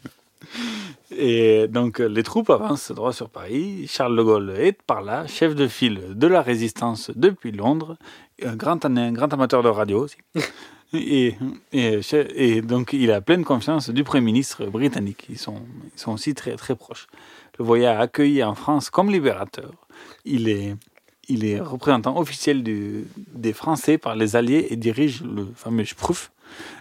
Et 1.17 1.67
donc 1.69 1.99
les 1.99 2.23
troupes 2.23 2.51
avancent 2.51 2.93
droit 2.93 3.13
sur 3.13 3.29
Paris. 3.29 3.87
Charles 3.89 4.17
de 4.17 4.23
Gaulle 4.23 4.55
est 4.57 4.73
par 4.73 5.03
là, 5.03 5.27
chef 5.27 5.55
de 5.55 5.67
file 5.67 6.01
de 6.15 6.27
la 6.27 6.43
résistance 6.43 7.11
depuis 7.15 7.53
Londres, 7.53 7.97
un 8.45 8.57
grand, 8.57 8.85
un 8.85 9.13
grand 9.13 9.33
amateur 9.33 9.63
de 9.63 9.69
radio 9.69 10.05
aussi. 10.05 10.17
Et, 10.93 11.37
et, 11.73 12.01
et 12.35 12.63
donc 12.63 12.93
il 12.93 13.13
a 13.13 13.21
pleine 13.21 13.45
confiance 13.45 13.91
du 13.91 14.03
Premier 14.03 14.25
ministre 14.25 14.67
britannique. 14.67 15.27
Ils 15.31 15.39
sont, 15.39 15.63
ils 15.95 16.01
sont 16.01 16.13
aussi 16.13 16.35
très, 16.35 16.57
très 16.57 16.75
proches. 16.75 17.07
Le 17.61 17.65
voyage 17.65 18.01
accueilli 18.01 18.43
en 18.43 18.57
France 18.57 18.91
comme 18.91 19.09
libérateur. 19.09 19.71
Il 20.25 20.49
est, 20.49 20.75
il 21.29 21.45
est 21.45 21.61
représentant 21.61 22.19
officiel 22.19 22.65
du, 22.65 23.07
des 23.17 23.53
Français 23.53 23.99
par 23.99 24.17
les 24.17 24.35
Alliés 24.35 24.67
et 24.71 24.77
dirige 24.77 25.23
le 25.23 25.47
fameux 25.55 25.85
Schtroumpf, 25.85 26.33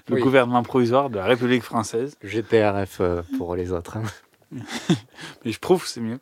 le 0.08 0.16
Oui. 0.16 0.22
gouvernement 0.22 0.64
provisoire 0.64 1.10
de 1.10 1.18
la 1.18 1.26
République 1.26 1.64
française. 1.64 2.18
GPRF 2.24 2.98
euh, 3.02 3.22
pour 3.38 3.56
les 3.56 3.72
autres. 3.72 3.98
hein. 3.98 4.04
Mais 5.46 5.52
je 5.52 5.60
prouve, 5.60 5.86
c'est 5.86 6.02
mieux. 6.02 6.20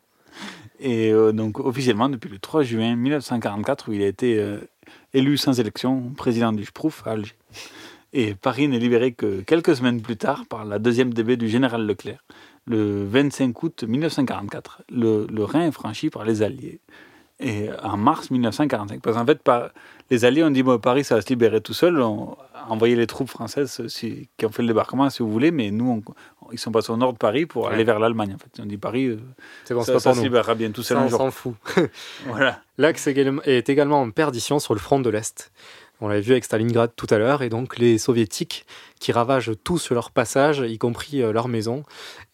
Et 0.80 1.12
euh, 1.12 1.32
donc, 1.32 1.58
officiellement, 1.58 2.08
depuis 2.08 2.28
le 2.30 2.38
3 2.38 2.62
juin 2.62 2.94
1944, 2.94 3.88
où 3.88 3.92
il 3.92 4.02
a 4.02 4.06
été 4.06 4.38
euh, 4.38 4.58
élu 5.14 5.36
sans 5.36 5.58
élection 5.58 6.12
président 6.16 6.52
du 6.52 6.64
Schtroumpf 6.64 7.06
à 7.06 7.12
Alger. 7.12 7.34
Et 8.12 8.34
Paris 8.34 8.68
n'est 8.68 8.78
libéré 8.78 9.12
que 9.12 9.40
quelques 9.42 9.76
semaines 9.76 10.00
plus 10.00 10.16
tard 10.16 10.44
par 10.48 10.64
la 10.64 10.78
deuxième 10.78 11.12
DB 11.12 11.36
du 11.36 11.48
général 11.48 11.84
Leclerc. 11.86 12.24
Le 12.66 13.04
25 13.06 13.62
août 13.62 13.84
1944, 13.86 14.82
le, 14.90 15.26
le 15.30 15.44
Rhin 15.44 15.66
est 15.66 15.72
franchi 15.72 16.10
par 16.10 16.24
les 16.24 16.42
Alliés. 16.42 16.80
Et 17.40 17.68
en 17.82 17.96
mars 17.96 18.30
1945, 18.30 19.00
parce 19.00 19.16
qu'en 19.16 19.24
fait, 19.26 19.42
par- 19.42 19.70
les 20.10 20.24
Alliés 20.24 20.42
ont 20.44 20.50
dit 20.50 20.62
bon, 20.62 20.78
Paris, 20.78 21.04
ça 21.04 21.14
va 21.16 21.20
se 21.22 21.28
libérer 21.28 21.60
tout 21.60 21.74
seul. 21.74 22.00
On 22.00 22.36
a 22.54 22.70
envoyé 22.70 22.96
les 22.96 23.06
troupes 23.06 23.28
françaises 23.28 23.86
si- 23.88 24.28
qui 24.36 24.46
ont 24.46 24.50
fait 24.50 24.62
le 24.62 24.68
débarquement, 24.68 25.08
si 25.10 25.22
vous 25.22 25.30
voulez, 25.30 25.50
mais 25.50 25.70
nous, 25.70 26.02
on- 26.06 26.48
ils 26.52 26.58
sont 26.58 26.72
passés 26.72 26.90
au 26.90 26.96
nord 26.96 27.12
de 27.12 27.18
Paris 27.18 27.44
pour 27.46 27.66
Ouais. 27.66 27.72
aller 27.74 27.84
vers 27.84 27.98
l'Allemagne. 27.98 28.34
En 28.34 28.38
fait, 28.38 28.48
ils 28.56 28.62
ont 28.62 28.66
dit 28.66 28.78
Paris, 28.78 29.06
euh, 29.06 29.18
C'est 29.64 29.74
bon, 29.74 29.80
c'est 29.82 29.86
ça, 29.88 29.92
pas 29.94 30.00
ça 30.00 30.10
pour 30.10 30.18
se 30.18 30.22
libérera 30.22 30.54
bien 30.54 30.70
tout 30.70 30.82
seul 30.82 30.96
Ça, 30.98 31.04
on 31.04 31.08
s'en 31.10 31.30
fout. 31.30 31.54
Voilà. 32.26 32.60
L'Axe 32.78 33.06
est 33.08 33.68
également 33.68 34.00
en 34.00 34.10
perdition 34.10 34.58
sur 34.58 34.72
le 34.74 34.80
front 34.80 35.00
de 35.00 35.10
l'Est. 35.10 35.50
On 36.00 36.08
l'avait 36.08 36.20
vu 36.20 36.32
avec 36.32 36.44
Stalingrad 36.44 36.92
tout 36.94 37.08
à 37.10 37.18
l'heure, 37.18 37.42
et 37.42 37.48
donc 37.48 37.76
les 37.78 37.98
soviétiques 37.98 38.66
qui 39.00 39.10
ravagent 39.10 39.52
tout 39.64 39.78
sur 39.78 39.94
leur 39.94 40.10
passage, 40.10 40.62
y 40.66 40.78
compris 40.78 41.22
euh, 41.22 41.32
leurs 41.32 41.48
maisons. 41.48 41.84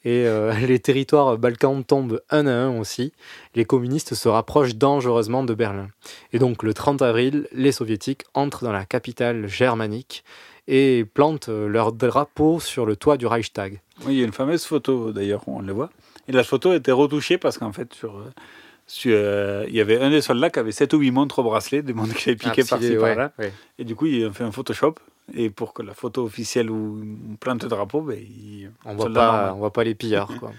Et 0.05 0.27
euh, 0.27 0.53
les 0.67 0.79
territoires 0.79 1.39
balkans 1.39 1.83
tombent 1.83 2.21
un 2.31 2.47
à 2.47 2.53
un 2.53 2.79
aussi. 2.79 3.13
Les 3.55 3.65
communistes 3.65 4.15
se 4.15 4.29
rapprochent 4.29 4.75
dangereusement 4.75 5.45
de 5.45 5.55
Berlin. 5.55 5.89
Et 6.33 6.39
donc 6.39 6.63
le 6.63 6.75
30 6.75 7.03
avril, 7.03 7.49
les 7.53 7.73
soviétiques 7.73 8.25
entrent 8.35 8.65
dans 8.65 8.73
la 8.73 8.85
capitale 8.85 9.47
germanique 9.47 10.25
et 10.69 11.05
plantent 11.15 11.49
euh, 11.49 11.67
leur 11.67 11.93
drapeau 11.93 12.61
sur 12.61 12.85
le 12.87 12.97
toit 12.97 13.17
du 13.17 13.27
Reichstag. 13.27 13.81
Oui, 14.05 14.15
il 14.15 14.19
y 14.19 14.23
a 14.23 14.25
une 14.25 14.33
fameuse 14.33 14.65
photo 14.65 15.13
d'ailleurs 15.13 15.43
on 15.47 15.61
le 15.61 15.73
voit. 15.73 15.91
Et 16.29 16.33
la 16.33 16.45
photo 16.45 16.71
a 16.71 16.77
été 16.77 16.91
retouchée 16.91 17.37
parce 17.37 17.59
qu'en 17.59 17.73
fait, 17.73 17.93
sur, 17.93 18.19
sur, 18.87 19.13
euh, 19.15 19.65
il 19.69 19.75
y 19.75 19.81
avait 19.81 20.01
un 20.01 20.11
des 20.11 20.21
soldats 20.21 20.51
qui 20.51 20.59
avait 20.59 20.73
7 20.73 20.93
ou 20.95 20.99
8 20.99 21.11
montres 21.11 21.39
au 21.39 21.43
bracelet, 21.43 21.83
des 21.83 21.95
montres 21.95 22.15
qu'il 22.15 22.31
avait 22.31 22.37
piquées 22.37 22.65
par-ci 22.65 22.91
ouais, 22.91 22.99
par-là. 22.99 23.33
ouais. 23.39 23.53
Et 23.79 23.85
du 23.85 23.95
coup, 23.95 24.07
il 24.07 24.25
a 24.25 24.33
fait 24.33 24.45
un 24.45 24.53
Photoshop. 24.53 24.97
Et 25.33 25.49
pour 25.49 25.73
que 25.73 25.83
la 25.83 25.95
photo 25.95 26.23
officielle 26.25 26.71
où 26.71 27.03
on 27.33 27.37
plante 27.37 27.63
le 27.63 27.71
drapeau, 27.71 28.03
ben, 28.03 28.19
il, 28.19 28.71
On 28.85 28.95
voit 28.95 29.07
soldat 29.07 29.21
pas, 29.21 29.33
normal. 29.37 29.53
on 29.55 29.59
voit 29.59 29.73
pas 29.73 29.85
les 29.85 29.95
pillards. 29.95 30.31
Quoi. 30.39 30.53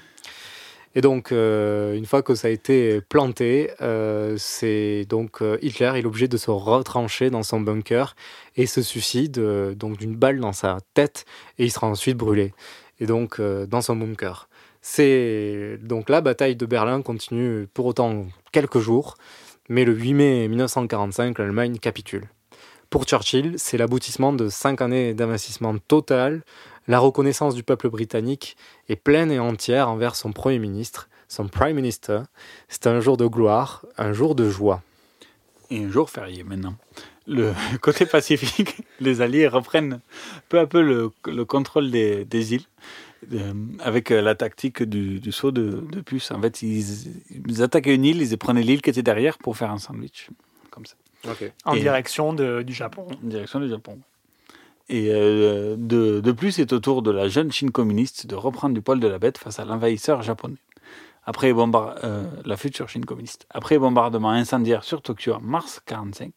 Et 0.96 1.02
donc, 1.02 1.34
euh, 1.34 1.94
une 1.94 2.06
fois 2.06 2.24
que 2.24 2.36
ça 2.36 2.48
a 2.48 2.52
été 2.52 3.02
planté, 3.02 3.70
euh, 3.82 4.36
c'est 4.38 5.06
donc 5.10 5.42
euh, 5.42 5.58
Hitler 5.62 5.92
est 5.96 6.06
obligé 6.06 6.30
de 6.30 6.38
se 6.38 6.50
retrancher 6.50 7.30
dans 7.30 7.44
son 7.44 7.60
bunker 7.60 8.16
et 8.56 8.66
se 8.66 8.82
suicide 8.82 9.38
donc 9.76 9.98
d'une 9.98 10.16
balle 10.16 10.40
dans 10.40 10.54
sa 10.54 10.78
tête 10.94 11.26
et 11.60 11.66
il 11.66 11.72
sera 11.72 11.88
ensuite 11.88 12.16
brûlé. 12.16 12.54
Et 13.02 13.08
donc 13.08 13.42
dans 13.42 13.82
son 13.82 13.98
bunker. 13.98 14.48
C'est 14.88 15.80
donc 15.82 16.10
la 16.10 16.22
bataille 16.22 16.56
de 16.56 16.68
Berlin 16.68 17.02
continue 17.02 17.66
pour 17.74 17.88
autant 17.88 18.28
quelques 18.52 18.78
jours, 18.78 19.18
mais 19.68 19.84
le 19.84 19.94
8 19.96 20.14
mai 20.14 20.48
1945, 20.48 21.40
l'Allemagne 21.40 21.80
capitule. 21.80 22.30
Pour 22.92 23.06
Churchill, 23.06 23.56
c'est 23.58 23.80
l'aboutissement 23.80 24.32
de 24.32 24.48
cinq 24.48 24.82
années 24.82 25.16
d'investissement 25.16 25.76
total. 25.80 26.44
La 26.88 27.00
reconnaissance 27.00 27.56
du 27.56 27.64
peuple 27.64 27.90
britannique 27.90 28.58
est 28.88 28.96
pleine 28.96 29.32
et 29.32 29.40
entière 29.40 29.90
envers 29.90 30.16
son 30.16 30.32
Premier 30.32 30.60
ministre, 30.60 31.10
son 31.30 31.48
Prime 31.48 31.76
Minister. 31.76 32.20
C'est 32.70 32.86
un 32.86 33.00
jour 33.00 33.18
de 33.18 33.26
gloire, 33.26 33.88
un 33.98 34.14
jour 34.14 34.36
de 34.36 34.52
joie. 34.52 34.84
Et 35.72 35.84
un 35.84 35.90
jour 35.90 36.12
férié 36.12 36.44
maintenant. 36.44 36.76
Le 37.26 37.54
côté 37.82 38.06
pacifique, 38.06 38.78
les 39.00 39.22
Alliés 39.22 39.48
reprennent 39.48 40.00
peu 40.48 40.60
à 40.60 40.68
peu 40.68 40.84
le, 40.84 41.10
le 41.26 41.44
contrôle 41.44 41.90
des, 41.90 42.54
îles 42.54 42.66
avec 43.80 44.12
euh, 44.12 44.22
la 44.22 44.36
tactique 44.36 44.84
du, 44.84 45.20
du 45.20 45.32
saut 45.32 45.52
de, 45.52 45.84
de 45.92 46.02
puce. 46.02 46.32
En 46.32 46.42
fait, 46.42 46.62
ils, 46.62 47.12
ils 47.48 47.62
attaquaient 47.64 47.96
une 47.96 48.06
île, 48.06 48.22
ils 48.22 48.38
prenaient 48.38 48.62
l'île 48.64 48.82
qui 48.82 48.90
était 48.90 49.04
derrière 49.04 49.38
pour 49.38 49.56
faire 49.58 49.72
un 49.72 49.78
sandwich. 49.78 50.30
Comme 50.72 50.86
ça. 50.86 50.96
En 51.66 51.74
Et- 51.76 51.80
direction 51.80 52.34
de- 52.34 52.62
du 52.62 52.74
Japon. 52.74 53.08
En 53.24 53.28
direction 53.28 53.60
du 53.60 53.68
Japon. 53.70 54.00
Et 54.90 55.10
euh, 55.12 55.76
de, 55.78 56.20
de 56.20 56.32
plus, 56.32 56.52
c'est 56.52 56.72
au 56.72 56.80
tour 56.80 57.02
de 57.02 57.10
la 57.10 57.28
jeune 57.28 57.52
Chine 57.52 57.72
communiste 57.72 58.28
de 58.28 58.36
reprendre 58.36 58.76
du 58.76 58.82
poil 58.82 59.00
de 59.00 59.08
la 59.08 59.18
bête 59.18 59.38
face 59.40 59.60
à 59.60 59.66
l'envahisseur 59.66 60.22
japonais. 60.22 60.58
Après 61.28 61.52
euh, 61.56 62.24
la 62.46 62.56
future 62.56 62.88
Chine 62.88 63.04
communiste. 63.04 63.48
Après 63.50 63.76
les 63.76 63.80
bombardements 63.80 64.30
incendiaires 64.30 64.84
sur 64.84 65.02
Tokyo 65.02 65.34
en 65.34 65.42
mars 65.42 65.82
45, 65.88 66.32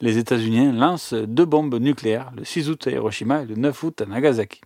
les 0.00 0.18
États-Unis 0.18 0.72
lancent 0.72 1.14
deux 1.14 1.44
bombes 1.44 1.76
nucléaires 1.76 2.32
le 2.36 2.44
6 2.44 2.68
août 2.68 2.84
à 2.88 2.90
Hiroshima 2.90 3.42
et 3.42 3.46
le 3.46 3.54
9 3.54 3.80
août 3.84 4.00
à 4.00 4.06
Nagasaki. 4.06 4.60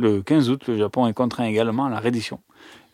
Le 0.00 0.22
15 0.22 0.50
août, 0.50 0.62
le 0.68 0.78
Japon 0.78 1.06
est 1.06 1.12
contraint 1.12 1.44
également 1.44 1.86
à 1.86 1.90
la 1.90 2.00
reddition. 2.00 2.40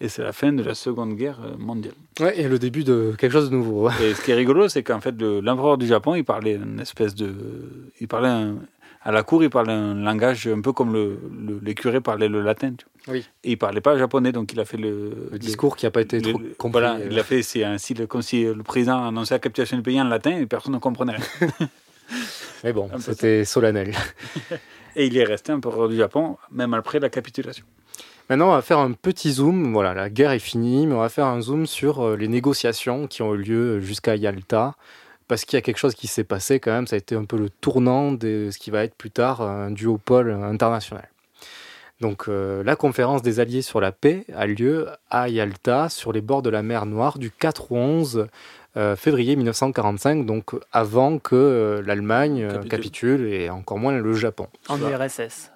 Et 0.00 0.08
c'est 0.08 0.22
la 0.22 0.32
fin 0.32 0.52
de 0.52 0.62
la 0.62 0.74
Seconde 0.74 1.14
Guerre 1.14 1.38
mondiale. 1.58 1.94
Ouais, 2.20 2.38
et 2.38 2.48
le 2.48 2.58
début 2.58 2.84
de 2.84 3.14
quelque 3.16 3.32
chose 3.32 3.48
de 3.50 3.54
nouveau. 3.56 3.88
Et 4.02 4.12
ce 4.14 4.20
qui 4.22 4.30
est 4.30 4.34
rigolo, 4.34 4.68
c'est 4.68 4.82
qu'en 4.82 5.00
fait, 5.00 5.14
le- 5.18 5.40
l'empereur 5.40 5.78
du 5.78 5.86
Japon, 5.86 6.14
il 6.14 6.24
parlait 6.24 6.54
une 6.56 6.80
espèce 6.80 7.14
de. 7.14 7.32
Il 8.00 8.08
parlait 8.08 8.28
un- 8.28 8.56
à 9.02 9.12
la 9.12 9.22
cour, 9.22 9.42
il 9.44 9.50
parlait 9.50 9.72
un 9.72 9.94
langage 9.94 10.48
un 10.48 10.60
peu 10.60 10.72
comme 10.72 10.92
le, 10.92 11.18
le- 11.46 11.60
les 11.62 11.74
curés 11.74 12.00
parlaient 12.00 12.28
le 12.28 12.42
latin. 12.42 12.72
tu 12.76 12.84
vois. 13.06 13.14
Oui. 13.14 13.24
Et 13.44 13.52
il 13.52 13.56
parlait 13.56 13.80
pas 13.80 13.96
japonais, 13.96 14.32
donc 14.32 14.52
il 14.52 14.60
a 14.60 14.64
fait 14.64 14.76
le. 14.76 15.28
Le 15.32 15.38
discours 15.38 15.76
qui 15.76 15.86
n'a 15.86 15.90
pas 15.90 16.00
été 16.02 16.20
trop 16.20 16.32
compris. 16.58 16.72
Voilà, 16.72 16.96
euh. 16.96 17.08
il 17.10 17.18
a 17.18 17.22
fait 17.22 17.42
c'est 17.42 17.64
style 17.78 18.06
comme 18.06 18.22
si 18.22 18.42
le 18.44 18.62
président 18.64 19.06
annonçait 19.06 19.34
la 19.34 19.38
capitulation 19.38 19.76
du 19.78 19.82
pays 19.82 20.00
en 20.00 20.04
latin 20.04 20.36
et 20.38 20.44
personne 20.46 20.74
ne 20.74 20.78
comprenait 20.78 21.14
rien. 21.16 21.48
Mais 22.64 22.72
bon, 22.72 22.88
c'était 22.98 23.44
solennel. 23.44 23.92
et 24.96 25.06
il 25.06 25.16
est 25.16 25.24
resté 25.24 25.52
empereur 25.52 25.88
du 25.88 25.96
Japon, 25.96 26.36
même 26.50 26.74
après 26.74 26.98
la 26.98 27.08
capitulation. 27.08 27.64
Maintenant, 28.28 28.48
on 28.48 28.54
va 28.54 28.62
faire 28.62 28.78
un 28.78 28.92
petit 28.92 29.32
zoom. 29.32 29.72
Voilà, 29.72 29.94
la 29.94 30.10
guerre 30.10 30.32
est 30.32 30.40
finie, 30.40 30.86
mais 30.86 30.94
on 30.94 31.00
va 31.00 31.08
faire 31.08 31.26
un 31.26 31.40
zoom 31.40 31.66
sur 31.66 32.04
euh, 32.04 32.16
les 32.16 32.26
négociations 32.26 33.06
qui 33.06 33.22
ont 33.22 33.34
eu 33.34 33.38
lieu 33.38 33.80
jusqu'à 33.80 34.16
Yalta. 34.16 34.74
Parce 35.28 35.44
qu'il 35.44 35.56
y 35.56 35.58
a 35.58 35.62
quelque 35.62 35.78
chose 35.78 35.94
qui 35.94 36.08
s'est 36.08 36.24
passé 36.24 36.58
quand 36.58 36.72
même. 36.72 36.86
Ça 36.86 36.96
a 36.96 36.98
été 36.98 37.14
un 37.14 37.24
peu 37.24 37.36
le 37.36 37.50
tournant 37.50 38.12
de 38.12 38.48
ce 38.50 38.58
qui 38.58 38.70
va 38.70 38.82
être 38.84 38.94
plus 38.96 39.10
tard 39.10 39.42
un 39.42 39.70
duopole 39.70 40.30
international. 40.30 41.08
Donc, 42.00 42.24
euh, 42.28 42.62
la 42.62 42.76
conférence 42.76 43.22
des 43.22 43.40
Alliés 43.40 43.62
sur 43.62 43.80
la 43.80 43.90
paix 43.90 44.24
a 44.34 44.46
lieu 44.46 44.88
à 45.08 45.28
Yalta, 45.28 45.88
sur 45.88 46.12
les 46.12 46.20
bords 46.20 46.42
de 46.42 46.50
la 46.50 46.62
mer 46.62 46.84
Noire, 46.84 47.18
du 47.18 47.30
4 47.30 47.72
au 47.72 47.76
11 47.76 48.16
euh, 48.16 48.26
février 48.96 49.36
1945, 49.36 50.26
donc 50.26 50.50
avant 50.72 51.18
que 51.18 51.34
euh, 51.34 51.82
l'Allemagne 51.82 52.42
euh, 52.44 52.48
Capitule. 52.52 52.68
capitule 52.68 53.32
et 53.32 53.50
encore 53.50 53.78
moins 53.78 53.92
le 53.96 54.14
Japon. 54.14 54.48
En 54.68 54.78
URSS. 54.78 55.50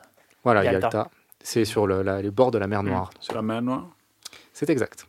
Voilà, 0.44 0.64
Yalta. 0.64 0.80
Yalta. 0.80 1.10
C'est 1.42 1.64
sur 1.64 1.86
le- 1.86 2.02
la- 2.02 2.22
les 2.22 2.30
bords 2.30 2.50
de 2.50 2.58
la 2.58 2.66
mer 2.66 2.82
Noire. 2.82 3.10
Sur 3.20 3.34
la 3.34 3.42
mer 3.42 3.60
Noire 3.62 3.86
C'est 4.52 4.70
exact. 4.70 5.06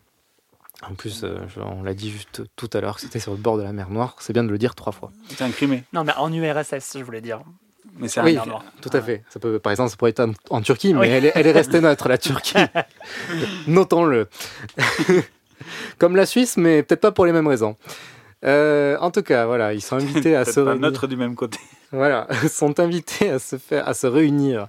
En 0.89 0.93
plus, 0.95 1.24
euh, 1.24 1.38
on 1.57 1.84
l'a 1.84 1.93
dit 1.93 2.09
juste 2.09 2.41
tout 2.55 2.70
à 2.74 2.82
l'heure 2.82 2.95
que 2.95 3.01
c'était 3.01 3.20
sur 3.20 3.32
le 3.34 3.38
bord 3.38 3.57
de 3.57 3.64
la 3.64 3.72
mer 3.72 3.89
Noire. 3.89 4.16
C'est 4.20 4.34
bien 4.34 4.43
de 4.43 4.49
le 4.49 4.57
dire 4.57 4.74
trois 4.76 4.91
fois. 4.91 5.12
C'est 5.30 5.43
un 5.43 5.49
Crimée. 5.51 5.84
Non, 5.93 6.03
mais 6.03 6.14
en 6.18 6.32
URSS, 6.34 6.97
je 6.97 7.03
voulais 7.03 7.22
dire. 7.22 7.41
Mais 7.97 8.07
c'est 8.07 8.20
Oui, 8.22 8.32
en 8.32 8.45
mer 8.45 8.47
Noire. 8.47 8.64
tout 8.82 8.89
à 8.93 9.01
fait. 9.01 9.24
Ça 9.30 9.39
peut, 9.39 9.59
par 9.59 9.72
exemple, 9.72 9.89
ça 9.91 9.95
pourrait 9.97 10.12
être 10.12 10.22
en, 10.22 10.32
en 10.49 10.62
Turquie, 10.62 10.93
mais 10.93 11.01
Oui. 11.01 11.07
elle, 11.09 11.26
est, 11.26 11.32
elle 11.36 11.45
est 11.47 11.51
restée 11.51 11.82
neutre, 11.82 12.07
la 12.09 12.18
Turquie. 12.18 12.55
Notons-le. 13.68 14.28
Comme 15.97 16.16
la 16.16 16.26
Suisse, 16.26 16.57
mais 16.57 16.84
peut-être 16.84 17.01
pas 17.01 17.12
pour 17.12 17.26
les 17.26 17.32
mêmes 17.32 17.47
raisons. 17.47 17.76
Euh, 18.43 18.97
en 18.99 19.12
tout 19.12 19.22
cas, 19.22 19.45
voilà, 19.45 19.74
ils 19.74 19.82
sont 19.82 19.95
invités 20.01 20.36
à 20.36 20.45
se 20.45 20.59
pas 20.59 20.72
réunir. 20.72 20.82
neutre 20.82 21.07
du 21.07 21.16
même 21.16 21.36
côté. 21.36 21.59
Voilà, 21.91 22.28
sont 22.49 22.80
invités 22.80 23.30
à 23.30 23.39
se, 23.39 23.57
faire, 23.57 23.88
à 23.88 23.93
se 23.93 24.07
réunir 24.07 24.68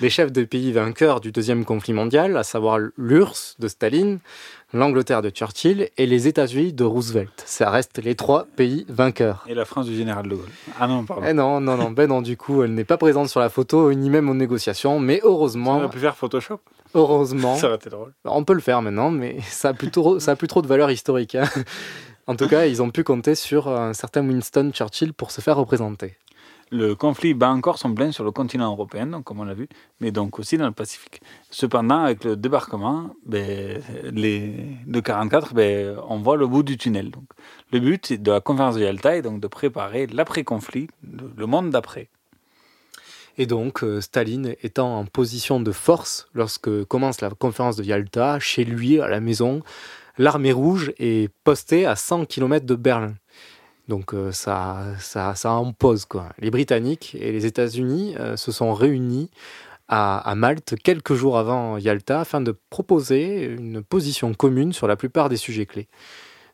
les 0.00 0.10
chefs 0.10 0.30
des 0.30 0.46
pays 0.46 0.72
vainqueurs 0.72 1.20
du 1.20 1.32
deuxième 1.32 1.64
conflit 1.64 1.92
mondial, 1.92 2.36
à 2.36 2.44
savoir 2.44 2.78
l'URSS 2.96 3.56
de 3.58 3.68
Staline, 3.68 4.18
l'Angleterre 4.72 5.22
de 5.22 5.30
Churchill 5.30 5.88
et 5.96 6.06
les 6.06 6.28
États-Unis 6.28 6.72
de 6.72 6.84
Roosevelt. 6.84 7.42
Ça 7.46 7.70
reste 7.70 7.98
les 8.02 8.14
trois 8.14 8.46
pays 8.56 8.84
vainqueurs. 8.88 9.44
Et 9.48 9.54
la 9.54 9.64
France 9.64 9.86
du 9.86 9.96
général 9.96 10.28
de 10.28 10.34
Gaulle. 10.36 10.48
Ah 10.78 10.86
non, 10.86 11.04
pardon. 11.04 11.24
Eh 11.26 11.32
non, 11.32 11.60
non, 11.60 11.76
non, 11.76 11.90
ben 11.90 12.08
non, 12.08 12.20
du 12.22 12.36
coup, 12.36 12.62
elle 12.62 12.74
n'est 12.74 12.84
pas 12.84 12.98
présente 12.98 13.28
sur 13.28 13.40
la 13.40 13.48
photo, 13.48 13.92
ni 13.94 14.10
même 14.10 14.28
aux 14.28 14.34
négociations, 14.34 15.00
mais 15.00 15.20
heureusement, 15.22 15.76
On 15.76 15.78
aurait 15.78 15.88
pu 15.88 15.98
faire 15.98 16.16
Photoshop. 16.16 16.60
heureusement, 16.94 17.56
Ça 17.56 17.68
aurait 17.68 17.76
été 17.76 17.88
drôle. 17.90 18.12
on 18.24 18.44
peut 18.44 18.54
le 18.54 18.60
faire 18.60 18.82
maintenant, 18.82 19.10
mais 19.10 19.38
ça 19.48 19.70
a 19.70 19.72
plus 19.74 19.90
trop, 19.90 20.20
ça 20.20 20.32
a 20.32 20.36
plus 20.36 20.48
trop 20.48 20.60
de 20.62 20.66
valeur 20.66 20.90
historique. 20.90 21.34
hein. 21.34 21.44
En 22.26 22.36
tout 22.36 22.46
cas, 22.46 22.66
ils 22.66 22.82
ont 22.82 22.90
pu 22.90 23.04
compter 23.04 23.34
sur 23.34 23.68
un 23.68 23.94
certain 23.94 24.20
Winston 24.26 24.70
Churchill 24.74 25.14
pour 25.14 25.30
se 25.30 25.40
faire 25.40 25.56
représenter. 25.56 26.16
Le 26.70 26.94
conflit 26.94 27.34
bat 27.34 27.50
encore 27.50 27.78
son 27.78 27.94
plein 27.94 28.12
sur 28.12 28.24
le 28.24 28.30
continent 28.30 28.70
européen, 28.70 29.06
donc, 29.06 29.24
comme 29.24 29.40
on 29.40 29.44
l'a 29.44 29.54
vu, 29.54 29.68
mais 30.00 30.10
donc 30.10 30.38
aussi 30.38 30.58
dans 30.58 30.66
le 30.66 30.72
Pacifique. 30.72 31.20
Cependant, 31.50 32.04
avec 32.04 32.24
le 32.24 32.36
débarquement 32.36 33.10
ben, 33.24 33.82
de 34.04 35.00
44, 35.00 35.54
ben, 35.54 35.96
on 36.08 36.18
voit 36.18 36.36
le 36.36 36.46
bout 36.46 36.62
du 36.62 36.76
tunnel. 36.76 37.10
Donc, 37.10 37.24
le 37.72 37.80
but 37.80 38.12
de 38.20 38.32
la 38.32 38.40
conférence 38.40 38.74
de 38.74 38.82
Yalta 38.82 39.16
est 39.16 39.22
donc 39.22 39.40
de 39.40 39.46
préparer 39.46 40.06
l'après-conflit, 40.06 40.88
le, 41.02 41.30
le 41.36 41.46
monde 41.46 41.70
d'après. 41.70 42.10
Et 43.38 43.46
donc, 43.46 43.84
euh, 43.84 44.00
Staline 44.00 44.56
étant 44.62 44.98
en 44.98 45.04
position 45.06 45.60
de 45.60 45.70
force 45.70 46.28
lorsque 46.34 46.84
commence 46.84 47.20
la 47.20 47.30
conférence 47.30 47.76
de 47.76 47.84
Yalta, 47.84 48.40
chez 48.40 48.64
lui, 48.64 49.00
à 49.00 49.08
la 49.08 49.20
maison, 49.20 49.62
l'armée 50.18 50.52
rouge 50.52 50.92
est 50.98 51.32
postée 51.44 51.86
à 51.86 51.94
100 51.94 52.26
km 52.26 52.66
de 52.66 52.74
Berlin. 52.74 53.14
Donc 53.88 54.12
euh, 54.14 54.32
ça, 54.32 54.84
ça, 54.98 55.34
ça 55.34 55.52
en 55.52 55.72
pose. 55.72 56.04
Quoi. 56.04 56.28
Les 56.38 56.50
Britanniques 56.50 57.16
et 57.18 57.32
les 57.32 57.46
États-Unis 57.46 58.14
euh, 58.18 58.36
se 58.36 58.52
sont 58.52 58.74
réunis 58.74 59.30
à, 59.88 60.34
Malte 60.36 60.74
quelques 60.82 61.14
jours 61.14 61.38
avant 61.38 61.78
Yalta 61.78 62.20
afin 62.20 62.42
de 62.42 62.54
proposer 62.68 63.44
une 63.44 63.82
position 63.82 64.34
commune 64.34 64.74
sur 64.74 64.86
la 64.86 64.96
plupart 64.96 65.30
des 65.30 65.38
sujets 65.38 65.64
clés. 65.64 65.88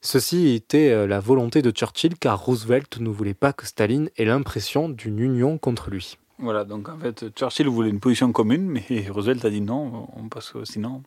Ceci 0.02 0.54
était 0.54 0.90
euh, 0.90 1.06
la 1.08 1.18
volonté 1.18 1.60
de 1.60 1.70
Churchill 1.72 2.16
car 2.16 2.38
Roosevelt 2.44 3.00
ne 3.00 3.08
voulait 3.08 3.34
pas 3.34 3.52
que 3.52 3.66
Staline 3.66 4.08
ait 4.16 4.24
l'impression 4.24 4.88
d'une 4.88 5.18
union 5.18 5.58
contre 5.58 5.90
lui. 5.90 6.16
Voilà, 6.38 6.64
donc 6.64 6.88
en 6.88 6.98
fait, 6.98 7.26
Churchill 7.34 7.68
voulait 7.68 7.90
une 7.90 8.00
position 8.00 8.30
commune, 8.30 8.66
mais 8.66 9.06
Roosevelt 9.10 9.44
a 9.44 9.50
dit 9.50 9.60
non, 9.60 10.08
on- 10.16 10.28
parce 10.28 10.52
que 10.52 10.64
sinon, 10.64 11.02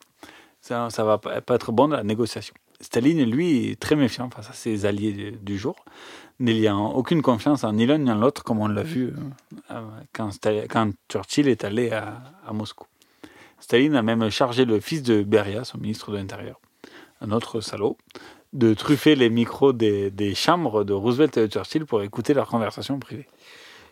ça 0.60 0.88
ne 0.88 1.02
va 1.04 1.18
pas 1.18 1.54
être 1.54 1.72
bon 1.72 1.88
dans 1.88 1.96
la 1.96 2.04
négociation. 2.04 2.54
Staline, 2.80 3.24
lui, 3.24 3.70
est 3.70 3.80
très 3.80 3.96
méfiant 3.96 4.30
face 4.30 4.50
à 4.50 4.52
ses 4.52 4.86
alliés 4.86 5.36
du- 5.42 5.58
jour, 5.58 5.74
n'ayant 6.38 6.92
aucune 6.92 7.22
confiance 7.22 7.64
en 7.64 7.72
ni 7.72 7.86
l'un 7.86 7.98
ni 7.98 8.10
en 8.10 8.14
l'autre, 8.14 8.44
comme 8.44 8.60
on 8.60 8.68
l'a 8.68 8.84
vu 8.84 9.12
euh, 9.72 9.80
quand, 10.12 10.30
Churchill 11.10 11.48
est 11.48 11.64
allé 11.64 11.90
à, 11.90 12.22
à 12.46 12.52
Moscou. 12.52 12.86
Staline 13.58 13.96
a 13.96 14.02
même 14.02 14.30
chargé 14.30 14.64
le 14.64 14.78
fils 14.78 15.02
de 15.02 15.24
Beria, 15.24 15.64
son 15.64 15.78
ministre 15.78 16.12
de 16.12 16.16
l'Intérieur, 16.16 16.60
un 17.20 17.32
autre 17.32 17.60
salaud, 17.60 17.96
de 18.52 18.72
truffer 18.74 19.16
les 19.16 19.28
micros 19.28 19.72
des, 19.72 20.10
des 20.12 20.34
chambres 20.36 20.84
de 20.84 20.92
Roosevelt 20.92 21.36
et 21.36 21.48
de 21.48 21.52
Churchill 21.52 21.84
pour 21.84 22.02
écouter 22.02 22.32
leur 22.32 22.46
conversation 22.46 22.98
privée. 23.00 23.26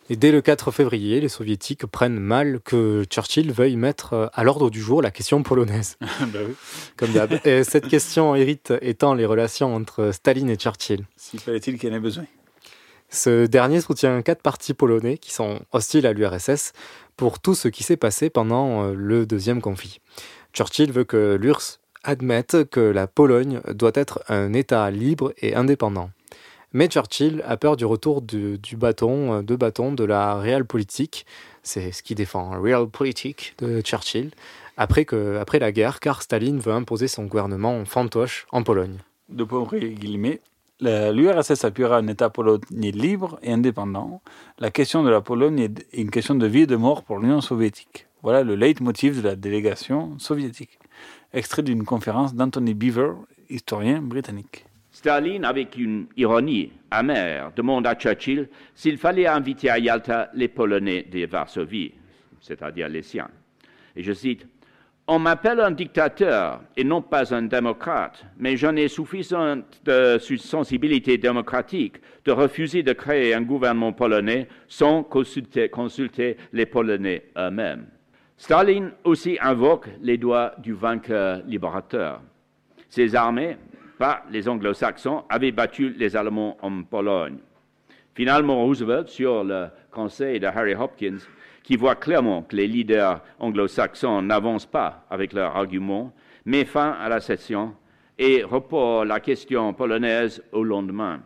Et 0.09 0.15
dès 0.15 0.31
le 0.31 0.41
4 0.41 0.71
février, 0.71 1.21
les 1.21 1.29
soviétiques 1.29 1.85
prennent 1.87 2.21
mal 2.21 2.61
que 2.61 3.05
Churchill 3.11 3.53
veuille 3.53 3.77
mettre 3.77 4.13
euh, 4.13 4.27
à 4.33 4.45
l'ordre 4.45 4.71
du 4.71 4.81
jour 4.81 5.03
la 5.03 5.11
question 5.11 5.43
polonaise. 5.43 5.97
Bah 6.21 6.39
oui. 6.47 6.55
Comme 6.97 7.13
d'hab. 7.13 7.41
Et 7.45 7.65
cette 7.65 7.89
question 7.89 8.35
hérite 8.37 8.73
étant 8.83 9.15
les 9.15 9.27
relations 9.27 9.75
entre 9.75 10.13
Staline 10.13 10.51
et 10.51 10.57
Churchill. 10.57 11.05
S'il 11.17 11.41
fallait-il 11.41 11.79
qu'il 11.79 11.89
y 11.89 11.93
en 11.93 11.97
ait 11.97 12.01
besoin. 12.01 12.25
Ce 13.11 13.47
dernier 13.47 13.81
soutient 13.81 14.23
quatre 14.23 14.43
partis 14.43 14.75
polonais 14.75 15.19
qui 15.19 15.33
sont 15.33 15.61
hostiles 15.73 16.07
à 16.07 16.13
l'URSS 16.13 16.73
pour 17.17 17.41
tout 17.41 17.55
ce 17.55 17.69
qui 17.69 17.83
s'est 17.83 17.97
passé 17.97 18.31
pendant 18.31 18.85
euh, 18.85 18.95
le 18.95 19.27
deuxième 19.27 19.61
conflit. 19.61 20.01
Churchill 20.53 20.93
veut 20.93 21.05
que 21.05 21.37
l'URSS 21.41 21.81
admette 22.05 22.71
que 22.71 22.81
la 22.81 23.09
Pologne 23.09 23.61
doit 23.75 23.93
être 23.95 24.23
un 24.29 24.53
État 24.53 24.89
libre 24.91 25.33
et 25.39 25.55
indépendant. 25.57 26.11
Mais 26.73 26.89
Churchill 26.89 27.43
a 27.47 27.57
peur 27.57 27.77
du 27.77 27.85
retour 27.85 28.23
du, 28.23 28.59
bâton, 28.77 29.35
euh, 29.35 29.43
de 29.43 29.57
bâton 29.57 29.93
de 29.93 30.05
la 30.05 30.35
realpolitik, 30.35 31.27
c'est 31.63 31.93
ce 31.93 32.03
qui 32.03 32.15
défend 32.15 32.61
realpolitik 32.61 33.55
de 33.59 33.81
Churchill, 33.81 34.31
après, 34.77 35.05
que, 35.05 35.39
après 35.39 35.59
la 35.59 35.73
guerre, 35.73 36.01
car 36.01 36.23
Staline 36.23 36.59
veut 36.59 36.73
imposer 36.73 37.09
son 37.09 37.25
gouvernement 37.25 37.85
fantoche 37.85 38.47
en 38.53 38.63
Pologne. 38.63 38.99
de 39.29 39.45
pauvres 39.45 39.77
guillemets, 39.79 40.41
l'URSS 40.81 41.65
appuiera 41.65 41.99
un 41.99 42.07
État 42.09 42.31
polonais 42.31 42.91
libre 42.91 43.39
et 43.43 43.53
indépendant. 43.53 44.21
La 44.59 44.71
question 44.71 45.03
de 45.03 45.11
la 45.11 45.21
Pologne 45.21 45.59
est 45.61 45.87
une 45.95 46.11
question 46.11 46.35
de 46.35 46.47
vie 46.47 46.63
et 46.63 46.67
de 46.67 46.77
mort 46.77 47.03
pour 47.03 47.19
l'Union 47.19 47.41
soviétique. 47.41 48.07
Voilà 48.23 48.43
le 48.43 48.55
leitmotiv 48.55 49.23
de 49.23 49.29
la 49.29 49.37
délégation 49.37 50.19
soviétique. 50.19 50.79
Extrait 51.33 51.63
d'une 51.63 51.85
conférence 51.85 52.35
d'Anthony 52.35 52.75
Beaver, 52.75 53.13
historien 53.49 54.03
britannique. 54.03 54.67
Staline, 55.07 55.45
avec 55.45 55.77
une 55.79 56.07
ironie 56.17 56.73
amère, 56.91 57.53
demande 57.55 57.87
à 57.87 57.95
Churchill 57.95 58.49
s'il 58.75 58.99
fallait 58.99 59.29
inviter 59.29 59.71
à 59.71 59.79
Yalta 59.79 60.31
les 60.35 60.49
Polonais 60.49 61.05
de 61.05 61.25
Varsovie, 61.27 61.93
c'est-à-dire 62.41 62.89
les 62.89 63.03
siens. 63.03 63.31
Et 63.95 64.03
je 64.03 64.13
cite 64.13 64.49
On 65.07 65.21
m'appelle 65.21 65.61
un 65.61 65.71
dictateur 65.71 66.61
et 66.77 66.83
non 66.83 67.03
pas 67.03 67.33
un 67.33 67.43
démocrate, 67.43 68.25
mais 68.37 68.57
j'en 68.57 68.75
ai 68.75 68.89
suffisamment 68.89 69.63
de 69.85 70.19
sensibilité 70.19 71.19
démocratique 71.19 71.99
de 72.25 72.33
refuser 72.33 72.83
de 72.83 72.93
créer 72.93 73.33
un 73.33 73.43
gouvernement 73.43 73.93
polonais 73.93 74.49
sans 74.67 75.05
consulter, 75.05 76.37
les 76.53 76.67
Polonais 76.67 77.27
eux-mêmes. 77.39 77.87
Staline 78.37 78.91
aussi 79.05 79.39
invoque 79.41 79.87
les 80.03 80.19
doigts 80.19 80.57
du 80.59 80.73
vainqueur 80.73 81.43
libérateur. 81.47 82.23
Ses 82.89 83.15
armées, 83.15 83.57
pas 83.99 84.23
les 84.31 84.49
anglo-saxons, 84.49 85.25
avaient 85.29 85.53
battu 85.53 85.91
les 85.91 86.17
Allemands 86.17 86.57
en 86.63 86.83
Pologne. 86.83 87.39
Finalement, 88.15 88.65
Roosevelt, 88.65 89.09
sur 89.09 89.45
le 89.45 89.67
conseil 89.91 90.41
de 90.41 90.47
Harry 90.47 90.75
Hopkins, 90.75 91.19
qui 91.63 91.77
voit 91.77 91.97
clairement 91.97 92.43
que 92.43 92.57
les 92.57 92.67
leaders 92.67 93.21
anglo-saxons 93.41 94.23
n'avancent 94.23 94.67
pas 94.67 95.05
avec 95.11 95.33
leurs 95.33 95.57
arguments, 95.57 96.15
met 96.45 96.65
fin 96.65 96.93
à 96.93 97.09
la 97.09 97.21
session 97.21 97.75
et 98.19 98.43
reporte 98.43 99.07
la 99.07 99.21
question 99.21 99.75
polonaise 99.75 100.43
au 100.53 100.65
lendemain. 100.65 101.21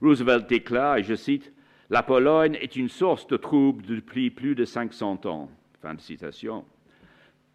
Roosevelt 0.00 0.48
déclare, 0.48 0.96
et 0.96 1.02
je 1.02 1.14
cite, 1.14 1.52
La 1.90 2.02
Pologne 2.02 2.58
est 2.60 2.76
une 2.76 2.88
source 2.88 3.26
de 3.26 3.36
troubles 3.36 3.84
depuis 3.86 4.30
plus 4.30 4.54
de 4.54 4.64
500 4.64 5.26
ans. 5.26 5.50
Fin 5.80 5.94
de 5.94 6.00
citation. 6.00 6.64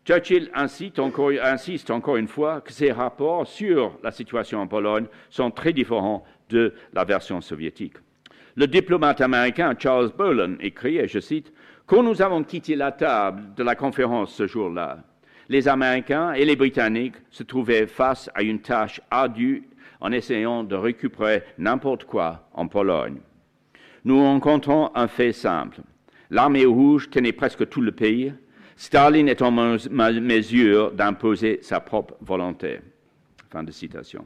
Churchill 0.06 0.50
insiste 0.56 1.00
encore, 1.00 2.16
une 2.18 2.28
fois 2.28 2.62
que 2.62 2.72
ses 2.72 2.92
rapports 2.92 3.46
sur 3.48 3.98
la 4.04 4.12
situation 4.12 4.60
en 4.60 4.68
Pologne 4.68 5.06
sont 5.30 5.52
très 5.52 5.74
différents 5.74 6.24
de 6.50 6.74
la 6.94 7.06
version 7.06 7.42
soviétique. 7.42 7.98
Le 8.56 8.68
diplomate 8.68 9.22
américain 9.22 9.76
Charles 9.78 10.12
Bolan 10.18 10.56
écrit, 10.60 10.98
et 10.98 11.08
je 11.08 11.20
cite, 11.20 11.54
Quand 11.86 12.04
nous 12.04 12.22
avons 12.22 12.44
quitté 12.44 12.76
la 12.76 12.92
table 12.92 13.54
de 13.56 13.64
la 13.64 13.76
conférence 13.76 14.34
ce 14.34 14.48
jour-là, 14.48 15.00
les 15.48 15.68
Américains 15.68 16.34
et 16.34 16.46
les 16.46 16.56
Britanniques 16.56 17.16
se 17.30 17.44
trouvaient 17.44 17.88
face 17.88 18.30
à 18.36 18.44
une 18.44 18.62
tâche 18.62 19.02
ardue 19.10 19.68
en 20.00 20.12
essayant 20.12 20.64
de 20.64 20.76
récupérer 20.76 21.44
n'importe 21.58 22.06
quoi 22.06 22.50
en 22.54 22.68
Pologne. 22.68 23.18
Nous 24.06 24.20
rencontrons 24.20 24.92
un 24.96 25.08
fait 25.08 25.34
simple. 25.34 25.82
L'armée 26.30 26.66
rouge 26.66 27.10
tenait 27.10 27.32
presque 27.32 27.68
tout 27.68 27.82
le 27.82 27.92
pays. 27.92 28.34
Staline 28.80 29.28
est 29.28 29.42
en 29.42 29.52
mesure 29.52 30.94
d'imposer 30.94 31.60
sa 31.62 31.82
propre 31.82 32.16
volonté. 32.22 32.80
Fin 33.52 33.62
de 33.62 33.72
citation. 33.72 34.26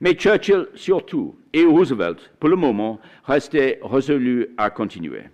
Mais 0.00 0.14
Churchill 0.14 0.68
surtout 0.74 1.36
et 1.52 1.66
Roosevelt, 1.66 2.32
pour 2.40 2.48
le 2.48 2.56
moment, 2.56 2.98
restaient 3.24 3.78
résolus 3.82 4.48
à 4.56 4.70
continuer. 4.70 5.24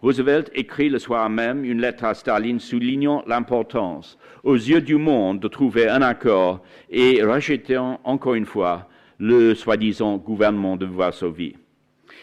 Roosevelt 0.00 0.50
écrit 0.54 0.88
le 0.88 0.98
soir 0.98 1.28
même 1.28 1.62
une 1.62 1.82
lettre 1.82 2.04
à 2.04 2.14
Staline 2.14 2.58
soulignant 2.58 3.22
l'importance 3.26 4.16
aux 4.44 4.54
yeux 4.54 4.80
du 4.80 4.96
monde 4.96 5.40
de 5.40 5.48
trouver 5.48 5.86
un 5.86 6.00
accord 6.00 6.62
et 6.88 7.22
rejetant 7.22 8.00
encore 8.04 8.34
une 8.34 8.46
fois 8.46 8.88
le 9.18 9.54
soi-disant 9.54 10.16
gouvernement 10.16 10.78
de 10.78 10.86
Varsovie. 10.86 11.56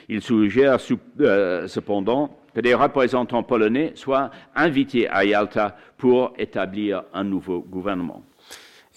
Il 0.09 0.23
suggère 0.23 0.79
euh, 1.19 1.67
cependant 1.67 2.40
que 2.53 2.59
des 2.59 2.73
représentants 2.73 3.43
polonais 3.43 3.93
soient 3.95 4.31
invités 4.55 5.07
à 5.07 5.25
Yalta 5.25 5.75
pour 5.97 6.33
établir 6.37 7.03
un 7.13 7.23
nouveau 7.23 7.61
gouvernement. 7.61 8.23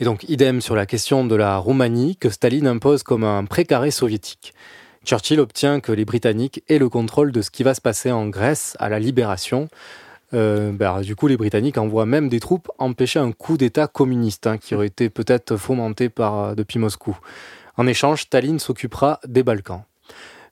Et 0.00 0.04
donc, 0.04 0.24
idem 0.28 0.60
sur 0.60 0.74
la 0.74 0.86
question 0.86 1.24
de 1.24 1.36
la 1.36 1.56
Roumanie 1.56 2.16
que 2.16 2.28
Staline 2.28 2.66
impose 2.66 3.04
comme 3.04 3.22
un 3.22 3.44
précaré 3.44 3.92
soviétique. 3.92 4.52
Churchill 5.04 5.38
obtient 5.38 5.80
que 5.80 5.92
les 5.92 6.04
Britanniques 6.04 6.64
aient 6.68 6.78
le 6.78 6.88
contrôle 6.88 7.30
de 7.30 7.42
ce 7.42 7.50
qui 7.50 7.62
va 7.62 7.74
se 7.74 7.80
passer 7.80 8.10
en 8.10 8.26
Grèce 8.26 8.76
à 8.80 8.88
la 8.88 8.98
libération. 8.98 9.68
Euh, 10.32 10.72
bah, 10.72 11.00
du 11.02 11.14
coup, 11.14 11.28
les 11.28 11.36
Britanniques 11.36 11.78
envoient 11.78 12.06
même 12.06 12.28
des 12.28 12.40
troupes 12.40 12.70
empêcher 12.78 13.20
un 13.20 13.30
coup 13.30 13.56
d'État 13.56 13.86
communiste 13.86 14.46
hein, 14.48 14.58
qui 14.58 14.74
aurait 14.74 14.88
été 14.88 15.10
peut-être 15.10 15.56
fomenté 15.56 16.08
par, 16.08 16.56
depuis 16.56 16.80
Moscou. 16.80 17.16
En 17.76 17.86
échange, 17.86 18.22
Staline 18.22 18.58
s'occupera 18.58 19.20
des 19.26 19.42
Balkans. 19.42 19.82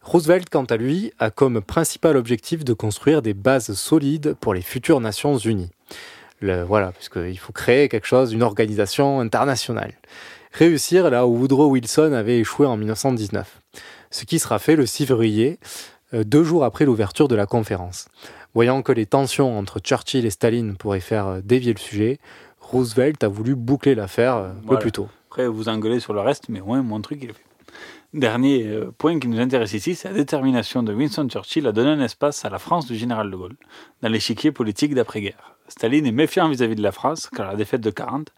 Roosevelt, 0.03 0.48
quant 0.50 0.64
à 0.64 0.76
lui, 0.76 1.12
a 1.18 1.30
comme 1.30 1.62
principal 1.62 2.16
objectif 2.16 2.64
de 2.64 2.72
construire 2.72 3.22
des 3.22 3.34
bases 3.34 3.72
solides 3.74 4.34
pour 4.40 4.53
les 4.53 4.61
futures 4.61 5.00
Nations 5.00 5.38
Unies. 5.38 5.70
Le, 6.40 6.64
voilà, 6.64 6.90
puisqu'il 6.90 7.38
faut 7.38 7.53
créer 7.53 7.88
quelque 7.88 8.07
chose, 8.07 8.32
une 8.32 8.42
organisation 8.42 9.20
internationale. 9.20 9.94
Réussir 10.53 11.09
là 11.09 11.26
où 11.26 11.38
Woodrow 11.38 11.68
Wilson 11.68 12.12
avait 12.12 12.40
échoué 12.40 12.66
en 12.66 12.76
1919. 12.76 13.61
Ce 14.11 14.24
qui 14.24 14.40
sera 14.40 14.59
fait 14.59 14.74
le 14.74 14.86
6 14.86 15.07
février, 15.07 15.59
euh, 16.14 16.24
deux 16.24 16.42
jours 16.42 16.64
après 16.64 16.84
l'ouverture 16.84 17.28
de 17.28 17.36
la 17.36 17.46
conférence. 17.46 18.09
Voyant 18.55 18.82
que 18.82 18.92
les 18.92 19.07
tensions 19.07 19.57
entre 19.57 19.78
Churchill 19.78 20.26
et 20.26 20.30
Staline 20.30 20.76
pourraient 20.76 21.00
faire 21.00 21.26
euh, 21.28 21.40
dévier 21.42 21.72
le 21.72 21.78
sujet, 21.78 22.18
Roosevelt 22.61 23.22
a 23.24 23.28
voulu 23.28 23.55
boucler 23.55 23.94
l'affaire 23.94 24.36
euh, 24.36 24.50
un 24.50 24.68
peu 24.68 24.78
plus 24.78 24.92
tôt. 24.92 25.09
Après, 25.30 25.46
vous 25.46 25.68
engueulez 25.68 26.00
sur 26.00 26.12
le 26.12 26.20
reste, 26.20 26.48
mais 26.48 26.61
ouais, 26.61 26.82
mon 26.82 27.00
truc, 27.00 27.20
il 27.22 27.30
est 27.30 27.32
fait. 27.32 27.51
Dernier 28.14 28.66
euh, 28.66 28.92
point 28.98 29.18
qui 29.18 29.26
nous 29.26 29.40
intéresse 29.40 29.72
ici, 29.72 29.94
c'est 29.94 30.08
la 30.08 30.14
détermination 30.14 30.82
de 30.82 30.92
Winston 30.92 31.28
Churchill 31.30 31.66
à 31.66 31.72
donner 31.72 31.90
un 31.90 32.00
espace 32.00 32.44
à 32.44 32.50
la 32.50 32.58
France 32.58 32.84
du 32.84 32.94
général 32.94 33.30
de 33.30 33.36
Gaulle 33.36 33.56
dans 34.02 34.10
l'échiquier 34.10 34.52
politique 34.52 34.94
d'après-guerre. 34.94 35.56
Staline 35.68 36.04
est 36.04 36.12
méfiant 36.12 36.50
vis-à-vis 36.50 36.74
de 36.74 36.82
la 36.82 36.92
France 36.92 37.30
car 37.34 37.46
la 37.46 37.56
défaite 37.56 37.80
de 37.80 37.88
40 37.88 38.30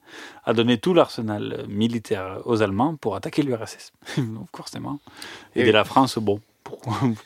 a 0.44 0.52
donné 0.52 0.78
tout 0.78 0.94
l'arsenal 0.94 1.64
militaire 1.68 2.38
aux 2.44 2.62
Allemands 2.62 2.94
pour 2.94 3.16
attaquer 3.16 3.42
l'URSS. 3.42 3.92
Forcément, 4.54 5.00
aider 5.56 5.72
la 5.72 5.82
France, 5.82 6.18
bon, 6.18 6.40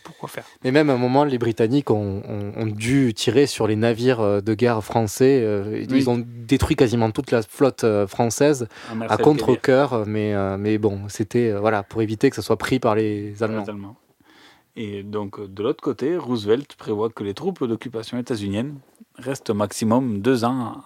pourquoi, 0.05 0.29
faire 0.29 0.45
Mais 0.65 0.73
même 0.73 0.91
à 0.91 0.95
un 0.95 0.99
moment, 0.99 1.25
les 1.25 1.39
Britanniques 1.39 1.91
ont, 1.91 2.23
dû 2.67 3.13
tirer 3.15 3.47
sur 3.47 3.67
les 3.67 3.77
navires 3.77 4.21
euh, 4.21 4.41
de 4.41 4.55
guerre 4.55 4.83
français. 4.85 5.41
Euh, 5.43 5.85
ils 5.89 6.11
ont 6.11 6.23
détruit 6.25 6.77
quasiment 6.77 7.11
toute 7.11 7.31
la 7.31 7.43
flotte 7.43 7.85
euh, 7.85 8.07
française 8.07 8.69
à 9.09 9.17
contre-coeur. 9.17 10.07
Mais, 10.07 10.35
mais 10.59 10.79
bon, 10.79 11.03
c'était 11.09 11.53
voilà, 11.53 11.83
pour 11.83 12.03
éviter 12.03 12.31
que 12.31 12.37
ça 12.37 12.43
soit 12.43 12.59
pris 12.59 12.79
par 12.79 12.95
les 12.95 13.43
Allemands. 13.43 13.97
Et 14.77 15.03
donc, 15.03 15.41
de 15.41 15.63
l'autre 15.63 15.83
côté, 15.83 16.17
Roosevelt 16.17 16.77
prévoit 16.77 17.11
que 17.11 17.25
les 17.25 17.35
troupes 17.35 17.65
d'occupation 17.65 18.17
états-uniennes 18.19 18.79
restent 19.17 19.51
au 19.51 19.55
maximum 19.55 20.21
deux 20.21 20.45
ans 20.45 20.83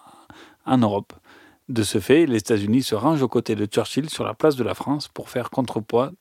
en 0.64 0.78
Europe. 0.78 1.12
De 1.68 1.82
ce 1.82 2.00
fait, 2.00 2.26
les 2.26 2.38
États-Unis 2.38 2.82
se 2.82 2.94
rangent 2.94 3.22
aux 3.22 3.28
côtés 3.28 3.54
de 3.54 3.66
Churchill 3.66 4.08
sur 4.10 4.24
la 4.24 4.34
place 4.34 4.56
de 4.56 4.64
la 4.64 4.74
France 4.74 5.08
pour 5.08 5.30
faire 5.30 5.50
contrepoids 5.50 6.12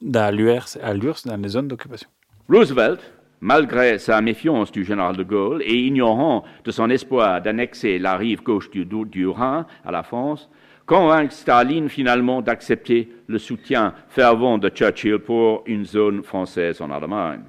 l'URSS 0.00 1.26
dans 1.26 1.40
les 1.40 1.48
zones 1.48 1.68
d'occupation. 1.68 2.08
Roosevelt, 2.48 3.00
malgré 3.40 3.98
sa 3.98 4.20
méfiance 4.20 4.72
du 4.72 4.84
général 4.84 5.16
de 5.16 5.22
Gaulle 5.22 5.62
et 5.62 5.74
ignorant 5.74 6.44
de 6.64 6.70
son 6.70 6.90
espoir 6.90 7.42
d'annexer 7.42 7.98
la 7.98 8.16
rive 8.16 8.42
gauche 8.42 8.70
du, 8.70 8.84
du 8.84 9.26
Rhin 9.28 9.66
à 9.84 9.90
la 9.90 10.02
France, 10.02 10.48
convainc 10.86 11.32
Staline 11.32 11.88
finalement 11.88 12.42
d'accepter 12.42 13.10
le 13.26 13.38
soutien 13.38 13.94
fervent 14.08 14.58
de 14.58 14.68
Churchill 14.68 15.18
pour 15.18 15.62
une 15.66 15.84
zone 15.84 16.22
française 16.22 16.80
en 16.80 16.90
Allemagne. 16.90 17.42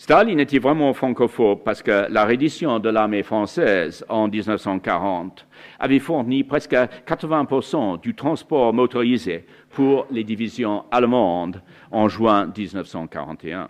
Staline 0.00 0.38
était 0.38 0.60
vraiment 0.60 0.94
francophobe 0.94 1.64
parce 1.64 1.82
que 1.82 2.06
la 2.08 2.24
reddition 2.24 2.78
de 2.78 2.88
l'armée 2.88 3.24
française 3.24 4.06
en 4.08 4.28
1940 4.28 5.44
avait 5.80 5.98
fourni 5.98 6.44
presque 6.44 6.72
80% 6.72 8.00
du 8.00 8.14
transport 8.14 8.72
motorisé 8.72 9.44
pour 9.70 10.06
les 10.12 10.22
divisions 10.22 10.84
allemandes 10.92 11.60
en 11.90 12.08
juin 12.08 12.46
1941. 12.56 13.68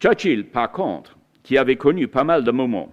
Churchill, 0.00 0.46
par 0.46 0.70
contre, 0.70 1.18
qui 1.42 1.58
avait 1.58 1.74
connu 1.74 2.06
pas 2.06 2.22
mal 2.22 2.44
de 2.44 2.52
moments 2.52 2.90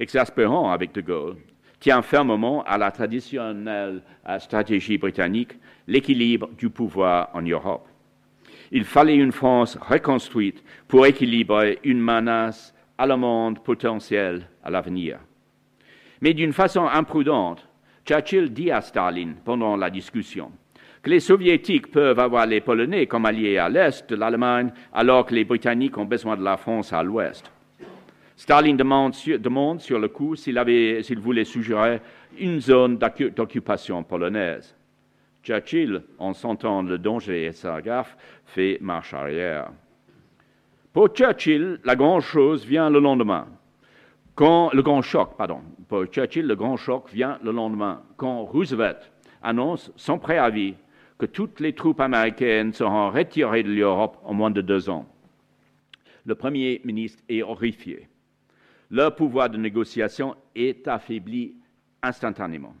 exaspérants 0.00 0.72
avec 0.72 0.92
De 0.92 1.00
Gaulle, 1.00 1.36
tient 1.78 2.02
fermement 2.02 2.64
à 2.64 2.76
la 2.76 2.90
traditionnelle 2.90 4.02
stratégie 4.40 4.98
britannique, 4.98 5.52
l'équilibre 5.86 6.48
du 6.58 6.70
pouvoir 6.70 7.30
en 7.34 7.42
Europe. 7.42 7.86
Il 8.70 8.84
fallait 8.84 9.16
une 9.16 9.32
France 9.32 9.78
reconstruite 9.80 10.62
pour 10.86 11.06
équilibrer 11.06 11.78
une 11.84 12.00
menace 12.00 12.74
allemande 12.98 13.62
potentielle 13.62 14.48
à 14.62 14.70
l'avenir. 14.70 15.18
Mais 16.20 16.34
d'une 16.34 16.52
façon 16.52 16.86
imprudente, 16.86 17.66
Churchill 18.04 18.52
dit 18.52 18.70
à 18.70 18.80
Staline 18.80 19.36
pendant 19.44 19.76
la 19.76 19.90
discussion 19.90 20.50
que 21.02 21.10
les 21.10 21.20
Soviétiques 21.20 21.90
peuvent 21.90 22.18
avoir 22.18 22.46
les 22.46 22.60
Polonais 22.60 23.06
comme 23.06 23.26
alliés 23.26 23.58
à 23.58 23.68
l'est 23.68 24.08
de 24.10 24.16
l'Allemagne 24.16 24.72
alors 24.92 25.26
que 25.26 25.34
les 25.34 25.44
Britanniques 25.44 25.96
ont 25.96 26.04
besoin 26.04 26.36
de 26.36 26.42
la 26.42 26.56
France 26.56 26.92
à 26.92 27.02
l'ouest. 27.02 27.50
Staline 28.36 28.76
demande 28.76 29.14
sur, 29.14 29.98
le 29.98 30.08
coup 30.08 30.36
s'il 30.36 31.18
voulait 31.18 31.44
suggérer 31.44 32.00
une 32.38 32.60
zone 32.60 32.96
d'occupation 32.96 34.02
polonaise. 34.04 34.77
Churchill, 35.42 36.02
en 36.18 36.32
sentant 36.34 36.82
le 36.82 36.98
danger 36.98 37.46
et 37.46 37.52
sa 37.52 37.80
gaffe, 37.80 38.16
fait 38.44 38.78
marche 38.80 39.14
arrière. 39.14 39.70
Pour 40.92 41.08
Churchill, 41.08 41.80
la 41.84 41.96
grande 41.96 42.22
chose 42.22 42.64
vient 42.66 42.90
le 42.90 43.00
lendemain. 43.00 43.46
Quand, 44.34 44.70
le 44.72 44.82
grand 44.82 45.02
choc, 45.02 45.36
pardon. 45.36 45.60
Pour 45.88 46.06
Churchill, 46.06 46.46
le 46.46 46.56
grand 46.56 46.76
choc 46.76 47.08
vient 47.12 47.38
le 47.42 47.50
lendemain, 47.50 48.02
quand 48.16 48.44
Roosevelt 48.44 49.10
annonce 49.42 49.92
sans 49.96 50.18
préavis 50.18 50.74
que 51.18 51.26
toutes 51.26 51.60
les 51.60 51.72
troupes 51.72 52.00
américaines 52.00 52.72
seront 52.72 53.10
retirées 53.10 53.62
de 53.62 53.72
l'Europe 53.72 54.18
en 54.24 54.34
moins 54.34 54.50
de 54.50 54.60
deux 54.60 54.88
ans. 54.88 55.06
Le 56.24 56.34
Premier 56.34 56.80
ministre 56.84 57.22
est 57.28 57.42
horrifié. 57.42 58.08
Leur 58.90 59.14
pouvoir 59.14 59.50
de 59.50 59.58
négociation 59.58 60.36
est 60.54 60.86
affaibli 60.86 61.56
instantanément. 62.02 62.74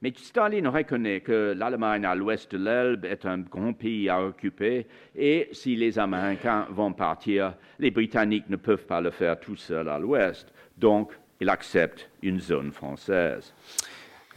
Mais 0.00 0.12
Staline 0.16 0.68
reconnaît 0.68 1.20
que 1.20 1.54
l'Allemagne 1.56 2.04
à 2.04 2.14
l'ouest 2.14 2.52
de 2.52 2.58
l'Elbe 2.58 3.04
est 3.04 3.26
un 3.26 3.38
grand 3.38 3.72
pays 3.72 4.08
à 4.08 4.22
occuper 4.22 4.86
et 5.16 5.48
si 5.52 5.74
les 5.74 5.98
Américains 5.98 6.66
vont 6.70 6.92
partir, 6.92 7.54
les 7.80 7.90
Britanniques 7.90 8.48
ne 8.48 8.56
peuvent 8.56 8.86
pas 8.86 9.00
le 9.00 9.10
faire 9.10 9.40
tout 9.40 9.56
seuls 9.56 9.88
à 9.88 9.98
l'ouest. 9.98 10.52
Donc, 10.76 11.12
il 11.40 11.48
accepte 11.48 12.08
une 12.22 12.40
zone 12.40 12.70
française 12.70 13.52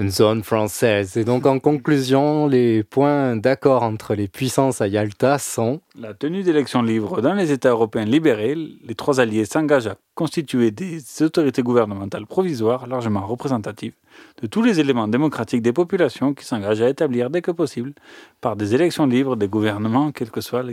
une 0.02 0.10
zone 0.10 0.43
française. 0.43 1.16
Et 1.16 1.24
donc 1.24 1.45
en 1.45 1.60
conclusion, 1.60 2.47
les 2.47 2.84
points 2.84 3.36
d'accord 3.36 3.84
entre 3.84 4.16
les 4.16 4.28
puissances 4.28 4.82
à 4.82 4.88
Yalta 4.88 5.38
sont 5.38 5.80
la 5.97 6.14
tenue 6.14 6.43
d'élections 6.43 6.82
libres 6.82 7.22
dans 7.22 7.34
les 7.34 7.52
États 7.52 7.70
européens 7.70 8.06
libérés. 8.06 8.56
Les 8.56 8.95
trois 8.95 9.20
alliés 9.20 9.45
s'engagent 9.45 9.88
à 9.88 9.95
constituer 10.16 10.72
des 10.72 11.02
autorités 11.22 11.62
gouvernementales 11.62 12.26
provisoires 12.26 12.88
largement 12.88 13.26
représentatives 13.26 13.93
de 14.41 14.47
tous 14.47 14.62
les 14.62 14.80
éléments 14.80 15.08
démocratiques 15.08 15.62
des 15.62 15.74
populations 15.74 16.34
qui 16.34 16.45
s'engagent 16.45 16.82
à 16.82 16.89
établir 16.89 17.30
dès 17.30 17.41
que 17.41 17.52
possible 17.52 17.93
par 18.41 18.56
des 18.56 18.74
élections 18.76 19.06
libres 19.06 19.36
des 19.36 19.47
gouvernements, 19.47 20.12
quel 20.12 20.32
que 20.32 20.41
soit 20.41 20.64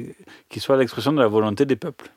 qui 0.48 0.60
l'expression 0.70 1.12
de 1.12 1.20
la 1.20 1.28
volonté 1.28 1.66
des 1.66 1.76
peuples. 1.76 2.10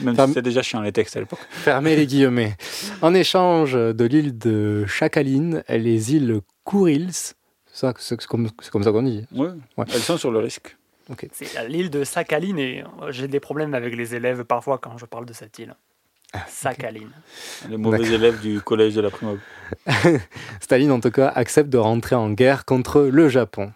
Même 0.00 0.16
si 0.16 0.32
c'est 0.34 0.42
déjà 0.42 0.62
chiant 0.62 0.80
les 0.80 0.92
textes 0.92 1.16
à 1.16 1.20
l'époque. 1.20 1.40
Fermez 1.50 1.96
les 1.96 2.06
guillemets. 2.06 2.56
En 3.02 3.14
échange 3.14 3.72
de 3.72 4.04
l'île 4.04 4.38
de 4.38 4.84
Chakaline, 4.86 5.64
les 5.68 6.14
îles 6.14 6.40
Kourils, 6.64 7.34
c'est 7.72 8.26
comme, 8.26 8.50
comme, 8.72 8.82
ça 8.82 8.90
qu'on 8.90 9.02
dit. 9.02 9.24
Oui, 9.32 9.48
ouais. 9.76 9.84
elles 9.92 10.00
sont 10.00 10.18
sur 10.18 10.32
le 10.32 10.40
risque. 10.40 10.76
C'est 11.32 11.68
l'île 11.68 11.90
de 11.90 12.04
Sakhaline 12.04 12.58
et 12.58 12.84
euh, 13.02 13.12
j'ai 13.12 13.28
des 13.28 13.40
problèmes 13.40 13.72
avec 13.74 13.96
les 13.96 14.14
élèves 14.14 14.44
parfois 14.44 14.78
quand 14.78 14.98
je 14.98 15.06
parle 15.06 15.24
de 15.26 15.32
cette 15.32 15.58
île. 15.58 15.74
Ah, 16.34 16.44
Sakhaline. 16.48 17.10
Les 17.70 17.78
mauvais 17.78 18.06
élèves 18.06 18.40
du 18.40 18.60
collège 18.60 18.94
de 18.94 19.00
la 19.00 19.10
Primauve. 19.10 19.38
Staline, 20.60 20.90
en 20.90 21.00
tout 21.00 21.10
cas, 21.10 21.28
accepte 21.28 21.70
de 21.70 21.78
rentrer 21.78 22.16
en 22.16 22.30
guerre 22.30 22.66
contre 22.66 23.02
le 23.02 23.28
Japon 23.28 23.72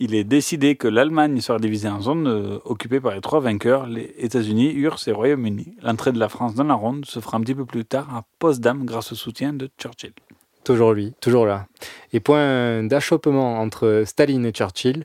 il 0.00 0.14
est 0.14 0.24
décidé 0.24 0.76
que 0.76 0.88
l'Allemagne 0.88 1.40
sera 1.40 1.58
divisée 1.58 1.88
en 1.88 2.00
zones 2.00 2.26
euh, 2.26 2.58
occupées 2.64 3.00
par 3.00 3.14
les 3.14 3.20
trois 3.20 3.40
vainqueurs, 3.40 3.86
les 3.86 4.14
États-Unis, 4.18 4.72
URSS 4.72 5.08
et 5.08 5.12
Royaume-Uni. 5.12 5.76
L'entrée 5.82 6.12
de 6.12 6.18
la 6.18 6.28
France 6.28 6.54
dans 6.54 6.64
la 6.64 6.74
ronde 6.74 7.04
se 7.04 7.20
fera 7.20 7.36
un 7.36 7.40
petit 7.40 7.54
peu 7.54 7.64
plus 7.64 7.84
tard 7.84 8.08
à 8.14 8.24
Potsdam 8.38 8.84
grâce 8.84 9.12
au 9.12 9.14
soutien 9.14 9.52
de 9.52 9.70
Churchill. 9.78 10.12
Toujours 10.64 10.92
lui, 10.92 11.12
toujours 11.20 11.46
là. 11.46 11.66
Et 12.12 12.20
point 12.20 12.82
d'achoppement 12.84 13.60
entre 13.60 14.04
Staline 14.06 14.46
et 14.46 14.52
Churchill, 14.52 15.04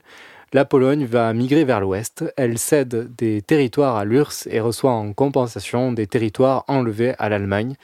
la 0.52 0.64
Pologne 0.64 1.04
va 1.04 1.32
migrer 1.32 1.64
vers 1.64 1.80
l'ouest. 1.80 2.24
Elle 2.36 2.58
cède 2.58 3.14
des 3.14 3.42
territoires 3.42 3.96
à 3.96 4.04
l'URSS 4.04 4.48
et 4.50 4.58
reçoit 4.58 4.90
en 4.90 5.12
compensation 5.12 5.92
des 5.92 6.06
territoires 6.06 6.64
enlevés 6.66 7.14
à 7.18 7.28
l'Allemagne. 7.28 7.76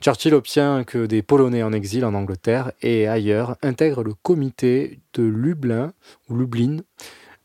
Churchill 0.00 0.34
obtient 0.34 0.84
que 0.84 1.06
des 1.06 1.22
Polonais 1.22 1.64
en 1.64 1.72
exil 1.72 2.04
en 2.04 2.14
Angleterre 2.14 2.72
et 2.82 3.08
ailleurs 3.08 3.56
intègrent 3.62 4.04
le 4.04 4.14
comité 4.14 5.00
de 5.14 5.24
Lublin, 5.24 5.92
ou 6.28 6.36
Lublin, 6.36 6.78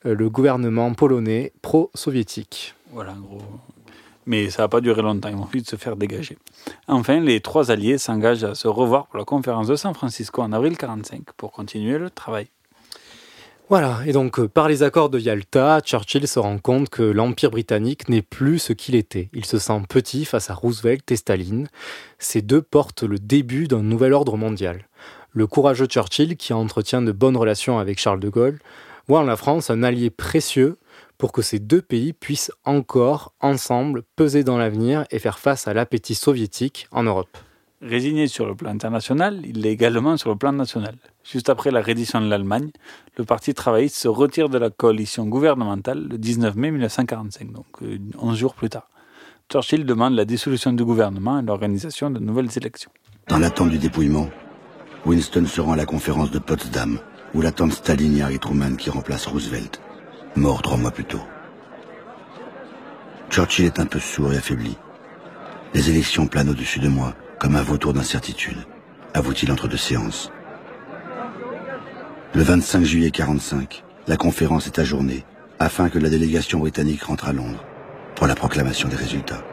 euh, 0.06 0.14
le 0.14 0.30
gouvernement 0.30 0.94
polonais 0.94 1.52
pro-soviétique. 1.64 2.76
Voilà, 2.92 3.14
gros. 3.14 3.42
Mais 4.28 4.52
ça 4.52 4.64
n'a 4.64 4.68
pas 4.68 4.82
duré 4.82 5.02
longtemps, 5.02 5.30
ils 5.30 5.36
ont 5.36 5.44
envie 5.44 5.64
de 5.64 5.68
se 5.68 5.76
faire 5.76 5.96
dégager. 5.96 6.38
Enfin, 6.88 7.20
les 7.20 7.42
trois 7.42 7.72
alliés 7.72 7.98
s'engagent 7.98 8.44
à 8.44 8.56
se 8.56 8.68
revoir 8.68 9.08
pour 9.08 9.18
la 9.18 9.26
conférence 9.26 9.68
de 9.68 9.76
San 9.76 9.94
Francisco 9.96 10.42
en 10.42 10.54
avril 10.54 10.74
1945 10.74 11.34
pour 11.36 11.52
continuer 11.52 11.98
le 11.98 12.10
travail. 12.10 12.48
Voilà, 13.70 14.02
et 14.06 14.12
donc 14.12 14.40
euh, 14.40 14.48
par 14.50 14.68
les 14.68 14.84
accords 14.84 15.10
de 15.10 15.20
Yalta, 15.20 15.80
Churchill 15.80 16.28
se 16.28 16.38
rend 16.38 16.58
compte 16.58 16.90
que 16.90 17.02
l'Empire 17.02 17.50
britannique 17.50 18.10
n'est 18.10 18.22
plus 18.22 18.60
ce 18.60 18.74
qu'il 18.74 18.94
était. 18.94 19.30
Il 19.34 19.46
se 19.46 19.58
sent 19.58 19.82
petit 19.88 20.26
face 20.26 20.50
à 20.50 20.54
Roosevelt 20.54 21.10
et 21.12 21.16
Staline. 21.16 21.70
Ces 22.20 22.42
deux 22.42 22.62
portent 22.62 23.04
le 23.04 23.20
début 23.20 23.68
d'un 23.68 23.82
nouvel 23.82 24.14
ordre 24.14 24.36
mondial. 24.36 24.86
Le 25.32 25.48
courageux 25.48 25.88
Churchill, 25.88 26.36
qui 26.36 26.52
entretient 26.52 27.02
de 27.02 27.14
bonnes 27.14 27.38
relations 27.38 27.80
avec 27.80 28.00
Charles 28.00 28.20
de 28.20 28.30
Gaulle, 28.30 28.60
voit 29.08 29.22
en 29.22 29.24
la 29.24 29.38
France 29.38 29.70
un 29.70 29.82
allié 29.82 30.10
précieux 30.10 30.78
pour 31.18 31.32
que 31.32 31.42
ces 31.42 31.60
deux 31.60 31.82
pays 31.82 32.12
puissent 32.12 32.52
encore, 32.66 33.34
ensemble, 33.40 34.04
peser 34.18 34.44
dans 34.44 34.58
l'avenir 34.58 35.06
et 35.10 35.20
faire 35.20 35.40
face 35.40 35.70
à 35.70 35.74
l'appétit 35.74 36.16
soviétique 36.16 36.88
en 36.92 37.04
Europe. 37.04 37.38
Résigné 37.82 38.28
sur 38.28 38.46
le 38.46 38.56
plan 38.56 38.72
international, 38.72 39.42
il 39.46 39.62
l'est 39.62 39.72
également 39.72 40.18
sur 40.18 40.30
le 40.30 40.36
plan 40.36 40.52
national. 40.52 40.96
Juste 41.24 41.50
après 41.50 41.72
la 41.72 41.82
reddition 41.82 42.20
de 42.20 42.28
l'Allemagne, 42.28 42.72
le 43.18 43.24
Parti 43.24 43.54
travailliste 43.54 43.96
se 43.96 44.10
retire 44.10 44.50
de 44.50 44.58
la 44.58 44.70
coalition 44.70 45.26
gouvernementale 45.26 46.08
le 46.10 46.18
19 46.18 46.56
mai 46.56 46.72
1945, 46.72 47.52
donc 47.52 47.66
11 47.82 48.34
euh, 48.34 48.36
jours 48.36 48.56
plus 48.56 48.70
tard. 48.70 48.90
Churchill 49.50 49.86
demande 49.86 50.16
la 50.16 50.26
dissolution 50.26 50.74
du 50.74 50.84
gouvernement 50.84 51.40
et 51.40 51.44
l'organisation 51.44 52.10
de 52.10 52.20
nouvelles 52.20 52.50
élections. 52.58 52.92
Dans 53.30 53.38
l'attente 53.38 53.70
du 53.70 53.78
dépouillement, 53.78 54.30
Winston 55.06 55.46
se 55.46 55.62
rend 55.62 55.74
à 55.74 55.78
la 55.78 55.86
conférence 55.86 56.32
de 56.32 56.40
Potsdam, 56.40 57.00
où 57.34 57.42
l'attente 57.42 57.72
Staline 57.72 58.28
et 58.30 58.38
Truman 58.38 58.76
qui 58.76 58.90
remplace 58.90 59.26
Roosevelt, 59.26 59.82
mort 60.36 60.62
trois 60.62 60.78
mois 60.78 60.92
plus 60.92 61.06
tôt. 61.06 61.22
Churchill 63.30 63.66
est 63.66 63.80
un 63.80 63.86
peu 63.86 64.00
sourd 64.00 64.34
et 64.34 64.38
affaibli. 64.38 64.76
Les 65.74 65.90
élections 65.90 66.28
planent 66.28 66.50
au-dessus 66.50 66.80
de 66.80 66.90
moi, 66.90 67.16
comme 67.40 67.56
un 67.56 67.64
vautour 67.64 67.94
d'incertitude, 67.94 68.58
avoue-t-il 69.14 69.52
entre 69.52 69.68
deux 69.68 69.78
séances? 69.78 70.32
Le 72.36 72.42
25 72.42 72.84
juillet 72.84 73.12
45, 73.12 73.84
la 74.08 74.18
conférence 74.18 74.66
est 74.66 74.80
ajournée 74.80 75.24
afin 75.60 75.90
que 75.90 76.00
la 76.00 76.10
délégation 76.10 76.58
britannique 76.58 77.04
rentre 77.04 77.28
à 77.28 77.32
Londres 77.32 77.64
pour 78.16 78.26
la 78.26 78.34
proclamation 78.34 78.90
des 78.90 78.96
résultats. 78.96 79.44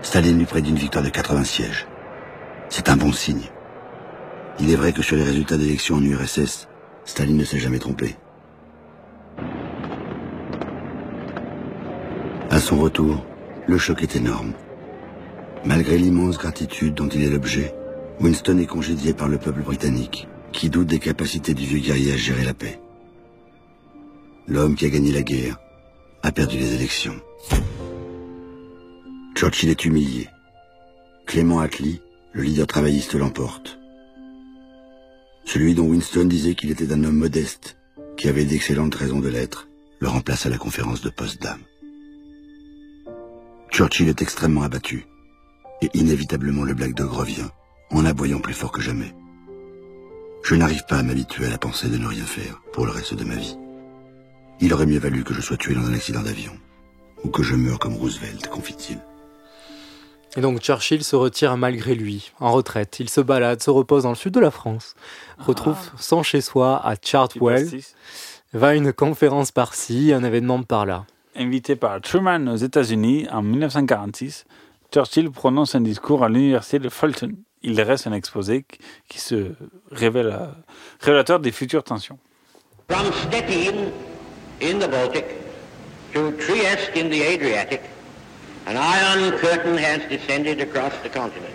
Staline 0.00 0.38
lui 0.38 0.46
prédit 0.46 0.70
une 0.70 0.76
victoire 0.76 1.04
de 1.04 1.10
80 1.10 1.44
sièges. 1.44 1.86
C'est 2.70 2.88
un 2.88 2.96
bon 2.96 3.12
signe. 3.12 3.50
Il 4.60 4.70
est 4.70 4.76
vrai 4.76 4.92
que 4.94 5.02
sur 5.02 5.16
les 5.16 5.24
résultats 5.24 5.58
d'élection 5.58 5.96
en 5.96 6.02
URSS, 6.02 6.68
Staline 7.04 7.36
ne 7.36 7.44
s'est 7.44 7.58
jamais 7.58 7.78
trompé. 7.78 8.16
À 12.48 12.60
son 12.60 12.78
retour, 12.78 13.26
le 13.66 13.76
choc 13.76 14.02
est 14.02 14.16
énorme. 14.16 14.54
Malgré 15.66 15.98
l'immense 15.98 16.38
gratitude 16.38 16.94
dont 16.94 17.08
il 17.08 17.24
est 17.24 17.30
l'objet, 17.30 17.74
Winston 18.20 18.58
est 18.58 18.66
congédié 18.66 19.12
par 19.12 19.28
le 19.28 19.38
peuple 19.38 19.62
britannique, 19.62 20.28
qui 20.52 20.70
doute 20.70 20.86
des 20.86 20.98
capacités 20.98 21.54
du 21.54 21.64
vieux 21.64 21.80
guerrier 21.80 22.12
à 22.12 22.16
gérer 22.16 22.44
la 22.44 22.54
paix. 22.54 22.80
L'homme 24.46 24.76
qui 24.76 24.86
a 24.86 24.90
gagné 24.90 25.10
la 25.12 25.22
guerre 25.22 25.58
a 26.22 26.30
perdu 26.30 26.58
les 26.58 26.74
élections. 26.74 27.20
Churchill 29.34 29.70
est 29.70 29.84
humilié. 29.84 30.28
Clément 31.26 31.60
Attlee, 31.60 32.00
le 32.32 32.42
leader 32.42 32.66
travailliste, 32.66 33.14
l'emporte. 33.14 33.78
Celui 35.44 35.74
dont 35.74 35.86
Winston 35.86 36.24
disait 36.24 36.54
qu'il 36.54 36.70
était 36.70 36.92
un 36.92 37.04
homme 37.04 37.16
modeste, 37.16 37.76
qui 38.16 38.28
avait 38.28 38.44
d'excellentes 38.44 38.94
raisons 38.94 39.20
de 39.20 39.28
l'être, 39.28 39.68
le 39.98 40.08
remplace 40.08 40.46
à 40.46 40.50
la 40.50 40.58
conférence 40.58 41.02
de 41.02 41.10
Potsdam. 41.10 41.58
Churchill 43.70 44.08
est 44.08 44.22
extrêmement 44.22 44.62
abattu. 44.62 45.06
Et 45.82 45.90
inévitablement 45.94 46.62
le 46.62 46.74
Black 46.74 46.94
Dog 46.94 47.10
revient, 47.10 47.48
en 47.98 48.04
aboyant 48.04 48.40
plus 48.40 48.54
fort 48.54 48.72
que 48.72 48.80
jamais. 48.80 49.14
Je 50.42 50.54
n'arrive 50.54 50.84
pas 50.86 50.98
à 50.98 51.02
m'habituer 51.02 51.46
à 51.46 51.50
la 51.50 51.58
pensée 51.58 51.88
de 51.88 51.96
ne 51.96 52.06
rien 52.06 52.24
faire 52.24 52.60
pour 52.72 52.86
le 52.86 52.92
reste 52.92 53.14
de 53.14 53.24
ma 53.24 53.36
vie. 53.36 53.56
Il 54.60 54.72
aurait 54.72 54.86
mieux 54.86 54.98
valu 54.98 55.24
que 55.24 55.34
je 55.34 55.40
sois 55.40 55.56
tué 55.56 55.74
dans 55.74 55.86
un 55.86 55.94
accident 55.94 56.22
d'avion, 56.22 56.52
ou 57.24 57.28
que 57.28 57.42
je 57.42 57.54
meure 57.54 57.78
comme 57.78 57.94
Roosevelt, 57.94 58.48
confie-t-il. 58.48 58.98
Et 60.36 60.40
donc 60.40 60.60
Churchill 60.60 61.04
se 61.04 61.16
retire 61.16 61.56
malgré 61.56 61.94
lui, 61.94 62.32
en 62.40 62.52
retraite. 62.52 62.96
Il 62.98 63.08
se 63.08 63.20
balade, 63.20 63.62
se 63.62 63.70
repose 63.70 64.02
dans 64.02 64.10
le 64.10 64.16
sud 64.16 64.34
de 64.34 64.40
la 64.40 64.50
France, 64.50 64.94
retrouve 65.38 65.78
ah. 65.80 65.96
son 65.98 66.22
chez-soi 66.22 66.84
à 66.84 66.94
Chartwell, 67.00 67.68
va 68.52 68.68
à 68.68 68.74
une 68.74 68.92
conférence 68.92 69.50
par-ci, 69.50 70.12
un 70.12 70.24
événement 70.24 70.62
par-là. 70.62 71.06
Invité 71.36 71.74
par 71.76 72.00
Truman 72.00 72.48
aux 72.48 72.56
États-Unis 72.56 73.26
en 73.30 73.42
1946, 73.42 74.44
Churchill 74.92 75.30
prononce 75.30 75.74
un 75.74 75.80
discours 75.80 76.22
à 76.22 76.28
l'université 76.28 76.78
de 76.78 76.88
Fulton. 76.88 77.32
Il 77.66 77.80
reste 77.80 78.06
un 78.06 78.12
exposé 78.12 78.66
qui 79.08 79.18
se 79.18 79.52
révèle 79.90 80.38
révélateur 81.00 81.40
des 81.40 81.50
futures 81.50 81.82
tensions. 81.82 82.18
From 82.90 83.10
Stettin 83.10 83.90
in 84.62 84.78
the 84.78 84.90
Baltic 84.90 85.24
to 86.12 86.30
Trieste 86.32 86.90
in 86.94 87.08
the 87.08 87.22
Adriatic, 87.22 87.80
an 88.66 88.76
iron 88.76 89.32
curtain 89.38 89.78
has 89.78 90.00
descended 90.10 90.60
across 90.60 90.92
the 91.02 91.10
continent. 91.10 91.48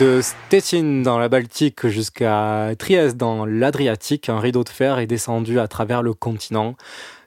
De 0.00 0.20
Stettin 0.20 1.02
dans 1.02 1.20
la 1.20 1.28
Baltique 1.28 1.86
jusqu'à 1.86 2.70
Trieste 2.76 3.16
dans 3.16 3.46
l'Adriatique, 3.46 4.28
un 4.28 4.40
rideau 4.40 4.64
de 4.64 4.70
fer 4.70 4.98
est 4.98 5.06
descendu 5.06 5.60
à 5.60 5.68
travers 5.68 6.02
le 6.02 6.14
continent. 6.14 6.74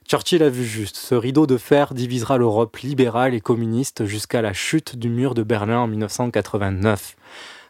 Churchill 0.08 0.44
a 0.44 0.50
vu 0.50 0.64
juste. 0.66 0.98
Ce 0.98 1.16
rideau 1.16 1.48
de 1.48 1.58
fer 1.58 1.96
divisera 1.96 2.38
l'Europe 2.38 2.78
libérale 2.78 3.34
et 3.34 3.42
communiste 3.42 4.06
jusqu'à 4.06 4.44
la 4.44 4.54
chute 4.54 4.96
du 4.96 5.10
mur 5.10 5.34
de 5.34 5.42
Berlin 5.42 5.80
en 5.80 5.88
1989. 5.88 7.16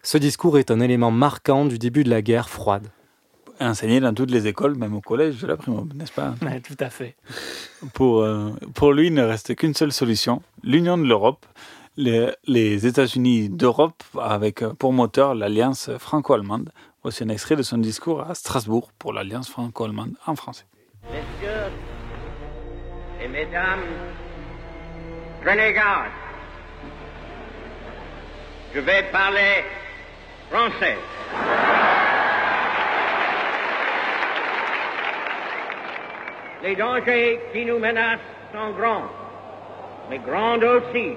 Ce 0.04 0.18
discours 0.18 0.60
est 0.60 0.70
un 0.70 0.82
élément 0.82 1.12
marquant 1.12 1.66
du 1.66 1.80
début 1.80 2.04
de 2.04 2.10
la 2.10 2.22
guerre 2.22 2.50
froide. 2.50 2.88
enseigner 3.62 4.02
dans 4.02 4.14
toutes 4.14 4.32
les 4.32 4.48
écoles, 4.48 4.76
même 4.76 4.94
au 4.96 5.00
collège 5.00 5.42
de 5.42 5.48
la 5.48 5.56
Primo, 5.56 5.88
n'est-ce 5.96 6.12
pas? 6.12 6.36
Ouais, 6.42 6.60
tout 6.60 6.76
à 6.82 6.90
fait. 6.90 7.16
pour, 7.94 8.22
euh, 8.22 8.52
pour 8.74 8.92
lui, 8.92 9.08
il 9.08 9.14
ne 9.14 9.24
reste 9.24 9.56
qu'une 9.56 9.74
seule 9.74 9.94
solution, 9.94 10.42
l'union 10.62 10.98
de 10.98 11.06
l'Europe, 11.06 11.46
les, 11.96 12.32
les 12.48 12.86
États-Unis 12.86 13.48
d'Europe, 13.48 14.04
avec 14.22 14.62
pour 14.78 14.92
moteur 14.92 15.36
l'alliance 15.36 15.90
franco-allemande. 16.00 16.74
Voici 17.02 17.24
un 17.24 17.30
extrait 17.30 17.56
de 17.56 17.64
son 17.64 17.78
discours 17.78 18.30
à 18.30 18.36
Strasbourg 18.36 18.92
pour 19.00 19.14
l'alliance 19.14 19.48
franco-allemande 19.48 20.16
en 20.28 20.36
français. 20.36 20.66
Messieurs 21.10 21.95
et 23.26 23.28
mesdames, 23.28 23.82
prenez 25.44 25.74
garde. 25.74 26.12
Je 28.74 28.80
vais 28.82 29.04
parler 29.12 29.64
français. 30.52 30.98
Les 36.62 36.76
dangers 36.76 37.40
qui 37.52 37.66
nous 37.66 37.80
menacent 37.80 38.20
sont 38.54 38.72
grands, 38.72 39.10
mais 40.10 40.20
grandes 40.20 40.64
aussi 40.64 41.16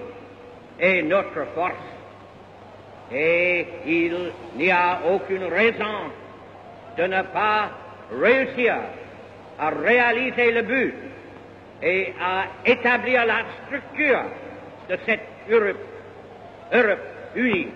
est 0.81 1.03
notre 1.03 1.45
force. 1.55 1.75
Et 3.13 3.67
il 3.87 4.33
n'y 4.57 4.71
a 4.71 5.01
aucune 5.11 5.45
raison 5.45 6.11
de 6.97 7.03
ne 7.03 7.23
pas 7.23 7.71
réussir 8.13 8.77
à 9.59 9.71
réaliser 9.71 10.53
le 10.53 10.63
but 10.63 10.95
et 11.83 12.12
à 12.20 12.45
établir 12.64 13.24
la 13.26 13.43
structure 13.66 14.22
de 14.89 14.97
cette 15.07 15.20
Europe, 15.49 15.76
Europe 16.72 17.01
unie, 17.35 17.68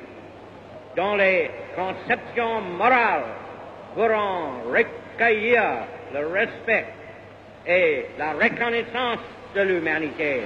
dont 0.96 1.14
les 1.16 1.50
conceptions 1.76 2.60
morales 2.62 3.24
pourront 3.94 4.62
recueillir 4.72 5.62
le 6.12 6.26
respect 6.28 6.86
et 7.66 8.06
la 8.18 8.32
reconnaissance 8.32 9.20
de 9.54 9.60
l'humanité. 9.62 10.42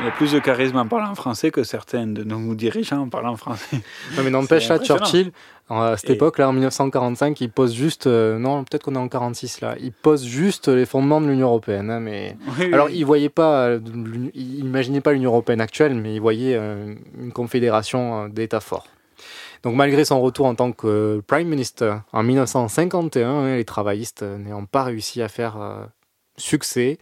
Il 0.00 0.08
a 0.08 0.10
plus 0.10 0.32
de 0.32 0.38
charisme 0.40 0.76
en 0.78 0.86
parlant 0.86 1.14
français 1.14 1.50
que 1.50 1.62
certains 1.62 2.06
de 2.06 2.24
nos 2.24 2.54
dirigeants 2.54 3.02
en 3.02 3.08
parlant 3.08 3.36
français. 3.36 3.80
Non, 4.16 4.22
mais 4.24 4.30
n'empêche, 4.30 4.68
là. 4.68 4.78
Churchill, 4.80 5.30
à 5.70 5.96
cette 5.96 6.10
Et- 6.10 6.12
époque-là, 6.14 6.48
en 6.48 6.52
1945, 6.52 7.40
il 7.40 7.50
pose 7.50 7.72
juste. 7.74 8.06
euh, 8.08 8.38
non, 8.38 8.64
peut-être 8.64 8.82
qu'on 8.84 8.94
est 8.94 8.98
en 8.98 9.08
46 9.08 9.60
là. 9.60 9.76
Il 9.80 9.92
pose 9.92 10.24
juste 10.24 10.66
les 10.68 10.86
fondements 10.86 11.20
de 11.20 11.26
l'Union 11.28 11.46
européenne. 11.48 11.90
hein, 11.90 12.00
mais 12.00 12.36
Oui, 12.46 12.52
oui. 12.66 12.74
alors, 12.74 12.90
il 12.90 13.04
voyait 13.04 13.28
pas, 13.28 13.66
euh, 13.68 13.80
il 14.34 14.58
imaginait 14.64 15.00
pas 15.00 15.12
l'Union 15.12 15.30
européenne 15.30 15.60
actuelle, 15.60 15.94
mais 15.94 16.14
il 16.14 16.20
voyait 16.20 16.56
euh, 16.56 16.94
une 17.20 17.32
confédération 17.32 18.24
euh, 18.24 18.28
d'États 18.28 18.60
forts. 18.60 18.86
Donc, 19.62 19.76
malgré 19.76 20.04
son 20.04 20.20
retour 20.20 20.46
en 20.46 20.56
tant 20.56 20.72
que 20.72 20.86
euh, 20.88 21.22
Prime 21.24 21.46
Minister 21.48 21.94
en 22.12 22.24
1951, 22.24 23.28
hein, 23.30 23.56
les 23.56 23.64
travaillistes 23.64 24.22
euh, 24.24 24.36
n'ayant 24.36 24.64
pas 24.64 24.82
réussi 24.82 25.22
à 25.22 25.28
faire 25.28 25.56
euh, 25.60 25.84
succès, 26.36 26.98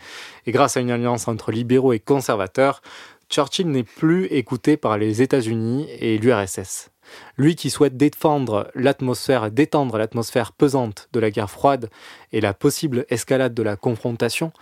et 0.47 0.53
grâce 0.53 0.77
à 0.77 0.81
une 0.81 0.91
alliance 0.91 1.29
entre 1.29 1.53
libéraux 1.53 1.93
et 1.93 2.01
conservateurs, 2.01 2.83
Churchill 3.29 3.71
n'est 3.71 3.85
plus 3.85 4.27
écouté 4.27 4.77
par 4.77 4.99
les 4.99 5.23
États-Unis 5.23 5.89
et 6.01 6.19
l'URSS. 6.19 6.91
Lui 7.37 7.57
qui 7.57 7.71
souhaite 7.71 7.97
défendre 7.97 8.71
l'atmosphère, 8.75 9.51
détendre 9.51 9.99
l'atmosphère 9.99 10.53
pesante 10.53 11.09
de 11.13 11.21
la 11.21 11.31
guerre 11.31 11.51
froide 11.51 11.91
et 12.33 12.41
la 12.41 12.55
possible 12.55 13.07
escalade 13.09 13.55
de 13.55 13.63
la 13.63 13.77
confrontation, 13.77 14.53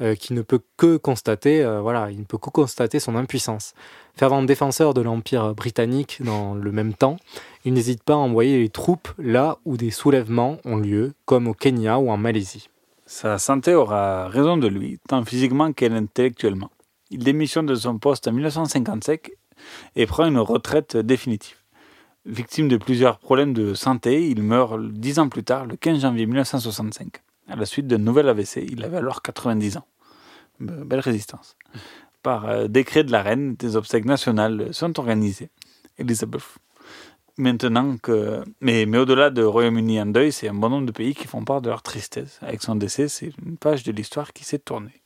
euh, 0.00 0.16
qui 0.16 0.32
ne 0.32 0.42
peut 0.42 0.60
que 0.76 0.96
constater, 0.96 1.62
euh, 1.62 1.80
voilà, 1.80 2.10
il 2.10 2.18
ne 2.18 2.24
peut 2.24 2.38
que 2.38 2.50
constater 2.50 2.98
son 2.98 3.14
impuissance. 3.14 3.74
Fervent 4.16 4.42
défenseur 4.42 4.92
de 4.92 5.00
l'Empire 5.00 5.54
britannique 5.54 6.18
dans 6.20 6.54
le 6.54 6.72
même 6.72 6.94
temps, 6.94 7.16
il 7.64 7.74
n'hésite 7.74 8.02
pas 8.02 8.14
à 8.14 8.16
envoyer 8.16 8.58
les 8.58 8.70
troupes 8.70 9.08
là 9.18 9.58
où 9.64 9.76
des 9.76 9.90
soulèvements 9.90 10.58
ont 10.64 10.76
lieu, 10.76 11.14
comme 11.26 11.46
au 11.46 11.54
Kenya 11.54 11.98
ou 11.98 12.10
en 12.10 12.16
Malaisie. 12.16 12.68
Sa 13.06 13.38
santé 13.38 13.74
aura 13.74 14.28
raison 14.28 14.56
de 14.56 14.66
lui, 14.66 14.98
tant 15.08 15.24
physiquement 15.24 15.72
qu'intellectuellement. 15.72 16.70
Il 17.10 17.18
démissionne 17.22 17.66
de 17.66 17.74
son 17.74 17.98
poste 17.98 18.26
en 18.28 18.32
1955 18.32 19.30
et 19.96 20.06
prend 20.06 20.26
une 20.26 20.38
retraite 20.38 20.96
définitive. 20.96 21.56
Victime 22.24 22.68
de 22.68 22.78
plusieurs 22.78 23.18
problèmes 23.18 23.52
de 23.52 23.74
santé, 23.74 24.26
il 24.28 24.42
meurt 24.42 24.80
dix 24.80 25.18
ans 25.18 25.28
plus 25.28 25.44
tard, 25.44 25.66
le 25.66 25.76
15 25.76 26.00
janvier 26.00 26.24
1965, 26.24 27.18
à 27.48 27.56
la 27.56 27.66
suite 27.66 27.86
d'un 27.86 27.98
nouvel 27.98 28.28
AVC. 28.30 28.66
Il 28.70 28.82
avait 28.84 28.96
alors 28.96 29.20
90 29.20 29.76
ans. 29.76 29.86
Be- 30.60 30.84
Belle 30.84 31.00
résistance. 31.00 31.56
Par 32.22 32.46
euh, 32.48 32.68
décret 32.68 33.04
de 33.04 33.12
la 33.12 33.22
reine, 33.22 33.54
des 33.56 33.76
obsèques 33.76 34.06
nationales 34.06 34.72
sont 34.72 34.98
organisées. 34.98 35.50
Elisabeth. 35.98 36.42
Maintenant 37.36 37.96
que. 37.96 38.44
Mais, 38.60 38.86
mais 38.86 38.98
au-delà 38.98 39.30
de 39.30 39.42
Royaume-Uni 39.42 40.00
en 40.00 40.06
deuil, 40.06 40.30
c'est 40.30 40.48
un 40.48 40.54
bon 40.54 40.70
nombre 40.70 40.86
de 40.86 40.92
pays 40.92 41.14
qui 41.14 41.26
font 41.26 41.44
part 41.44 41.60
de 41.60 41.68
leur 41.68 41.82
tristesse. 41.82 42.38
Avec 42.42 42.62
son 42.62 42.76
décès, 42.76 43.08
c'est 43.08 43.32
une 43.44 43.56
page 43.56 43.82
de 43.82 43.90
l'histoire 43.90 44.32
qui 44.32 44.44
s'est 44.44 44.60
tournée. 44.60 45.02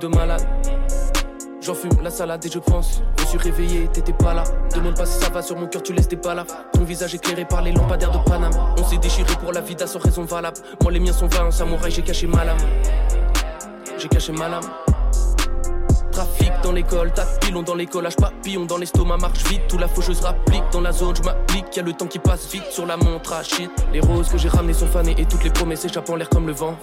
De. 0.00 0.93
J'en 1.64 1.74
fume 1.74 1.92
la 2.02 2.10
salade 2.10 2.44
et 2.44 2.50
je 2.50 2.58
pense. 2.58 3.00
Je 3.16 3.24
suis 3.24 3.38
réveillé, 3.38 3.88
t'étais 3.88 4.12
pas 4.12 4.34
là. 4.34 4.44
Demande 4.74 4.98
pas 4.98 5.06
si 5.06 5.18
ça 5.18 5.30
va 5.30 5.40
sur 5.40 5.56
mon 5.56 5.66
cœur, 5.66 5.82
tu 5.82 5.94
laisses 5.94 6.08
tes 6.08 6.18
là. 6.22 6.44
Ton 6.74 6.84
visage 6.84 7.14
éclairé 7.14 7.46
par 7.46 7.62
les 7.62 7.72
lampadaires 7.72 8.10
de 8.10 8.18
Paname. 8.28 8.52
On 8.78 8.84
s'est 8.84 8.98
déchiré 8.98 9.32
pour 9.40 9.50
la 9.50 9.62
vida 9.62 9.86
sans 9.86 9.98
raison 9.98 10.24
valable. 10.24 10.58
Moi, 10.82 10.92
les 10.92 11.00
miens 11.00 11.14
sont 11.14 11.26
vains, 11.26 11.46
en 11.46 11.50
samouraï, 11.50 11.90
j'ai 11.90 12.02
caché 12.02 12.26
ma 12.26 12.44
lame. 12.44 12.58
J'ai 13.96 14.08
caché 14.08 14.32
ma 14.32 14.50
lame. 14.50 14.64
Trafic 16.12 16.52
dans 16.62 16.72
l'école, 16.72 17.12
tas 17.14 17.24
de 17.24 17.38
pilons 17.46 17.62
dans 17.62 17.74
l'école, 17.74 18.08
H 18.08 18.16
papillon 18.16 18.66
dans 18.66 18.76
l'estomac, 18.76 19.16
marche 19.16 19.42
vite, 19.44 19.66
tout 19.66 19.78
la 19.78 19.88
faucheuse 19.88 20.20
rapplique 20.20 20.62
dans 20.70 20.82
la 20.82 20.92
zone, 20.92 21.16
je 21.16 21.22
m'applique, 21.22 21.74
y 21.74 21.80
a 21.80 21.82
le 21.82 21.92
temps 21.94 22.06
qui 22.06 22.18
passe 22.18 22.46
vite 22.52 22.70
sur 22.70 22.84
la 22.84 22.96
montre 22.98 23.32
à 23.32 23.42
shit. 23.42 23.70
Les 23.92 24.00
roses 24.00 24.28
que 24.28 24.36
j'ai 24.36 24.48
ramenées 24.48 24.74
sont 24.74 24.86
fanées 24.86 25.14
et 25.16 25.24
toutes 25.24 25.42
les 25.42 25.50
promesses 25.50 25.84
échappent 25.86 26.10
en 26.10 26.16
l'air 26.16 26.28
comme 26.28 26.46
le 26.46 26.52
vent. 26.52 26.76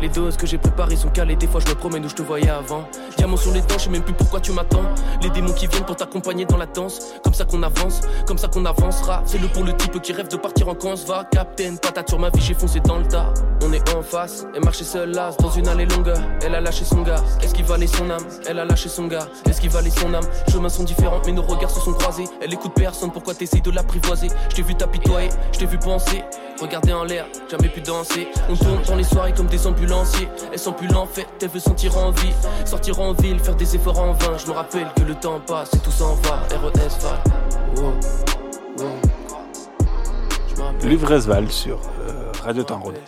Les 0.00 0.08
doses 0.08 0.36
que 0.36 0.46
j'ai 0.46 0.58
préparées 0.58 0.96
sont 0.96 1.08
calées, 1.08 1.34
des 1.34 1.46
fois 1.48 1.60
je 1.64 1.70
me 1.70 1.74
promène 1.74 2.04
où 2.04 2.08
je 2.08 2.14
te 2.14 2.22
voyais 2.22 2.48
avant. 2.48 2.84
Diamant 3.16 3.36
sur 3.36 3.52
les 3.52 3.60
dents, 3.62 3.78
je 3.78 3.84
sais 3.84 3.90
même 3.90 4.02
plus 4.02 4.14
pourquoi 4.14 4.40
tu 4.40 4.52
m'attends. 4.52 4.84
Les 5.22 5.30
démons 5.30 5.52
qui 5.52 5.66
viennent 5.66 5.84
pour 5.84 5.96
t'accompagner 5.96 6.44
dans 6.44 6.56
la 6.56 6.66
danse. 6.66 7.14
Comme 7.24 7.34
ça 7.34 7.44
qu'on 7.44 7.62
avance, 7.62 8.00
comme 8.26 8.38
ça 8.38 8.48
qu'on 8.48 8.64
avancera. 8.64 9.22
C'est 9.26 9.38
le 9.38 9.48
pour 9.48 9.64
le 9.64 9.72
type 9.76 10.00
qui 10.00 10.12
rêve 10.12 10.28
de 10.28 10.36
partir 10.36 10.68
en 10.68 10.74
camp, 10.74 10.94
va. 11.06 11.24
Captain, 11.24 11.76
patate 11.76 12.08
sur 12.08 12.18
ma 12.18 12.30
vie, 12.30 12.40
j'ai 12.40 12.54
foncé 12.54 12.80
dans 12.80 12.98
le 12.98 13.06
tas. 13.06 13.32
On 13.64 13.72
est 13.72 13.94
en 13.94 14.02
face, 14.02 14.46
et 14.54 14.60
marcher 14.60 14.84
seule 14.84 15.10
là, 15.10 15.30
dans 15.40 15.50
une 15.50 15.66
allée 15.66 15.86
longue. 15.86 16.12
Elle 16.44 16.54
a 16.54 16.60
lâché 16.60 16.84
son 16.84 17.02
gars, 17.02 17.22
est-ce 17.42 17.52
qu'il 17.52 17.64
valait 17.64 17.88
son 17.88 18.08
âme? 18.08 18.22
Elle 18.48 18.60
a 18.60 18.64
lâché 18.64 18.88
son 18.88 19.08
gars, 19.08 19.26
est-ce 19.46 19.60
qu'il 19.60 19.70
valait 19.70 19.90
son 19.90 20.14
âme? 20.14 20.24
Chemins 20.50 20.68
sont 20.68 20.84
différents, 20.84 21.20
mais 21.26 21.32
nos 21.32 21.42
regards 21.42 21.70
se 21.70 21.80
sont 21.80 21.92
croisés. 21.92 22.28
Elle 22.40 22.54
écoute 22.54 22.72
personne, 22.74 23.10
pourquoi 23.10 23.34
t'essayes 23.34 23.60
de 23.60 23.72
l'apprivoiser? 23.72 24.28
Je 24.50 24.56
t'ai 24.56 24.62
vu 24.62 24.76
t'apitoyer, 24.76 25.30
je 25.52 25.58
t'ai 25.58 25.66
vu 25.66 25.78
penser. 25.78 26.22
Regarder 26.60 26.92
en 26.92 27.04
l'air, 27.04 27.26
jamais 27.50 27.68
pu 27.68 27.80
danser. 27.80 28.28
On 28.48 28.56
tourne 28.56 28.82
dans 28.86 28.96
les 28.96 29.04
soirées 29.04 29.32
comme 29.32 29.46
des 29.46 29.66
ambulanciers. 29.88 30.28
Elle 30.52 30.58
sent 30.58 30.74
plus 30.76 30.88
l'enfer, 30.88 31.24
elle 31.40 31.48
veut 31.48 31.60
sentir 31.60 31.96
en 31.96 32.10
vie. 32.10 32.32
Sortir 32.64 33.00
en 33.00 33.12
ville, 33.12 33.38
faire 33.38 33.56
des 33.56 33.74
efforts 33.74 33.98
en 33.98 34.12
vain. 34.12 34.36
Je 34.36 34.46
me 34.46 34.52
rappelle 34.52 34.86
que 34.96 35.02
le 35.02 35.14
temps 35.14 35.40
passe 35.40 35.72
et 35.74 35.78
tout 35.78 35.90
s'en 35.90 36.14
va. 36.14 36.42
RES 36.50 36.72
va. 37.00 37.82
Wow. 37.82 37.92
Luvresval 40.82 41.50
sur 41.50 41.80
euh, 42.00 42.30
Radio 42.44 42.62
Temps 42.62 42.80
Rodé. 42.80 42.98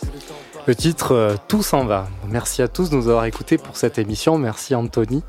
Le 0.66 0.74
titre 0.74 1.14
euh, 1.14 1.36
Tout 1.48 1.62
s'en 1.62 1.84
va. 1.84 2.08
Merci 2.28 2.62
à 2.62 2.68
tous 2.68 2.90
de 2.90 2.96
nous 2.96 3.08
avoir 3.08 3.24
écoutés 3.24 3.58
pour 3.58 3.76
cette 3.76 3.98
émission. 3.98 4.38
Merci 4.38 4.74
Anthony. 4.74 5.22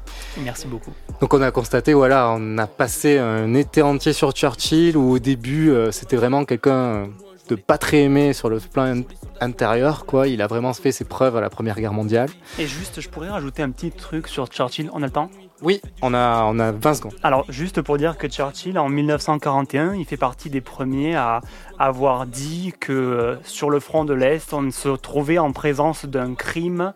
Merci 0.43 0.67
beaucoup. 0.67 0.91
Donc 1.19 1.33
on 1.33 1.41
a 1.41 1.51
constaté, 1.51 1.93
voilà, 1.93 2.33
on 2.35 2.57
a 2.57 2.67
passé 2.67 3.17
un 3.17 3.53
été 3.53 3.81
entier 3.81 4.13
sur 4.13 4.31
Churchill 4.31 4.97
où 4.97 5.11
au 5.11 5.19
début 5.19 5.69
euh, 5.69 5.91
c'était 5.91 6.15
vraiment 6.15 6.45
quelqu'un 6.45 7.07
de 7.51 7.55
pas 7.55 7.77
très 7.77 7.97
aimé 8.03 8.33
sur 8.33 8.49
le 8.49 8.59
plan 8.59 8.83
in- 8.83 9.03
intérieur, 9.41 10.05
quoi. 10.05 10.27
Il 10.27 10.41
a 10.41 10.47
vraiment 10.47 10.73
fait 10.73 10.91
ses 10.91 11.03
preuves 11.05 11.35
à 11.35 11.41
la 11.41 11.49
Première 11.49 11.75
Guerre 11.79 11.93
mondiale. 11.93 12.29
Et 12.57 12.65
juste, 12.67 13.01
je 13.01 13.09
pourrais 13.09 13.29
rajouter 13.29 13.61
un 13.61 13.69
petit 13.71 13.91
truc 13.91 14.27
sur 14.27 14.47
Churchill. 14.47 14.89
On 14.93 15.01
a 15.03 15.05
le 15.07 15.11
temps? 15.11 15.29
Oui, 15.61 15.81
on 16.01 16.13
a, 16.13 16.43
on 16.45 16.57
a 16.59 16.71
20 16.71 16.93
secondes. 16.95 17.13
Alors, 17.23 17.45
juste 17.49 17.81
pour 17.81 17.97
dire 17.97 18.17
que 18.17 18.27
Churchill, 18.27 18.79
en 18.79 18.89
1941, 18.89 19.93
il 19.95 20.05
fait 20.05 20.17
partie 20.17 20.49
des 20.49 20.61
premiers 20.61 21.15
à 21.15 21.41
avoir 21.77 22.25
dit 22.25 22.73
que 22.79 22.93
euh, 22.93 23.35
sur 23.43 23.69
le 23.69 23.79
front 23.79 24.05
de 24.05 24.13
l'Est, 24.13 24.53
on 24.53 24.71
se 24.71 24.89
trouvait 24.89 25.37
en 25.37 25.51
présence 25.51 26.05
d'un 26.05 26.33
crime 26.33 26.93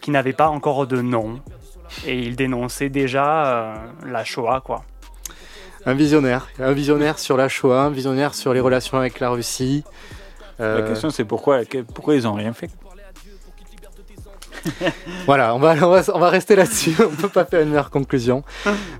qui 0.00 0.10
n'avait 0.10 0.32
pas 0.32 0.48
encore 0.48 0.86
de 0.86 1.00
nom. 1.00 1.40
Et 2.06 2.18
il 2.18 2.34
dénonçait 2.36 2.88
déjà 2.88 3.46
euh, 3.46 3.74
la 4.06 4.24
Shoah, 4.24 4.62
quoi. 4.64 4.82
Un 5.84 5.94
visionnaire, 5.94 6.48
un 6.60 6.72
visionnaire 6.72 7.18
sur 7.18 7.36
la 7.36 7.48
Shoah, 7.48 7.82
un 7.82 7.90
visionnaire 7.90 8.34
sur 8.34 8.54
les 8.54 8.60
relations 8.60 8.98
avec 8.98 9.18
la 9.20 9.30
Russie. 9.30 9.82
La 10.58 10.64
Euh, 10.66 10.88
question, 10.88 11.10
c'est 11.10 11.24
pourquoi, 11.24 11.60
pourquoi 11.94 12.14
ils 12.14 12.22
n'ont 12.22 12.34
rien 12.34 12.52
fait? 12.52 12.70
Voilà, 15.26 15.54
on 15.54 15.58
va, 15.58 15.74
on 15.84 15.90
va, 15.90 16.02
on 16.14 16.18
va 16.18 16.28
rester 16.28 16.54
là-dessus. 16.56 16.94
On 17.00 17.08
peut 17.14 17.28
pas 17.28 17.44
faire 17.44 17.62
une 17.62 17.70
meilleure 17.70 17.90
conclusion. 17.90 18.44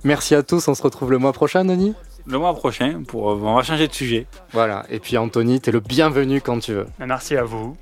Merci 0.05 0.35
à 0.35 0.43
tous. 0.43 0.67
On 0.69 0.75
se 0.75 0.83
retrouve 0.83 1.11
le 1.13 1.19
mois 1.19 1.33
prochain, 1.33 1.65
Denis. 1.65 1.95
le 2.27 2.39
mois 2.39 2.55
prochain. 2.55 3.03
Pour, 3.07 3.27
on 3.27 3.55
va 3.55 3.63
changer 3.63 3.87
de 3.87 3.93
sujet. 3.93 4.27
Voilà. 4.53 4.85
Et 4.91 4.99
puis 4.99 5.17
Anthony, 5.19 5.61
t'es 5.61 5.71
le 5.71 5.81
bienvenu 5.81 6.41
quand 6.41 6.59
tu 6.59 6.73
veux. 6.73 6.87
Merci 6.99 7.37
à 7.37 7.45
vous. 7.45 7.77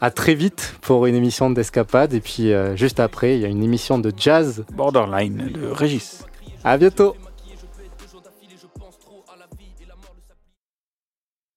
À 0.00 0.10
très 0.10 0.34
vite 0.34 0.74
pour 0.82 1.06
une 1.06 1.14
émission 1.14 1.50
d'escapade. 1.50 2.12
Et 2.14 2.20
puis 2.20 2.52
euh, 2.52 2.76
juste 2.76 3.00
après, 3.00 3.36
il 3.36 3.40
y 3.40 3.44
a 3.44 3.48
une 3.48 3.62
émission 3.62 3.98
de 3.98 4.12
jazz. 4.16 4.64
Borderline 4.72 5.50
de 5.54 5.66
Régis. 5.68 6.24
À 6.64 6.76
bientôt. 6.76 7.16